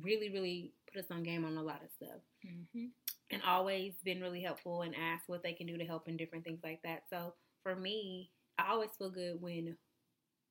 really, 0.01 0.29
really 0.29 0.73
put 0.91 1.03
us 1.03 1.11
on 1.11 1.23
game 1.23 1.45
on 1.45 1.57
a 1.57 1.63
lot 1.63 1.81
of 1.83 1.89
stuff. 1.91 2.21
Mm-hmm. 2.45 2.85
And 3.31 3.41
always 3.45 3.93
been 4.03 4.21
really 4.21 4.41
helpful 4.41 4.83
and 4.83 4.93
asked 4.95 5.27
what 5.27 5.41
they 5.41 5.53
can 5.53 5.67
do 5.67 5.77
to 5.77 5.85
help 5.85 6.07
and 6.07 6.17
different 6.17 6.43
things 6.43 6.59
like 6.63 6.79
that. 6.83 7.03
So 7.09 7.33
for 7.63 7.75
me, 7.75 8.29
I 8.57 8.71
always 8.71 8.91
feel 8.97 9.09
good 9.09 9.41
when 9.41 9.75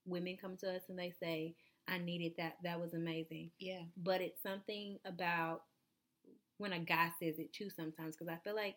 women 0.07 0.37
come 0.40 0.57
to 0.59 0.75
us 0.75 0.83
and 0.88 0.99
they 0.99 1.12
say, 1.23 1.55
I 1.87 1.99
needed 1.99 2.33
that. 2.38 2.57
That 2.64 2.81
was 2.81 2.94
amazing. 2.94 3.51
Yeah. 3.59 3.83
But 3.97 4.20
it's 4.20 4.42
something 4.42 4.99
about 5.05 5.62
when 6.59 6.73
a 6.73 6.79
guy 6.79 7.11
says 7.21 7.38
it 7.38 7.53
too 7.53 7.69
sometimes 7.71 8.17
because 8.17 8.33
I 8.33 8.38
feel 8.45 8.55
like 8.55 8.77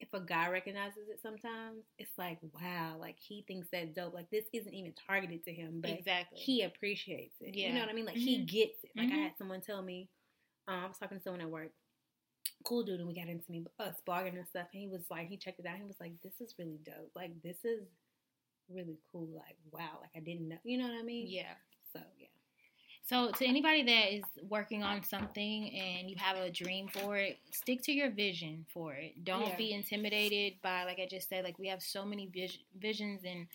if 0.00 0.12
a 0.14 0.20
guy 0.20 0.48
recognizes 0.48 1.08
it 1.08 1.20
sometimes, 1.22 1.84
it's 1.96 2.18
like, 2.18 2.38
wow, 2.60 2.96
like 2.98 3.16
he 3.18 3.44
thinks 3.46 3.68
that's 3.70 3.90
dope. 3.94 4.14
Like 4.14 4.30
this 4.30 4.44
isn't 4.52 4.74
even 4.74 4.92
targeted 5.06 5.44
to 5.44 5.52
him, 5.52 5.78
but 5.80 5.90
exactly. 5.92 6.38
he 6.40 6.62
appreciates 6.62 7.36
it. 7.40 7.54
Yeah. 7.54 7.68
You 7.68 7.74
know 7.74 7.80
what 7.80 7.88
I 7.88 7.92
mean? 7.92 8.06
Like 8.06 8.16
he 8.16 8.38
Mhm. 8.38 8.46
gets 8.46 8.82
it. 8.82 8.90
Like 8.96 9.10
I 9.12 9.14
Mhm. 9.14 9.22
had 9.24 9.36
someone 9.38 9.60
tell 9.60 9.80
me, 9.82 10.08
um, 10.66 10.80
I 10.80 10.86
was 10.88 10.98
talking 10.98 11.18
to 11.18 11.22
someone 11.22 11.40
at 11.40 11.50
work, 11.50 11.72
cool 12.64 12.82
dude, 12.82 12.98
and 13.00 13.08
we 13.08 13.14
got 13.14 13.28
into 13.28 13.50
me 13.50 13.64
us 13.78 14.00
blogging 14.06 14.36
and 14.38 14.46
stuff, 14.48 14.68
and 14.72 14.80
he 14.82 14.88
was 14.88 15.04
like, 15.10 15.28
he 15.28 15.36
checked 15.36 15.60
it 15.60 15.66
out. 15.66 15.76
He 15.78 15.84
was 15.84 16.00
like, 16.00 16.12
this 16.22 16.40
is 16.40 16.54
really 16.58 16.78
dope. 16.84 17.12
Like 17.14 17.40
this 17.42 17.64
is 17.64 17.84
really 18.68 18.98
cool. 19.12 19.28
Like 19.34 19.56
wow, 19.70 19.98
like 20.00 20.10
I 20.16 20.20
didn't 20.20 20.48
know. 20.48 20.58
You 20.64 20.78
know 20.78 20.88
what 20.88 20.98
I 20.98 21.02
mean? 21.02 21.28
yeah. 21.28 21.54
So, 23.12 23.30
to 23.30 23.46
anybody 23.46 23.82
that 23.82 24.14
is 24.14 24.24
working 24.48 24.82
on 24.82 25.04
something 25.04 25.70
and 25.78 26.08
you 26.08 26.16
have 26.16 26.38
a 26.38 26.50
dream 26.50 26.88
for 26.88 27.18
it, 27.18 27.36
stick 27.50 27.82
to 27.82 27.92
your 27.92 28.10
vision 28.10 28.64
for 28.72 28.94
it. 28.94 29.22
Don't 29.22 29.48
Yeah. 29.48 29.56
be 29.56 29.72
intimidated 29.72 30.62
by, 30.62 30.84
like 30.84 30.98
I 30.98 31.04
just 31.04 31.28
said, 31.28 31.44
like 31.44 31.58
we 31.58 31.68
have 31.68 31.82
so 31.82 32.06
many 32.06 32.24
vis- 32.28 32.64
visions 32.78 33.22
and 33.24 33.48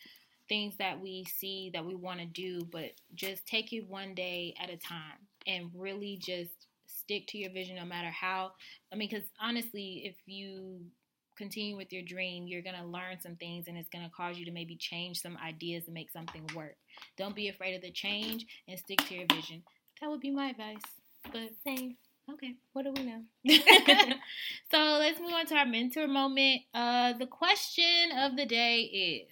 things 0.48 0.78
that 0.78 1.00
we 1.00 1.24
see 1.24 1.72
that 1.72 1.84
we 1.84 1.96
want 1.96 2.20
to 2.20 2.28
do, 2.28 2.66
but 2.66 2.92
just 3.16 3.48
take 3.48 3.74
it 3.74 3.88
one 3.88 4.14
day 4.14 4.54
at 4.62 4.70
a 4.70 4.78
time 4.78 5.28
and 5.48 5.72
really 5.74 6.18
just 6.18 6.68
stick 6.86 7.26
to 7.30 7.40
your 7.40 7.50
vision 7.50 7.78
no 7.78 7.86
matter 7.86 8.12
how. 8.12 8.52
I 8.92 8.96
mean, 8.96 9.10
because 9.10 9.28
honestly, 9.40 10.06
if 10.06 10.18
you 10.28 10.86
continue 11.36 11.76
with 11.78 11.92
your 11.92 12.04
dream, 12.04 12.46
you're 12.46 12.62
going 12.62 12.76
to 12.76 12.86
learn 12.86 13.20
some 13.22 13.38
things 13.38 13.68
and 13.68 13.76
it's 13.76 13.90
going 13.90 14.06
to 14.06 14.12
cause 14.12 14.38
you 14.38 14.46
to 14.46 14.52
maybe 14.52 14.76
change 14.76 15.20
some 15.20 15.36
ideas 15.38 15.86
to 15.86 15.92
make 15.92 16.12
something 16.12 16.46
work. 16.56 16.76
Don't 17.18 17.36
be 17.36 17.48
afraid 17.50 17.76
of 17.76 17.82
the 17.82 17.92
change 17.92 18.46
and 18.68 18.78
stick 18.80 19.00
to 19.08 19.16
your 19.16 19.26
vision. 19.34 19.64
That 20.02 20.10
would 20.10 20.20
be 20.22 20.32
my 20.32 20.50
advice. 20.50 20.82
But 21.32 21.50
Same. 21.64 21.98
okay. 22.32 22.56
What 22.74 22.84
do 22.84 22.92
we 22.96 23.04
know? 23.04 23.22
so 24.72 24.78
let's 25.00 25.20
move 25.20 25.34
on 25.34 25.46
to 25.48 25.56
our 25.56 25.66
mentor 25.66 26.08
moment. 26.08 26.62
Uh, 26.74 27.14
the 27.14 27.26
question 27.28 28.12
of 28.18 28.36
the 28.38 28.46
day 28.46 28.82
is 28.82 29.28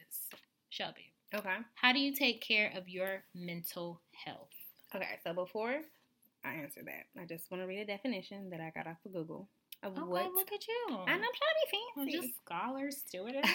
Shelby, 0.69 1.13
Okay. 1.33 1.55
how 1.75 1.93
do 1.93 1.99
you 1.99 2.13
take 2.13 2.41
care 2.41 2.71
of 2.75 2.89
your 2.89 3.23
mental 3.33 4.01
health? 4.25 4.49
Okay. 4.95 5.19
So 5.23 5.33
before 5.33 5.81
I 6.43 6.53
answer 6.55 6.81
that, 6.83 7.21
I 7.21 7.25
just 7.25 7.49
want 7.51 7.63
to 7.63 7.67
read 7.67 7.79
a 7.79 7.85
definition 7.85 8.49
that 8.49 8.59
I 8.59 8.71
got 8.75 8.87
off 8.87 8.97
of 9.05 9.13
Google 9.13 9.47
of 9.83 9.93
Okay, 9.93 10.01
what. 10.01 10.33
look 10.33 10.51
at 10.51 10.67
you. 10.67 10.87
And 10.89 11.09
I'm 11.09 11.19
trying 11.19 11.29
to 11.29 11.67
be 11.71 11.77
fancy. 11.97 12.17
I'm 12.17 12.23
just 12.23 12.35
scholar, 12.43 12.89
stewardess. 12.91 13.49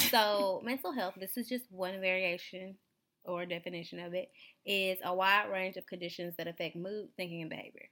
so 0.10 0.60
mental 0.64 0.92
health 0.92 1.14
this 1.18 1.36
is 1.36 1.48
just 1.48 1.64
one 1.70 2.00
variation 2.00 2.76
or 3.24 3.46
definition 3.46 3.98
of 4.00 4.14
it 4.14 4.30
is 4.66 4.98
a 5.04 5.14
wide 5.14 5.50
range 5.52 5.76
of 5.76 5.86
conditions 5.86 6.34
that 6.36 6.46
affect 6.48 6.76
mood 6.76 7.08
thinking 7.16 7.40
and 7.42 7.50
behavior 7.50 7.88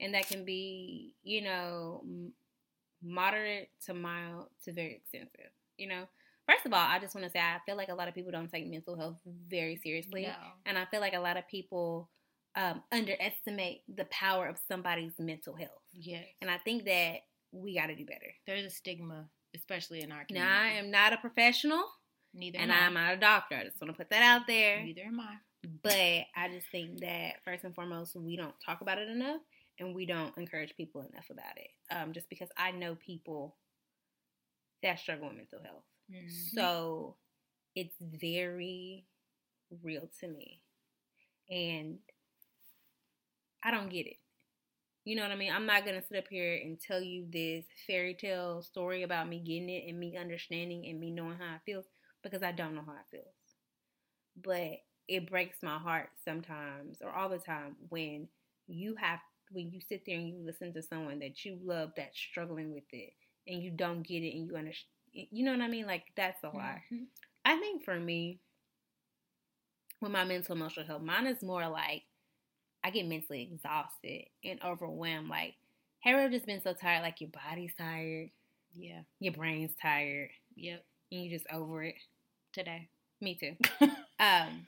and 0.00 0.14
that 0.14 0.28
can 0.28 0.44
be 0.44 1.14
you 1.22 1.40
know 1.42 2.02
moderate 3.02 3.68
to 3.84 3.94
mild 3.94 4.46
to 4.64 4.72
very 4.72 4.94
extensive 4.94 5.50
you 5.76 5.86
know 5.88 6.04
first 6.48 6.64
of 6.66 6.72
all 6.72 6.86
i 6.88 6.98
just 6.98 7.14
want 7.14 7.24
to 7.24 7.30
say 7.30 7.38
i 7.38 7.58
feel 7.66 7.76
like 7.76 7.88
a 7.90 7.94
lot 7.94 8.08
of 8.08 8.14
people 8.14 8.32
don't 8.32 8.50
take 8.50 8.66
mental 8.68 8.96
health 8.96 9.18
very 9.48 9.76
seriously 9.76 10.22
no. 10.22 10.32
and 10.64 10.78
i 10.78 10.84
feel 10.86 11.00
like 11.00 11.14
a 11.14 11.20
lot 11.20 11.36
of 11.36 11.46
people 11.48 12.08
um, 12.56 12.82
underestimate 12.90 13.82
the 13.94 14.06
power 14.06 14.46
of 14.46 14.56
somebody's 14.66 15.12
mental 15.18 15.54
health 15.54 15.82
Yes. 15.92 16.24
and 16.40 16.50
i 16.50 16.56
think 16.58 16.84
that 16.86 17.16
we 17.52 17.74
got 17.76 17.86
to 17.86 17.94
do 17.96 18.04
better 18.06 18.32
There's 18.46 18.64
a 18.64 18.70
stigma, 18.70 19.26
especially 19.54 20.02
in 20.02 20.10
our 20.10 20.24
community. 20.24 20.50
now 20.52 20.62
i 20.62 20.68
am 20.68 20.90
not 20.90 21.12
a 21.12 21.18
professional 21.18 21.84
Neither 22.36 22.58
and 22.58 22.70
am 22.70 22.88
I'm 22.88 22.94
not 22.94 23.14
a 23.14 23.16
doctor. 23.16 23.56
I 23.56 23.64
just 23.64 23.80
want 23.80 23.92
to 23.92 23.96
put 23.96 24.10
that 24.10 24.22
out 24.22 24.46
there. 24.46 24.82
Neither 24.82 25.02
am 25.02 25.20
I. 25.20 25.36
But 25.82 26.26
I 26.36 26.48
just 26.52 26.68
think 26.70 27.00
that 27.00 27.42
first 27.44 27.64
and 27.64 27.74
foremost, 27.74 28.14
we 28.14 28.36
don't 28.36 28.54
talk 28.64 28.82
about 28.82 28.98
it 28.98 29.08
enough, 29.08 29.40
and 29.78 29.94
we 29.94 30.06
don't 30.06 30.36
encourage 30.36 30.76
people 30.76 31.00
enough 31.02 31.28
about 31.30 31.56
it. 31.56 31.70
Um, 31.90 32.12
just 32.12 32.28
because 32.28 32.48
I 32.56 32.70
know 32.70 32.94
people 32.94 33.56
that 34.82 34.98
struggle 34.98 35.28
with 35.28 35.36
mental 35.36 35.62
health, 35.62 35.84
Mhm. 36.10 36.30
so 36.30 37.16
it's 37.74 37.96
very 38.00 39.06
real 39.82 40.08
to 40.20 40.28
me, 40.28 40.62
and 41.50 41.98
I 43.62 43.70
don't 43.70 43.88
get 43.90 44.06
it. 44.06 44.18
You 45.04 45.16
know 45.16 45.22
what 45.22 45.32
I 45.32 45.36
mean? 45.36 45.52
I'm 45.52 45.66
not 45.66 45.84
gonna 45.84 46.02
sit 46.02 46.18
up 46.18 46.28
here 46.28 46.56
and 46.56 46.80
tell 46.80 47.00
you 47.00 47.26
this 47.30 47.64
fairy 47.86 48.14
tale 48.14 48.62
story 48.62 49.02
about 49.02 49.28
me 49.28 49.40
getting 49.40 49.68
it 49.68 49.88
and 49.88 49.98
me 49.98 50.16
understanding 50.16 50.86
and 50.86 50.98
me 51.00 51.10
knowing 51.10 51.38
how 51.38 51.54
it 51.56 51.62
feels 51.64 51.86
because 52.30 52.44
I 52.44 52.52
don't 52.52 52.74
know 52.74 52.82
how 52.86 52.92
it 52.94 53.06
feels. 53.10 53.34
But 54.42 54.80
it 55.08 55.28
breaks 55.30 55.62
my 55.62 55.78
heart 55.78 56.10
sometimes 56.24 56.98
or 57.02 57.10
all 57.10 57.28
the 57.28 57.38
time 57.38 57.76
when 57.88 58.28
you 58.66 58.94
have 58.96 59.20
when 59.52 59.70
you 59.70 59.80
sit 59.80 60.02
there 60.06 60.16
and 60.16 60.28
you 60.28 60.38
listen 60.44 60.72
to 60.74 60.82
someone 60.82 61.20
that 61.20 61.44
you 61.44 61.58
love 61.62 61.92
that's 61.96 62.18
struggling 62.18 62.72
with 62.74 62.84
it 62.92 63.12
and 63.46 63.62
you 63.62 63.70
don't 63.70 64.02
get 64.06 64.22
it 64.24 64.34
and 64.36 64.46
you 64.46 64.56
understand 64.56 64.90
you 65.12 65.44
know 65.44 65.52
what 65.52 65.60
I 65.62 65.68
mean? 65.68 65.86
Like 65.86 66.04
that's 66.16 66.42
a 66.44 66.48
lot. 66.48 66.78
Mhm. 66.92 67.06
I 67.44 67.58
think 67.58 67.84
for 67.84 67.98
me, 67.98 68.40
with 70.00 70.12
my 70.12 70.24
mental 70.24 70.54
emotional 70.56 70.86
health, 70.86 71.02
mine 71.02 71.26
is 71.26 71.42
more 71.42 71.68
like 71.68 72.04
I 72.84 72.90
get 72.90 73.06
mentally 73.06 73.42
exhausted 73.42 74.26
and 74.44 74.62
overwhelmed. 74.64 75.28
Like, 75.28 75.54
have 76.00 76.14
you 76.14 76.20
ever 76.20 76.30
just 76.32 76.46
been 76.46 76.62
so 76.62 76.74
tired? 76.74 77.02
Like 77.02 77.20
your 77.20 77.30
body's 77.30 77.74
tired, 77.76 78.30
Yeah. 78.74 79.02
your 79.20 79.32
brain's 79.32 79.74
tired, 79.80 80.30
Yep. 80.56 80.84
and 81.10 81.24
you 81.24 81.30
just 81.30 81.46
over 81.52 81.82
it. 81.84 81.96
Today. 82.56 82.88
Me 83.20 83.34
too. 83.34 83.54
um, 84.18 84.66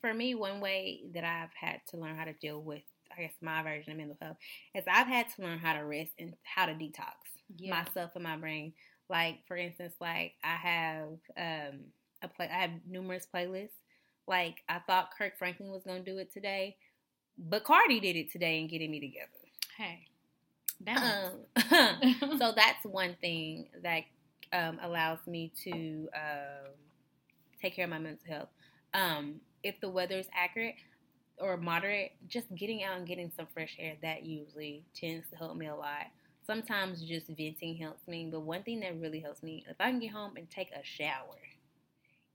for 0.00 0.12
me, 0.12 0.34
one 0.34 0.60
way 0.60 1.02
that 1.14 1.22
I've 1.22 1.54
had 1.54 1.80
to 1.90 1.96
learn 1.96 2.16
how 2.16 2.24
to 2.24 2.32
deal 2.32 2.60
with, 2.60 2.82
I 3.16 3.22
guess, 3.22 3.34
my 3.40 3.62
version 3.62 3.92
of 3.92 3.98
mental 3.98 4.16
health 4.20 4.38
is 4.74 4.82
I've 4.90 5.06
had 5.06 5.26
to 5.36 5.42
learn 5.42 5.58
how 5.60 5.74
to 5.74 5.84
rest 5.84 6.10
and 6.18 6.34
how 6.42 6.66
to 6.66 6.72
detox 6.72 7.14
Yeah. 7.58 7.70
myself 7.70 8.10
and 8.16 8.24
my 8.24 8.36
brain. 8.36 8.72
Like, 9.08 9.46
for 9.46 9.56
instance, 9.56 9.94
like 10.00 10.32
I 10.42 10.56
have 10.56 11.08
um 11.36 11.80
a 12.22 12.28
play, 12.28 12.48
I 12.52 12.62
have 12.62 12.72
numerous 12.88 13.28
playlists. 13.32 13.70
Like 14.26 14.56
I 14.68 14.80
thought 14.80 15.10
Kirk 15.16 15.38
Franklin 15.38 15.70
was 15.70 15.84
gonna 15.84 16.00
do 16.00 16.18
it 16.18 16.32
today, 16.32 16.76
but 17.38 17.62
Cardi 17.62 18.00
did 18.00 18.16
it 18.16 18.32
today 18.32 18.60
and 18.60 18.68
getting 18.68 18.90
me 18.90 18.98
together. 18.98 19.30
Hey. 19.76 20.08
Um, 20.88 21.46
so 22.38 22.52
that's 22.56 22.84
one 22.84 23.16
thing 23.20 23.68
that 23.84 24.02
um, 24.52 24.80
allows 24.82 25.18
me 25.26 25.52
to 25.64 26.08
um, 26.14 26.72
take 27.62 27.76
care 27.76 27.84
of 27.84 27.90
my 27.90 27.98
mental 27.98 28.26
health. 28.28 28.48
Um, 28.92 29.36
if 29.62 29.80
the 29.80 29.88
weather 29.88 30.18
is 30.18 30.26
accurate 30.34 30.74
or 31.38 31.56
moderate, 31.56 32.12
just 32.28 32.52
getting 32.54 32.82
out 32.82 32.98
and 32.98 33.06
getting 33.06 33.32
some 33.36 33.46
fresh 33.54 33.76
air 33.78 33.94
that 34.02 34.24
usually 34.24 34.84
tends 34.94 35.28
to 35.30 35.36
help 35.36 35.56
me 35.56 35.66
a 35.66 35.74
lot. 35.74 36.06
Sometimes 36.46 37.02
just 37.02 37.28
venting 37.28 37.76
helps 37.76 38.06
me, 38.08 38.28
but 38.30 38.40
one 38.40 38.62
thing 38.64 38.80
that 38.80 39.00
really 39.00 39.20
helps 39.20 39.42
me, 39.42 39.64
if 39.68 39.76
I 39.80 39.90
can 39.90 40.00
get 40.00 40.10
home 40.12 40.36
and 40.36 40.50
take 40.50 40.70
a 40.72 40.84
shower, 40.84 41.38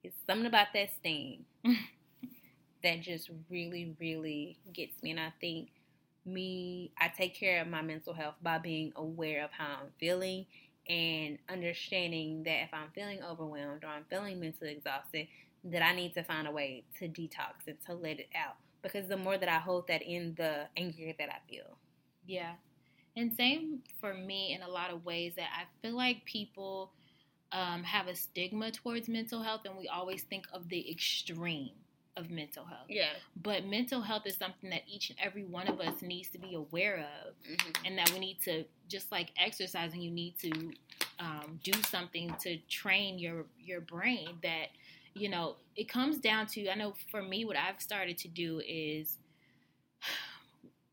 it's 0.04 0.16
something 0.26 0.46
about 0.46 0.68
that 0.74 0.90
steam 0.96 1.46
that 2.84 3.02
just 3.02 3.30
really, 3.50 3.96
really 4.00 4.58
gets 4.74 5.02
me. 5.04 5.12
And 5.12 5.20
I 5.20 5.34
think 5.42 5.70
me, 6.26 6.92
I 7.00 7.10
take 7.10 7.36
care 7.36 7.62
of 7.62 7.68
my 7.68 7.82
mental 7.82 8.13
health 8.13 8.36
by 8.42 8.58
being 8.60 8.94
aware 8.96 9.44
of 9.44 9.52
how 9.52 9.78
I'm 9.82 9.92
feeling 10.00 10.46
and 10.89 11.38
understanding 11.50 12.43
that 12.43 12.63
if 12.63 12.69
I'm 12.73 12.89
feeling 12.93 13.19
overwhelmed 13.23 13.84
or 13.84 13.88
I'm 13.88 14.06
feeling 14.10 14.39
mentally 14.39 14.71
exhausted, 14.71 15.28
that 15.65 15.82
I 15.82 15.93
need 15.93 16.13
to 16.13 16.23
find 16.23 16.47
a 16.47 16.52
way 16.52 16.84
to 17.00 17.08
detox 17.08 17.67
and 17.67 17.78
to 17.86 17.93
let 17.93 18.19
it 18.19 18.30
out. 18.36 18.56
Because 18.82 19.08
the 19.08 19.17
more 19.17 19.38
that 19.38 19.50
I 19.50 19.58
hold 19.58 19.88
that 19.88 20.02
in, 20.02 20.36
the 20.38 20.67
angrier 20.78 21.13
that 21.19 21.29
I 21.29 21.40
feel. 21.50 21.77
Yeah. 22.25 22.54
And 23.15 23.33
same 23.33 23.79
for 24.00 24.13
me 24.13 24.54
in 24.54 24.62
a 24.62 24.69
lot 24.69 24.92
of 24.92 25.04
ways 25.04 25.33
that 25.35 25.50
I 25.58 25.63
feel 25.81 25.98
like 25.98 26.23
people 26.25 26.92
um, 27.52 27.83
have 27.83 28.08
a 28.08 28.15
stigma 28.15 28.71
towards 28.71 29.10
mental 29.10 29.42
health 29.42 29.62
and 29.65 29.77
we 29.77 29.88
always 29.88 30.23
think 30.23 30.46
of 30.54 30.69
the 30.69 30.90
extreme 30.92 31.71
of 32.18 32.30
mental 32.32 32.65
health. 32.65 32.88
Yeah. 32.90 33.10
But 33.44 33.65
mental 33.65 34.02
health 34.02 34.24
is 34.26 34.36
something 34.36 34.70
that 34.72 34.82
each 34.88 35.10
and 35.12 35.20
every 35.24 35.44
one 35.46 35.68
of 35.68 35.80
us 35.80 36.02
needs 36.02 36.30
to 36.30 36.38
be 36.40 36.54
aware 36.56 36.98
of 37.26 37.34
Mm-hmm. 37.50 37.86
and 37.86 37.98
that 37.98 38.12
we 38.12 38.20
need 38.20 38.40
to, 38.42 38.65
just 38.90 39.12
like 39.12 39.32
exercising, 39.38 40.02
you 40.02 40.12
need 40.12 40.38
to 40.40 40.52
um, 41.20 41.60
do 41.63 41.72
something 41.84 42.34
to 42.42 42.58
train 42.70 43.20
your, 43.20 43.46
your 43.63 43.82
brain 43.82 44.30
that, 44.44 44.68
you 45.13 45.30
know, 45.30 45.56
it 45.76 45.88
comes 45.88 46.18
down 46.18 46.48
to, 46.48 46.68
I 46.70 46.76
know 46.76 46.94
for 47.12 47.22
me, 47.22 47.46
what 47.46 47.56
I've 47.56 47.80
started 47.82 48.18
to 48.20 48.28
do 48.28 48.62
is 48.68 49.18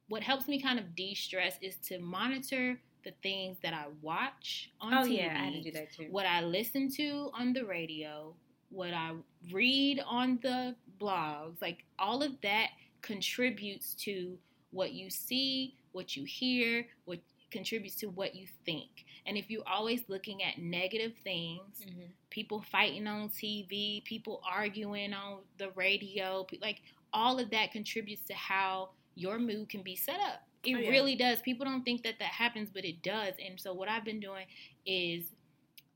what 0.09 0.23
helps 0.23 0.47
me 0.49 0.61
kind 0.61 0.79
of 0.79 0.95
de-stress 0.95 1.57
is 1.63 1.77
to 1.89 1.99
monitor 1.99 2.79
the 3.05 3.13
things 3.23 3.59
that 3.63 3.75
I 3.75 3.85
watch 4.03 4.71
on 4.81 4.95
Oh 4.95 5.03
TV, 5.07 5.19
yeah, 5.19 5.39
I 5.39 5.61
do 5.63 5.71
that 5.73 5.93
too. 5.93 6.07
what 6.11 6.27
I 6.27 6.41
listen 6.43 6.91
to 6.97 7.31
on 7.35 7.53
the 7.53 7.65
radio, 7.65 8.35
what 8.75 8.93
I 8.93 9.13
read 9.53 10.01
on 10.07 10.39
the 10.43 10.75
blogs, 11.01 11.61
like 11.63 11.85
all 11.99 12.23
of 12.23 12.33
that 12.43 12.71
contributes 13.03 13.95
to 13.95 14.37
what 14.71 14.93
you 14.93 15.09
see, 15.11 15.75
what 15.93 16.17
you 16.17 16.25
hear, 16.25 16.87
what 17.05 17.21
contributes 17.51 17.95
to 17.97 18.07
what 18.07 18.35
you 18.35 18.47
think. 18.67 19.05
And 19.27 19.37
if 19.37 19.49
you're 19.49 19.67
always 19.67 20.03
looking 20.09 20.43
at 20.43 20.59
negative 20.59 21.15
things, 21.23 21.85
Mhm. 21.87 22.09
people 22.31 22.63
fighting 22.63 23.07
on 23.07 23.29
TV, 23.31 24.01
people 24.05 24.43
arguing 24.45 25.13
on 25.15 25.43
the 25.59 25.71
radio, 25.73 26.45
like 26.61 26.83
all 27.13 27.39
of 27.39 27.51
that 27.51 27.71
contributes 27.71 28.23
to 28.25 28.35
how 28.35 28.91
your 29.15 29.39
mood 29.39 29.69
can 29.69 29.83
be 29.83 29.95
set 29.95 30.19
up. 30.19 30.43
It 30.65 30.75
Oh, 30.75 30.79
yeah. 30.81 30.91
really 30.91 31.15
does. 31.15 31.41
People 31.43 31.65
don't 31.65 31.85
think 31.85 32.03
that 32.03 32.19
that 32.19 32.33
happens, 32.33 32.71
but 32.71 32.85
it 32.85 33.03
does. 33.03 33.35
And 33.39 33.61
so 33.61 33.73
what 33.73 33.89
I've 33.89 34.05
been 34.05 34.19
doing 34.19 34.47
is 34.85 35.31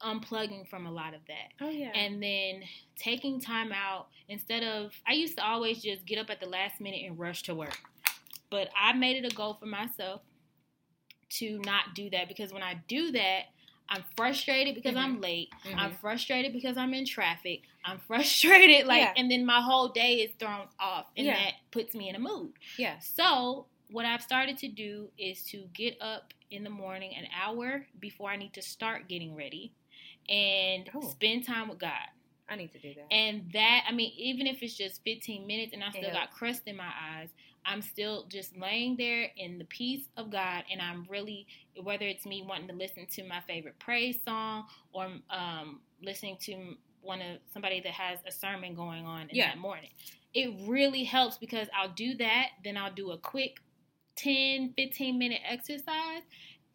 unplugging 0.01 0.67
from 0.69 0.87
a 0.87 0.91
lot 0.91 1.15
of 1.15 1.21
that. 1.29 1.53
Oh 1.61 1.71
yeah. 1.71 1.91
And 1.95 2.23
then 2.23 2.63
taking 2.97 3.41
time 3.41 3.73
out 3.73 4.09
instead 4.29 4.63
of 4.63 4.93
I 5.07 5.13
used 5.13 5.37
to 5.39 5.45
always 5.45 5.83
just 5.83 6.07
get 6.07 6.19
up 6.19 6.31
at 6.31 6.41
the 6.41 6.49
last 6.49 6.81
minute 6.81 7.03
and 7.07 7.19
rush 7.19 7.43
to 7.45 7.55
work. 7.55 7.79
But 8.51 8.69
I 8.81 8.93
made 8.93 9.23
it 9.23 9.31
a 9.31 9.35
goal 9.35 9.55
for 9.55 9.67
myself 9.67 10.23
to 11.31 11.59
not 11.65 11.95
do 11.95 12.09
that 12.11 12.29
because 12.29 12.53
when 12.53 12.63
I 12.63 12.81
do 12.89 13.13
that, 13.13 13.43
I'm 13.91 14.05
frustrated 14.17 14.75
because 14.75 14.97
I'm 14.97 15.15
mm-hmm. 15.15 15.23
late. 15.23 15.49
Mm-hmm. 15.67 15.79
I'm 15.79 15.93
frustrated 15.93 16.53
because 16.53 16.77
I'm 16.77 16.95
in 16.95 17.05
traffic. 17.05 17.63
I'm 17.85 17.99
frustrated 18.07 18.87
like 18.87 19.01
Yeah. 19.01 19.15
and 19.17 19.31
then 19.31 19.45
my 19.45 19.61
whole 19.61 19.89
day 19.89 20.17
is 20.17 20.31
thrown 20.39 20.69
off 20.79 21.07
and 21.17 21.27
Yeah. 21.27 21.35
that 21.35 21.55
puts 21.71 21.95
me 21.95 22.09
in 22.09 22.15
a 22.15 22.21
mood. 22.21 22.53
yeah. 22.77 22.99
So, 23.01 23.67
what 23.91 24.05
I've 24.05 24.23
started 24.23 24.59
to 24.59 24.69
do 24.69 25.09
is 25.17 25.43
to 25.45 25.65
get 25.73 25.97
up 26.03 26.35
in 26.51 26.63
the 26.63 26.69
morning 26.69 27.15
an 27.17 27.27
hour 27.43 27.87
before 27.99 28.29
I 28.29 28.37
need 28.37 28.53
to 28.55 28.63
start 28.63 29.09
getting 29.09 29.35
ready 29.35 29.73
and 30.29 30.91
Oh. 30.95 31.01
spend 31.09 31.45
time 31.45 31.69
with 31.69 31.79
God. 31.79 32.09
I 32.49 32.57
need 32.57 32.73
to 32.73 32.79
do 32.79 32.95
that. 32.95 33.13
And 33.13 33.51
that, 33.53 33.85
I 33.87 33.93
mean, 33.93 34.13
even 34.17 34.47
if 34.47 34.63
it's 34.63 34.75
just 34.75 35.03
15 35.05 35.47
minutes 35.47 35.73
and 35.75 35.85
I 35.85 35.91
still 35.91 36.11
got 36.13 36.31
crust 36.31 36.63
in 36.67 36.77
my 36.77 36.91
eyes, 36.99 37.29
I'm 37.65 37.83
still 37.83 38.25
just 38.29 38.57
laying 38.57 38.97
there 38.97 39.31
in 39.37 39.59
the 39.59 39.65
peace 39.67 40.09
of 40.17 40.31
God. 40.31 40.65
And 40.71 40.81
I'm 40.81 41.07
really, 41.11 41.47
whether 41.83 42.07
it's 42.07 42.25
me 42.25 42.43
wanting 42.47 42.69
to 42.69 42.75
listen 42.75 43.07
to 43.07 43.25
my 43.25 43.41
favorite 43.41 43.79
praise 43.79 44.23
song 44.25 44.65
or 44.93 45.09
um, 45.29 45.81
listening 46.03 46.39
to 46.43 46.77
one 47.03 47.21
of 47.21 47.39
somebody 47.53 47.81
that 47.81 47.93
has 47.93 48.19
a 48.27 48.33
sermon 48.33 48.75
going 48.75 49.05
on 49.05 49.29
in 49.29 49.37
Yeah. 49.37 49.49
that 49.49 49.59
morning, 49.59 49.91
it 50.33 50.55
really 50.67 51.05
helps 51.05 51.37
because 51.37 51.69
I'll 51.77 51.93
do 51.93 52.15
that. 52.17 52.49
Then 52.65 52.77
I'll 52.79 52.93
do 52.95 53.11
a 53.11 53.19
quick 53.19 53.59
10, 54.17 54.73
15 54.75 55.19
minute 55.19 55.41
exercise. 55.45 56.23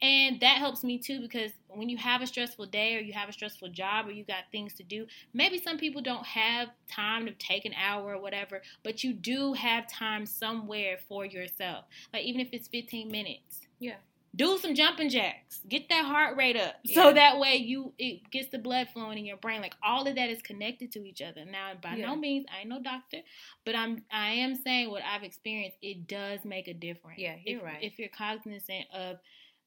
And 0.04 0.42
that 0.42 0.58
helps 0.58 0.84
me 0.84 0.98
too 0.98 1.22
because 1.22 1.52
when 1.70 1.88
you 1.88 1.96
have 1.98 2.22
a 2.22 2.28
stressful 2.28 2.66
day 2.66 2.98
or 2.98 3.00
you 3.00 3.14
have 3.14 3.30
a 3.30 3.34
stressful 3.34 3.70
job 3.70 4.06
or 4.06 4.12
you 4.12 4.26
got 4.26 4.44
things 4.52 4.74
to 4.74 4.84
do, 4.84 5.08
maybe 5.34 5.58
some 5.58 5.78
people 5.78 6.02
don't 6.02 6.26
have 6.26 6.68
time 6.92 7.26
to 7.26 7.32
take 7.32 7.64
an 7.64 7.74
hour 7.74 8.14
or 8.14 8.22
whatever, 8.22 8.62
but 8.84 9.06
you 9.06 9.14
do 9.14 9.54
have 9.54 9.88
time 9.88 10.26
somewhere 10.26 10.98
for 11.08 11.26
yourself. 11.26 11.86
Like 12.12 12.24
even 12.26 12.42
if 12.42 12.50
it's 12.52 12.68
15 12.68 13.10
minutes. 13.10 13.62
Yeah. 13.80 13.96
Do 14.36 14.58
some 14.58 14.76
jumping 14.76 15.10
jacks. 15.10 15.62
Get 15.70 15.88
that 15.90 16.04
heart 16.06 16.36
rate 16.36 16.58
up. 16.58 16.76
Yeah. 16.84 16.96
So 16.96 17.14
that 17.14 17.40
way 17.40 17.56
you 17.56 17.94
it 17.98 18.30
gets 18.30 18.50
the 18.50 18.58
blood 18.58 18.90
flowing 18.92 19.20
in 19.20 19.26
your 19.26 19.38
brain. 19.38 19.62
Like 19.62 19.76
all 19.82 20.06
of 20.06 20.16
that 20.16 20.30
is 20.30 20.42
connected 20.42 20.92
to 20.94 21.06
each 21.06 21.22
other. 21.22 21.46
Now 21.46 21.74
by 21.82 21.96
Yeah. 21.96 22.08
no 22.08 22.18
means 22.18 22.46
I 22.54 22.62
ain't 22.62 22.70
no 22.70 22.82
doctor, 22.82 23.20
but 23.64 23.76
I'm 23.76 24.04
I 24.12 24.32
am 24.32 24.56
saying 24.56 24.90
what 24.90 25.04
I've 25.04 25.24
experienced, 25.24 25.78
it 25.82 26.08
does 26.08 26.44
make 26.44 26.68
a 26.68 26.74
difference. 26.74 27.20
Yeah, 27.20 27.36
you're 27.46 27.60
if, 27.60 27.64
right. 27.64 27.84
If 27.84 28.00
you're 28.00 28.10
cognizant 28.10 28.88
of 28.94 29.20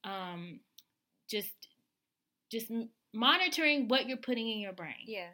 um 0.07 0.61
just 1.29 1.51
just 2.51 2.71
monitoring 3.13 3.89
what 3.89 4.07
you're 4.07 4.17
putting 4.17 4.49
in 4.49 4.59
your 4.59 4.73
brain. 4.73 4.95
Yeah. 5.07 5.29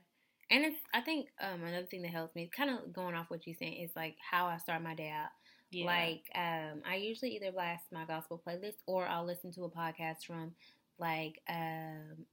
And 0.51 0.65
it's 0.65 0.79
I 0.93 1.01
think 1.01 1.29
um 1.41 1.63
another 1.63 1.87
thing 1.87 2.03
that 2.03 2.11
helps 2.11 2.35
me, 2.35 2.51
kind 2.55 2.71
of 2.71 2.93
going 2.93 3.15
off 3.15 3.31
what 3.31 3.47
you're 3.47 3.57
saying, 3.57 3.83
is 3.85 3.91
like 3.95 4.17
how 4.19 4.47
I 4.47 4.57
start 4.57 4.83
my 4.83 4.95
day 4.95 5.11
out. 5.11 5.31
Yeah. 5.71 5.87
Like, 5.87 6.25
um, 6.35 6.83
I 6.87 6.97
usually 6.97 7.35
either 7.35 7.51
blast 7.51 7.85
my 7.91 8.05
gospel 8.05 8.43
playlist 8.47 8.77
or 8.87 9.07
I'll 9.07 9.25
listen 9.25 9.53
to 9.53 9.65
a 9.65 9.71
podcast 9.71 10.27
from 10.27 10.53
like 10.99 11.41
um, 11.49 12.27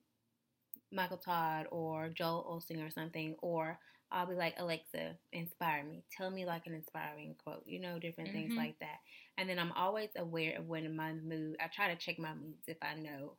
Michael 0.91 1.17
Todd 1.17 1.67
or 1.71 2.09
Joel 2.09 2.61
Osteen 2.61 2.85
or 2.85 2.91
something, 2.91 3.35
or 3.41 3.79
I'll 4.11 4.27
be 4.27 4.35
like, 4.35 4.55
Alexa, 4.57 5.17
inspire 5.33 5.83
me. 5.83 6.03
Tell 6.15 6.29
me 6.31 6.45
like 6.45 6.65
an 6.67 6.73
inspiring 6.73 7.35
quote, 7.43 7.63
you 7.65 7.79
know, 7.79 7.99
different 7.99 8.31
things 8.31 8.53
Mhm. 8.53 8.57
like 8.57 8.77
that. 8.79 8.97
And 9.37 9.49
then 9.49 9.59
I'm 9.59 9.71
always 9.73 10.09
aware 10.17 10.57
of 10.57 10.67
when 10.67 10.95
my 10.95 11.13
mood, 11.13 11.57
I 11.61 11.67
try 11.67 11.93
to 11.93 11.95
check 11.99 12.19
my 12.19 12.33
moods 12.33 12.63
if 12.67 12.77
I 12.81 12.95
know 12.95 13.37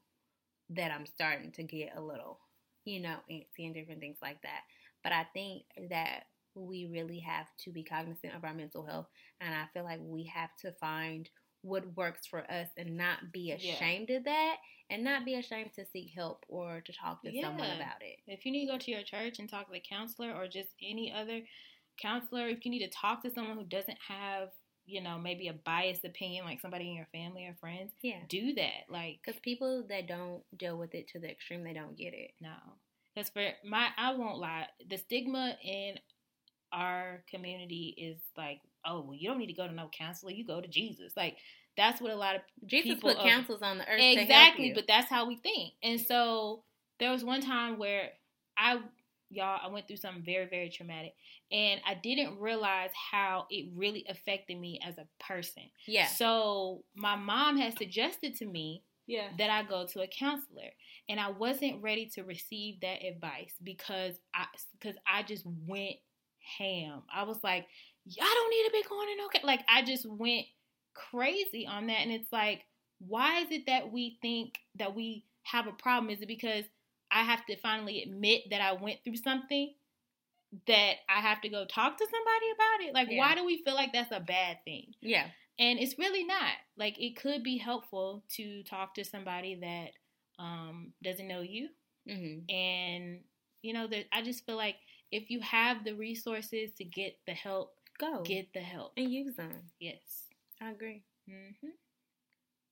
that 0.71 0.91
I'm 0.93 1.07
starting 1.07 1.53
to 1.53 1.62
get 1.62 1.97
a 1.97 2.01
little, 2.01 2.41
you 2.85 3.01
know, 3.01 3.16
antsy 3.31 3.64
and 3.66 3.75
different 3.75 4.01
things 4.01 4.18
like 4.23 4.43
that. 4.43 4.62
But 5.03 5.12
I 5.12 5.25
think 5.35 5.64
that 5.91 6.25
we 6.55 6.87
really 6.87 7.21
have 7.21 7.47
to 7.64 7.73
be 7.73 7.85
cognizant 7.85 8.35
of 8.35 8.45
our 8.45 8.55
mental 8.55 8.85
health 8.85 9.07
and 9.41 9.55
I 9.55 9.66
feel 9.73 9.85
like 9.85 10.01
we 10.03 10.25
have 10.35 10.51
to 10.62 10.73
find 10.73 11.29
what 11.62 11.96
works 11.96 12.26
for 12.26 12.50
us 12.50 12.68
and 12.76 12.96
not 12.96 13.32
be 13.32 13.48
Yeah. 13.58 13.74
ashamed 13.74 14.11
of 14.11 14.24
that 14.24 14.56
and 14.88 15.04
not 15.04 15.24
be 15.24 15.34
ashamed 15.34 15.72
to 15.74 15.84
seek 15.84 16.11
help 16.14 16.44
or 16.48 16.80
to 16.80 16.92
talk 16.92 17.22
to 17.22 17.30
someone 17.40 17.70
about 17.76 18.02
it. 18.02 18.18
If 18.26 18.44
you 18.46 18.52
need 18.52 18.66
to 18.66 18.72
go 18.72 18.78
to 18.78 18.90
your 18.90 19.02
church 19.02 19.38
and 19.38 19.48
talk 19.48 19.66
to 19.66 19.72
the 19.72 19.80
counselor 19.80 20.32
or 20.34 20.48
just 20.48 20.70
any 20.82 21.12
other 21.12 21.42
counselor, 22.00 22.48
if 22.48 22.64
you 22.64 22.70
need 22.70 22.84
to 22.84 22.88
talk 22.90 23.22
to 23.22 23.30
someone 23.30 23.56
who 23.58 23.64
doesn't 23.64 23.98
have, 24.08 24.50
you 24.86 25.00
know, 25.02 25.18
maybe 25.18 25.48
a 25.48 25.52
biased 25.52 26.04
opinion, 26.04 26.44
like 26.46 26.61
somebody 26.61 26.88
in 26.88 26.96
your 26.96 27.06
family 27.12 27.46
or 27.46 27.54
friends, 27.61 27.92
Yeah. 28.02 28.20
do 28.28 28.54
that. 28.54 28.88
Like, 28.88 29.20
Because 29.24 29.38
people 29.40 29.84
that 29.88 30.06
don't 30.06 30.42
deal 30.56 30.76
with 30.78 30.94
it 30.94 31.08
to 31.08 31.18
the 31.20 31.30
extreme, 31.30 31.62
they 31.62 31.74
don't 31.74 31.96
get 31.96 32.14
it. 32.14 32.34
no. 32.40 32.56
Because 33.14 33.28
for 33.30 33.52
my, 33.64 33.88
I 33.96 34.14
won't 34.14 34.38
lie, 34.38 34.68
the 34.88 34.96
stigma 34.96 35.58
in 35.62 35.98
our 36.72 37.24
community 37.28 37.94
is 37.98 38.20
like, 38.36 38.61
oh, 38.85 39.03
well, 39.03 39.14
you 39.14 39.28
don't 39.28 39.39
need 39.39 39.47
to 39.47 39.53
go 39.53 39.66
to 39.66 39.74
no 39.74 39.89
counselor, 39.97 40.33
you 40.33 40.47
go 40.47 40.61
to 40.61 40.68
Jesus. 40.68 41.12
Like, 41.16 41.37
that's 41.76 42.01
what 42.01 42.11
a 42.11 42.16
lot 42.16 42.37
of 42.37 42.43
Jesus 42.66 42.95
People 42.95 43.14
put 43.14 43.22
counsels 43.22 43.62
on 43.62 43.78
the 43.78 43.89
earth 43.89 44.01
exactly 44.01 44.72
but 44.74 44.87
that's 44.87 45.09
how 45.09 45.26
we 45.26 45.37
think 45.37 45.72
and 45.83 46.01
so 46.01 46.62
there 46.99 47.11
was 47.11 47.24
one 47.24 47.41
time 47.41 47.78
where 47.78 48.11
i 48.59 48.78
y'all 49.31 49.61
i 49.62 49.68
went 49.68 49.87
through 49.87 49.97
something 49.97 50.22
very 50.22 50.47
very 50.47 50.68
traumatic 50.68 51.14
and 51.53 51.81
i 51.87 51.95
didn't 51.95 52.39
realize 52.39 52.91
how 53.11 53.47
it 53.51 53.70
really 53.74 54.05
affected 54.09 54.59
me 54.59 54.78
as 54.87 54.99
a 54.99 55.07
person 55.22 55.62
yeah. 55.87 56.07
so 56.07 56.85
my 56.95 57.16
mom 57.16 57.57
had 57.57 57.76
suggested 57.78 58.35
to 58.37 58.47
me 58.47 58.83
Yeah. 59.07 59.28
that 59.39 59.51
i 59.51 59.62
go 59.62 59.87
to 59.87 60.01
a 60.03 60.07
counselor 60.07 60.70
and 61.09 61.20
i 61.20 61.31
wasn't 61.31 61.83
ready 61.83 62.07
to 62.14 62.24
receive 62.24 62.81
that 62.81 63.05
advice 63.05 63.55
because 63.62 64.16
i 64.35 64.45
because 64.78 64.97
i 65.07 65.22
just 65.22 65.45
went 65.66 65.97
ham 66.59 67.03
i 67.14 67.22
was 67.22 67.39
like 67.45 67.66
y'all 68.07 68.26
don't 68.34 68.51
need 68.51 68.64
to 68.66 68.72
be 68.72 68.88
going 68.88 69.09
in 69.11 69.24
okay 69.26 69.40
like 69.44 69.61
i 69.68 69.82
just 69.82 70.07
went 70.07 70.46
crazy 70.94 71.66
on 71.66 71.86
that 71.86 72.01
and 72.01 72.11
it's 72.12 72.32
like 72.32 72.64
why 73.07 73.40
is 73.40 73.48
it 73.51 73.66
that 73.66 73.90
we 73.92 74.18
think 74.20 74.59
that 74.78 74.94
we 74.94 75.24
have 75.42 75.66
a 75.66 75.72
problem? 75.72 76.11
Is 76.11 76.20
it 76.20 76.28
because 76.28 76.64
i 77.11 77.22
have 77.22 77.44
to 77.46 77.57
finally 77.57 78.03
admit 78.03 78.42
that 78.51 78.61
i 78.61 78.72
went 78.72 78.98
through 79.03 79.16
something 79.16 79.72
that 80.66 80.94
i 81.09 81.20
have 81.20 81.40
to 81.40 81.48
go 81.48 81.64
talk 81.64 81.96
to 81.96 82.05
somebody 82.07 82.51
about 82.55 82.88
it? 82.88 82.94
Like 82.94 83.09
Yeah. 83.11 83.18
why 83.18 83.34
do 83.34 83.44
we 83.44 83.62
feel 83.64 83.74
like 83.74 83.92
that's 83.92 84.12
a 84.12 84.20
bad 84.20 84.59
thing? 84.64 84.92
Yeah. 85.01 85.26
and 85.59 85.78
it's 85.78 85.98
really 85.98 86.24
not. 86.24 86.53
Like 86.76 87.01
it 87.01 87.16
could 87.16 87.42
be 87.42 87.57
helpful 87.59 88.24
to 88.36 88.62
talk 88.64 88.94
to 88.94 89.05
somebody 89.05 89.55
that 89.57 89.90
um, 90.42 90.92
doesn't 91.03 91.28
know 91.28 91.40
you. 91.42 91.68
Hmm 92.09 92.38
and 92.48 93.20
you 93.62 93.72
know 93.74 93.86
that 93.86 94.07
i 94.12 94.22
just 94.22 94.44
feel 94.46 94.57
like 94.57 94.76
if 95.12 95.30
you 95.30 95.40
have 95.40 95.84
the 95.84 95.92
resources 95.94 96.72
to 96.72 96.84
get 96.84 97.18
the 97.26 97.32
help 97.34 97.74
Go. 98.01 98.22
get 98.22 98.53
the 98.55 98.61
help 98.61 98.92
and 98.96 99.12
use 99.12 99.36
them. 99.36 99.53
yes 99.78 100.01
I 100.61 100.70
agree. 100.70 101.03
hmm 101.28 101.68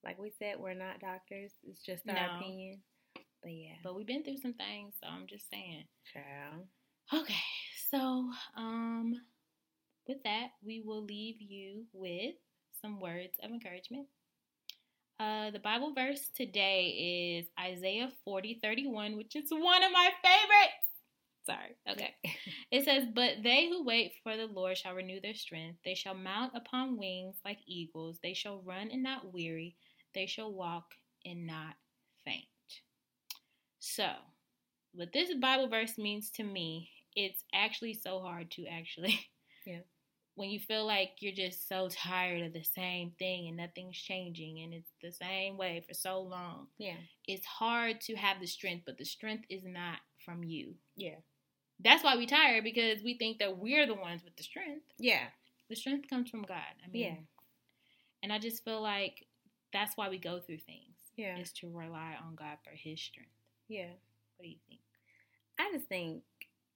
Like 0.04 0.18
we 0.18 0.30
said, 0.38 0.56
we're 0.58 0.74
not 0.74 1.00
doctors. 1.00 1.52
It's 1.64 1.82
just 1.82 2.02
our 2.08 2.14
No. 2.14 2.36
opinion. 2.36 2.80
But 3.42 3.52
yeah. 3.52 3.76
but 3.84 3.94
we've 3.94 4.06
been 4.06 4.24
through 4.24 4.38
some 4.38 4.54
things 4.54 4.94
so 5.00 5.06
i'm 5.08 5.28
just 5.28 5.48
saying 5.48 5.84
Child. 6.12 6.66
okay 7.14 7.34
so 7.90 8.28
um 8.56 9.14
with 10.08 10.22
that 10.24 10.48
we 10.64 10.80
will 10.84 11.04
leave 11.04 11.36
you 11.40 11.84
with 11.92 12.34
some 12.82 12.98
words 12.98 13.38
of 13.42 13.50
encouragement 13.52 14.06
uh, 15.20 15.50
the 15.50 15.58
Bible 15.58 15.92
verse 15.94 16.30
today 16.36 17.40
is 17.40 17.46
Isaiah 17.58 18.10
40 18.24 18.60
31, 18.62 19.16
which 19.16 19.34
is 19.34 19.50
one 19.50 19.82
of 19.82 19.90
my 19.90 20.10
favorites. 20.22 20.87
Sorry. 21.48 21.76
Okay. 21.90 22.14
It 22.70 22.84
says, 22.84 23.04
But 23.14 23.42
they 23.42 23.68
who 23.68 23.84
wait 23.84 24.12
for 24.22 24.36
the 24.36 24.46
Lord 24.46 24.76
shall 24.76 24.94
renew 24.94 25.20
their 25.20 25.34
strength. 25.34 25.78
They 25.84 25.94
shall 25.94 26.14
mount 26.14 26.52
upon 26.54 26.98
wings 26.98 27.36
like 27.44 27.58
eagles. 27.66 28.18
They 28.22 28.34
shall 28.34 28.62
run 28.62 28.90
and 28.92 29.02
not 29.02 29.32
weary. 29.32 29.76
They 30.14 30.26
shall 30.26 30.52
walk 30.52 30.84
and 31.24 31.46
not 31.46 31.74
faint. 32.24 32.44
So, 33.78 34.08
what 34.92 35.12
this 35.12 35.32
Bible 35.34 35.68
verse 35.68 35.98
means 35.98 36.30
to 36.32 36.42
me, 36.44 36.90
it's 37.14 37.44
actually 37.54 37.94
so 37.94 38.20
hard 38.20 38.50
to 38.52 38.66
actually 38.66 39.18
Yeah. 39.66 39.80
when 40.34 40.50
you 40.50 40.58
feel 40.60 40.86
like 40.86 41.10
you're 41.20 41.32
just 41.34 41.68
so 41.68 41.88
tired 41.88 42.42
of 42.42 42.52
the 42.52 42.62
same 42.62 43.12
thing 43.18 43.48
and 43.48 43.56
nothing's 43.56 43.96
changing 43.96 44.60
and 44.60 44.72
it's 44.74 44.92
the 45.02 45.12
same 45.12 45.56
way 45.56 45.82
for 45.86 45.94
so 45.94 46.20
long, 46.20 46.68
Yeah. 46.78 46.96
it's 47.26 47.46
hard 47.46 48.00
to 48.02 48.16
have 48.16 48.40
the 48.40 48.46
strength, 48.46 48.84
but 48.86 48.98
the 48.98 49.04
strength 49.04 49.44
is 49.50 49.62
not 49.64 49.98
from 50.24 50.42
you. 50.44 50.74
Yeah. 50.96 51.16
That's 51.80 52.02
why 52.02 52.16
we 52.16 52.26
tired 52.26 52.64
because 52.64 53.02
we 53.02 53.14
think 53.14 53.38
that 53.38 53.58
we're 53.58 53.86
the 53.86 53.94
ones 53.94 54.24
with 54.24 54.36
the 54.36 54.42
strength. 54.42 54.84
Yeah. 54.98 55.26
The 55.68 55.76
strength 55.76 56.08
comes 56.10 56.28
from 56.30 56.42
God. 56.42 56.74
I 56.84 56.88
mean, 56.90 57.02
Yeah. 57.04 57.16
and 58.22 58.32
I 58.32 58.38
just 58.38 58.64
feel 58.64 58.80
like 58.80 59.26
that's 59.72 59.96
why 59.96 60.08
we 60.08 60.18
go 60.18 60.40
through 60.40 60.58
things 60.58 60.96
Yeah. 61.16 61.38
is 61.38 61.52
to 61.54 61.70
rely 61.70 62.16
on 62.16 62.34
God 62.34 62.58
for 62.64 62.70
His 62.70 63.00
strength. 63.00 63.30
Yeah. 63.68 63.90
What 64.36 64.44
do 64.44 64.48
you 64.48 64.58
think? 64.68 64.80
I 65.58 65.70
just 65.72 65.86
think 65.88 66.24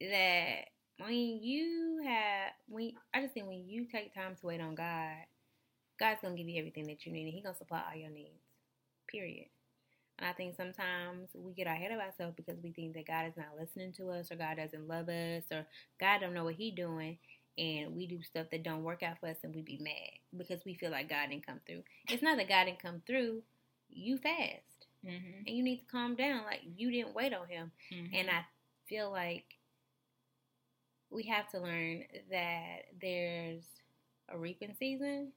that 0.01 0.69
when 0.99 1.43
you 1.43 2.01
have 2.05 2.53
when 2.69 2.93
I 3.15 3.23
just 3.23 3.35
think 3.35 3.47
when 3.49 3.67
you 3.67 3.87
take 3.87 4.15
time 4.15 4.37
to 4.37 4.47
wait 4.47 4.61
on 4.61 4.75
God, 4.75 5.17
God's 5.99 6.21
gonna 6.21 6.37
give 6.37 6.49
you 6.49 6.59
everything 6.59 6.85
that 6.89 7.05
you 7.07 7.13
need 7.13 7.25
and 7.25 7.33
He 7.35 7.41
gonna 7.41 7.55
supply 7.57 7.83
all 7.89 7.97
your 7.99 8.11
needs. 8.11 8.43
Period. 9.09 9.49
And 10.23 10.31
I 10.31 10.35
think 10.35 10.55
sometimes 10.55 11.31
we 11.35 11.53
get 11.53 11.67
ahead 11.67 11.91
of 11.91 11.99
ourselves 11.99 12.35
because 12.37 12.63
we 12.63 12.71
think 12.71 12.95
that 12.95 13.09
God 13.09 13.27
is 13.27 13.37
not 13.37 13.59
listening 13.59 13.93
to 13.95 14.11
us 14.11 14.31
or 14.31 14.37
God 14.37 14.57
doesn't 14.57 14.87
love 14.87 15.09
us 15.09 15.43
or 15.51 15.67
God 15.99 16.21
don't 16.21 16.33
know 16.33 16.45
what 16.45 16.55
He 16.55 16.71
doing 16.71 17.19
and 17.59 17.97
we 17.97 18.07
do 18.07 18.23
stuff 18.23 18.47
that 18.53 18.63
don't 18.63 18.85
work 18.85 19.03
out 19.03 19.19
for 19.19 19.29
us 19.29 19.39
and 19.43 19.53
we 19.53 19.63
be 19.63 19.79
mad 19.81 20.39
because 20.39 20.65
we 20.65 20.75
feel 20.75 20.93
like 20.93 21.11
God 21.11 21.31
didn't 21.31 21.45
come 21.45 21.59
through. 21.67 21.83
It's 22.09 22.23
not 22.23 22.39
that 22.39 22.49
God 22.49 22.67
didn't 22.67 22.81
come 22.81 23.03
through, 23.05 23.43
you 23.91 24.17
fast. 24.17 24.87
Mm-hmm. 25.05 25.39
And 25.45 25.57
you 25.57 25.65
need 25.65 25.79
to 25.79 25.87
calm 25.91 26.15
down. 26.15 26.45
Like 26.45 26.61
you 26.77 26.93
didn't 26.93 27.17
wait 27.17 27.35
on 27.35 27.49
him. 27.49 27.73
And 27.91 28.31
I 28.31 28.45
feel 28.89 29.11
like 29.11 29.45
we 31.11 31.25
have 31.25 31.51
to 31.51 31.59
learn 31.59 32.05
that 32.31 32.85
there's 33.01 33.65
a 34.29 34.39
reaping 34.39 34.77
season 34.79 35.33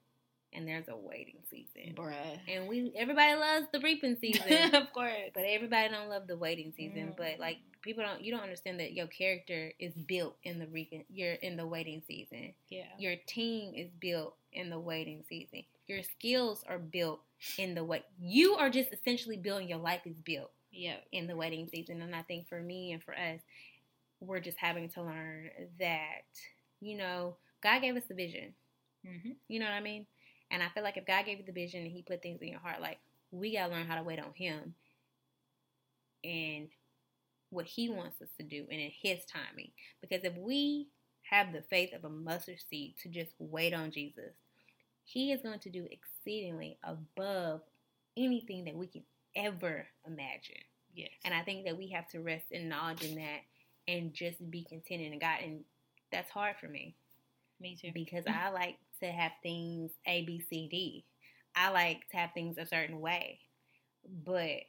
and 0.52 0.66
there's 0.66 0.88
a 0.88 0.96
waiting 0.96 1.38
season. 1.50 1.94
bruh. 1.94 2.38
And 2.48 2.68
we 2.68 2.92
everybody 2.96 3.34
loves 3.34 3.66
the 3.72 3.80
reaping 3.80 4.16
season, 4.20 4.74
of 4.74 4.92
course. 4.92 5.12
but 5.34 5.44
everybody 5.44 5.88
don't 5.92 6.08
love 6.08 6.26
the 6.26 6.36
waiting 6.36 6.72
season. 6.76 7.08
Mm. 7.08 7.16
But 7.16 7.38
like 7.38 7.58
people 7.82 8.02
don't 8.04 8.22
you 8.22 8.32
don't 8.32 8.42
understand 8.42 8.80
that 8.80 8.92
your 8.92 9.06
character 9.06 9.72
is 9.78 9.92
built 9.94 10.36
in 10.44 10.58
the 10.58 10.66
reaping 10.68 11.04
you're 11.08 11.34
in 11.34 11.56
the 11.56 11.66
waiting 11.66 12.02
season. 12.06 12.52
Yeah. 12.68 12.84
Your 12.98 13.16
team 13.26 13.74
is 13.76 13.90
built 14.00 14.36
in 14.52 14.70
the 14.70 14.78
waiting 14.78 15.24
season. 15.28 15.64
Your 15.86 16.02
skills 16.02 16.64
are 16.68 16.78
built 16.78 17.20
in 17.58 17.74
the 17.74 17.84
wait. 17.84 18.02
You 18.18 18.54
are 18.54 18.70
just 18.70 18.92
essentially 18.92 19.36
building 19.36 19.68
your 19.68 19.78
life 19.78 20.00
is 20.06 20.16
built 20.24 20.50
Yeah. 20.72 20.96
in 21.12 21.26
the 21.26 21.36
waiting 21.36 21.68
season. 21.72 22.00
And 22.02 22.14
I 22.16 22.22
think 22.22 22.48
for 22.48 22.60
me 22.60 22.92
and 22.92 23.02
for 23.02 23.12
us, 23.14 23.40
we're 24.20 24.40
just 24.40 24.56
having 24.58 24.88
to 24.90 25.02
learn 25.02 25.50
that, 25.78 26.22
you 26.80 26.96
know, 26.96 27.36
God 27.62 27.82
gave 27.82 27.96
us 27.96 28.02
the 28.08 28.14
vision. 28.14 28.54
Mm-hmm. 29.06 29.32
You 29.48 29.60
know 29.60 29.66
what 29.66 29.74
I 29.74 29.80
mean? 29.80 30.06
And 30.50 30.62
I 30.62 30.68
feel 30.68 30.82
like 30.82 30.96
if 30.96 31.06
God 31.06 31.26
gave 31.26 31.38
you 31.38 31.44
the 31.44 31.52
vision 31.52 31.82
and 31.82 31.92
He 31.92 32.02
put 32.02 32.22
things 32.22 32.40
in 32.42 32.48
your 32.48 32.60
heart, 32.60 32.80
like 32.80 32.98
we 33.30 33.54
gotta 33.54 33.72
learn 33.72 33.86
how 33.86 33.96
to 33.96 34.02
wait 34.02 34.18
on 34.20 34.32
Him 34.34 34.74
and 36.24 36.68
what 37.50 37.66
He 37.66 37.88
wants 37.88 38.20
us 38.22 38.28
to 38.38 38.44
do 38.44 38.66
and 38.70 38.80
in 38.80 38.90
His 39.02 39.20
timing. 39.26 39.70
Because 40.00 40.24
if 40.24 40.36
we 40.36 40.88
have 41.30 41.52
the 41.52 41.62
faith 41.62 41.92
of 41.94 42.04
a 42.04 42.08
mustard 42.08 42.58
seed 42.70 42.94
to 43.02 43.08
just 43.08 43.32
wait 43.38 43.74
on 43.74 43.90
Jesus, 43.90 44.32
He 45.04 45.32
is 45.32 45.42
going 45.42 45.60
to 45.60 45.70
do 45.70 45.86
exceedingly 45.90 46.78
above 46.84 47.60
anything 48.16 48.64
that 48.64 48.76
we 48.76 48.86
can 48.86 49.02
ever 49.34 49.86
imagine. 50.06 50.62
Yes. 50.94 51.10
And 51.24 51.34
I 51.34 51.42
think 51.42 51.66
that 51.66 51.76
we 51.76 51.88
have 51.90 52.08
to 52.08 52.20
rest 52.20 52.46
in 52.50 52.68
knowledge 52.68 53.02
in 53.04 53.16
that 53.16 53.40
and 53.88 54.14
just 54.14 54.50
be 54.50 54.64
contented 54.64 55.12
in 55.12 55.18
God. 55.18 55.38
And 55.42 55.60
that's 56.10 56.30
hard 56.30 56.56
for 56.60 56.68
me 56.68 56.96
Me 57.60 57.76
too. 57.80 57.90
because 57.92 58.24
I 58.28 58.48
like 58.50 58.76
to 59.02 59.06
have 59.06 59.32
things 59.42 59.90
A, 60.06 60.24
B, 60.24 60.42
C, 60.48 60.68
D. 60.70 61.04
I 61.54 61.70
like 61.70 62.08
to 62.10 62.16
have 62.16 62.30
things 62.34 62.58
a 62.58 62.66
certain 62.66 63.00
way. 63.00 63.40
But 64.24 64.62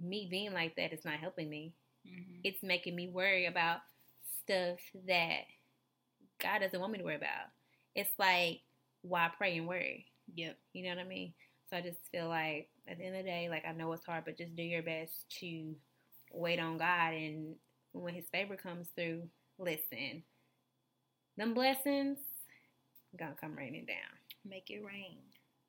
me 0.00 0.28
being 0.30 0.52
like 0.52 0.76
that 0.76 0.92
is 0.92 1.04
not 1.04 1.14
helping 1.14 1.48
me. 1.48 1.74
Mm-hmm. 2.06 2.40
It's 2.44 2.62
making 2.62 2.94
me 2.94 3.08
worry 3.08 3.46
about 3.46 3.78
stuff 4.42 4.78
that 5.06 5.40
God 6.40 6.60
doesn't 6.60 6.78
want 6.78 6.92
me 6.92 6.98
to 6.98 7.04
worry 7.04 7.16
about. 7.16 7.48
It's 7.94 8.12
like, 8.18 8.60
why 9.02 9.30
pray 9.36 9.56
and 9.56 9.66
worry? 9.66 10.06
Yep. 10.34 10.56
You 10.72 10.84
know 10.84 10.90
what 10.90 11.04
I 11.04 11.08
mean? 11.08 11.32
So 11.70 11.76
I 11.76 11.80
just 11.80 11.98
feel 12.12 12.28
like 12.28 12.68
at 12.88 12.98
the 12.98 13.04
end 13.04 13.16
of 13.16 13.24
the 13.24 13.30
day, 13.30 13.48
like 13.48 13.64
I 13.66 13.72
know 13.72 13.92
it's 13.92 14.04
hard, 14.04 14.24
but 14.24 14.38
just 14.38 14.54
do 14.54 14.62
your 14.62 14.82
best 14.82 15.12
to 15.40 15.74
wait 16.32 16.60
on 16.60 16.78
God 16.78 17.14
and 17.14 17.56
when 17.92 18.14
his 18.14 18.28
favor 18.30 18.56
comes 18.56 18.88
through, 18.94 19.22
listen. 19.58 20.22
Them 21.36 21.54
blessings 21.54 22.18
gonna 23.16 23.36
come 23.40 23.56
raining 23.56 23.86
down. 23.86 23.96
Make 24.44 24.70
it 24.70 24.82
rain. 24.84 25.18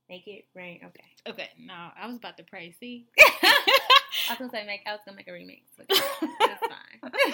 Make 0.10 0.28
it 0.28 0.46
rain. 0.56 0.80
Okay. 0.86 1.04
Okay. 1.32 1.50
No, 1.60 1.74
I 2.00 2.08
was 2.08 2.18
about 2.18 2.38
to 2.38 2.44
pray. 2.44 2.76
See. 2.80 3.08
I 3.44 4.32
was 4.32 4.38
gonna 4.40 4.52
say 4.52 4.66
make 4.66 4.82
I 4.86 4.92
was 4.92 5.02
gonna 5.06 5.18
make 5.18 5.28
a 5.28 5.32
remix. 5.32 5.62
but 5.78 5.86
It's 5.90 6.68
fine. 6.68 7.34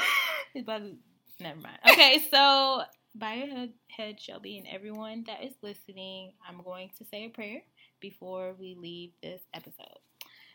It's 0.53 0.63
about 0.63 0.79
to- 0.79 0.97
Never 1.39 1.59
mind. 1.61 1.79
Okay, 1.91 2.23
so 2.31 2.83
by 3.15 3.33
your 3.33 3.47
head, 3.47 3.73
head, 3.89 4.19
Shelby, 4.21 4.59
and 4.59 4.67
everyone 4.67 5.23
that 5.27 5.43
is 5.43 5.53
listening, 5.63 6.33
I'm 6.47 6.61
going 6.63 6.91
to 6.99 7.05
say 7.05 7.25
a 7.25 7.29
prayer 7.29 7.61
before 7.99 8.53
we 8.59 8.75
leave 8.79 9.11
this 9.23 9.41
episode. 9.53 9.97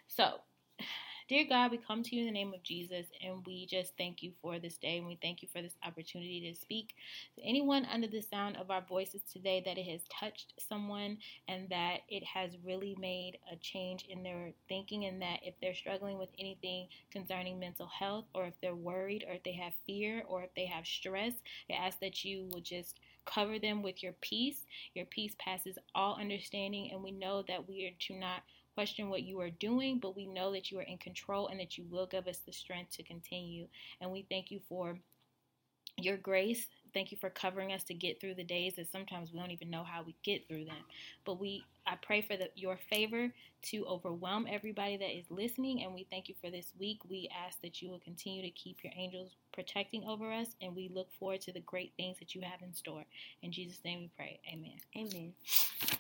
So, 0.06 0.38
dear 1.28 1.44
God, 1.46 1.70
we 1.70 1.76
come 1.76 2.02
to 2.02 2.16
you 2.16 2.22
in 2.22 2.26
the 2.26 2.32
name 2.32 2.54
of 2.54 2.62
Jesus, 2.62 3.06
and 3.22 3.44
we 3.46 3.66
just 3.66 3.92
thank 3.98 4.22
you 4.22 4.32
for 4.40 4.58
this 4.58 4.78
day, 4.78 4.96
and 4.96 5.06
we 5.06 5.18
thank 5.20 5.42
you 5.42 5.48
for 5.52 5.60
this 5.60 5.76
opportunity 5.86 6.40
to 6.50 6.58
speak 6.58 6.94
to 7.34 7.42
anyone 7.44 7.86
under 7.92 8.06
the 8.06 8.22
sound 8.22 8.56
of 8.56 8.70
our 8.70 8.80
voices 8.88 9.20
today 9.30 9.62
that 9.66 9.76
it 9.76 9.86
has 9.86 10.00
touched 10.08 10.54
someone 10.68 11.18
and 11.46 11.68
that 11.68 11.98
it 12.08 12.24
has 12.24 12.56
really 12.64 12.96
made 12.98 13.36
a 13.52 13.56
change 13.56 14.06
in 14.08 14.22
their 14.22 14.52
thinking, 14.70 15.04
and 15.04 15.20
that 15.20 15.40
if 15.42 15.54
they're 15.60 15.74
struggling 15.74 16.16
with 16.16 16.30
anything 16.38 16.88
concerning 17.12 17.58
mental 17.58 17.88
health, 17.88 18.24
or 18.34 18.46
if 18.46 18.54
they're 18.62 18.74
worried, 18.74 19.22
or 19.28 19.34
if 19.34 19.42
they 19.44 19.52
have 19.52 19.74
fear, 19.86 20.22
or 20.26 20.44
if 20.44 20.54
they 20.56 20.66
have 20.66 20.86
stress, 20.86 21.34
I 21.70 21.74
ask 21.74 22.00
that 22.00 22.24
you 22.24 22.48
will 22.50 22.62
just 22.62 23.00
cover 23.26 23.58
them 23.58 23.82
with 23.82 24.02
your 24.02 24.14
peace. 24.22 24.64
Your 24.94 25.04
peace 25.04 25.34
passes 25.38 25.76
all 25.94 26.16
understanding, 26.18 26.90
and 26.90 27.02
we 27.02 27.10
know 27.10 27.44
that 27.48 27.68
we 27.68 27.86
are 27.86 27.96
to 28.06 28.18
not 28.18 28.42
question 28.78 29.10
what 29.10 29.24
you 29.24 29.40
are 29.40 29.50
doing, 29.50 29.98
but 29.98 30.14
we 30.14 30.24
know 30.24 30.52
that 30.52 30.70
you 30.70 30.78
are 30.78 30.82
in 30.82 30.98
control 30.98 31.48
and 31.48 31.58
that 31.58 31.76
you 31.76 31.84
will 31.90 32.06
give 32.06 32.28
us 32.28 32.38
the 32.46 32.52
strength 32.52 32.92
to 32.92 33.02
continue. 33.02 33.66
And 34.00 34.12
we 34.12 34.24
thank 34.30 34.52
you 34.52 34.60
for 34.68 34.96
your 35.96 36.16
grace. 36.16 36.68
Thank 36.94 37.10
you 37.10 37.18
for 37.20 37.28
covering 37.28 37.72
us 37.72 37.82
to 37.84 37.94
get 37.94 38.20
through 38.20 38.36
the 38.36 38.44
days 38.44 38.74
that 38.76 38.92
sometimes 38.92 39.32
we 39.32 39.40
don't 39.40 39.50
even 39.50 39.68
know 39.68 39.82
how 39.82 40.04
we 40.04 40.14
get 40.22 40.46
through 40.46 40.66
them. 40.66 40.84
But 41.24 41.40
we 41.40 41.64
I 41.88 41.96
pray 42.00 42.22
for 42.22 42.36
the, 42.36 42.50
your 42.54 42.78
favor 42.88 43.32
to 43.62 43.84
overwhelm 43.86 44.46
everybody 44.48 44.96
that 44.96 45.10
is 45.10 45.24
listening 45.28 45.82
and 45.82 45.92
we 45.92 46.06
thank 46.08 46.28
you 46.28 46.36
for 46.40 46.48
this 46.48 46.72
week. 46.78 47.00
We 47.10 47.28
ask 47.46 47.60
that 47.62 47.82
you 47.82 47.90
will 47.90 47.98
continue 47.98 48.42
to 48.42 48.50
keep 48.50 48.84
your 48.84 48.92
angels 48.96 49.32
protecting 49.52 50.04
over 50.04 50.32
us 50.32 50.54
and 50.62 50.76
we 50.76 50.88
look 50.94 51.08
forward 51.18 51.40
to 51.40 51.52
the 51.52 51.58
great 51.58 51.94
things 51.96 52.20
that 52.20 52.32
you 52.36 52.42
have 52.42 52.62
in 52.62 52.72
store. 52.74 53.04
In 53.42 53.50
Jesus 53.50 53.80
name 53.84 53.98
we 54.02 54.10
pray. 54.16 54.38
Amen. 54.52 54.78
Amen. 54.96 55.97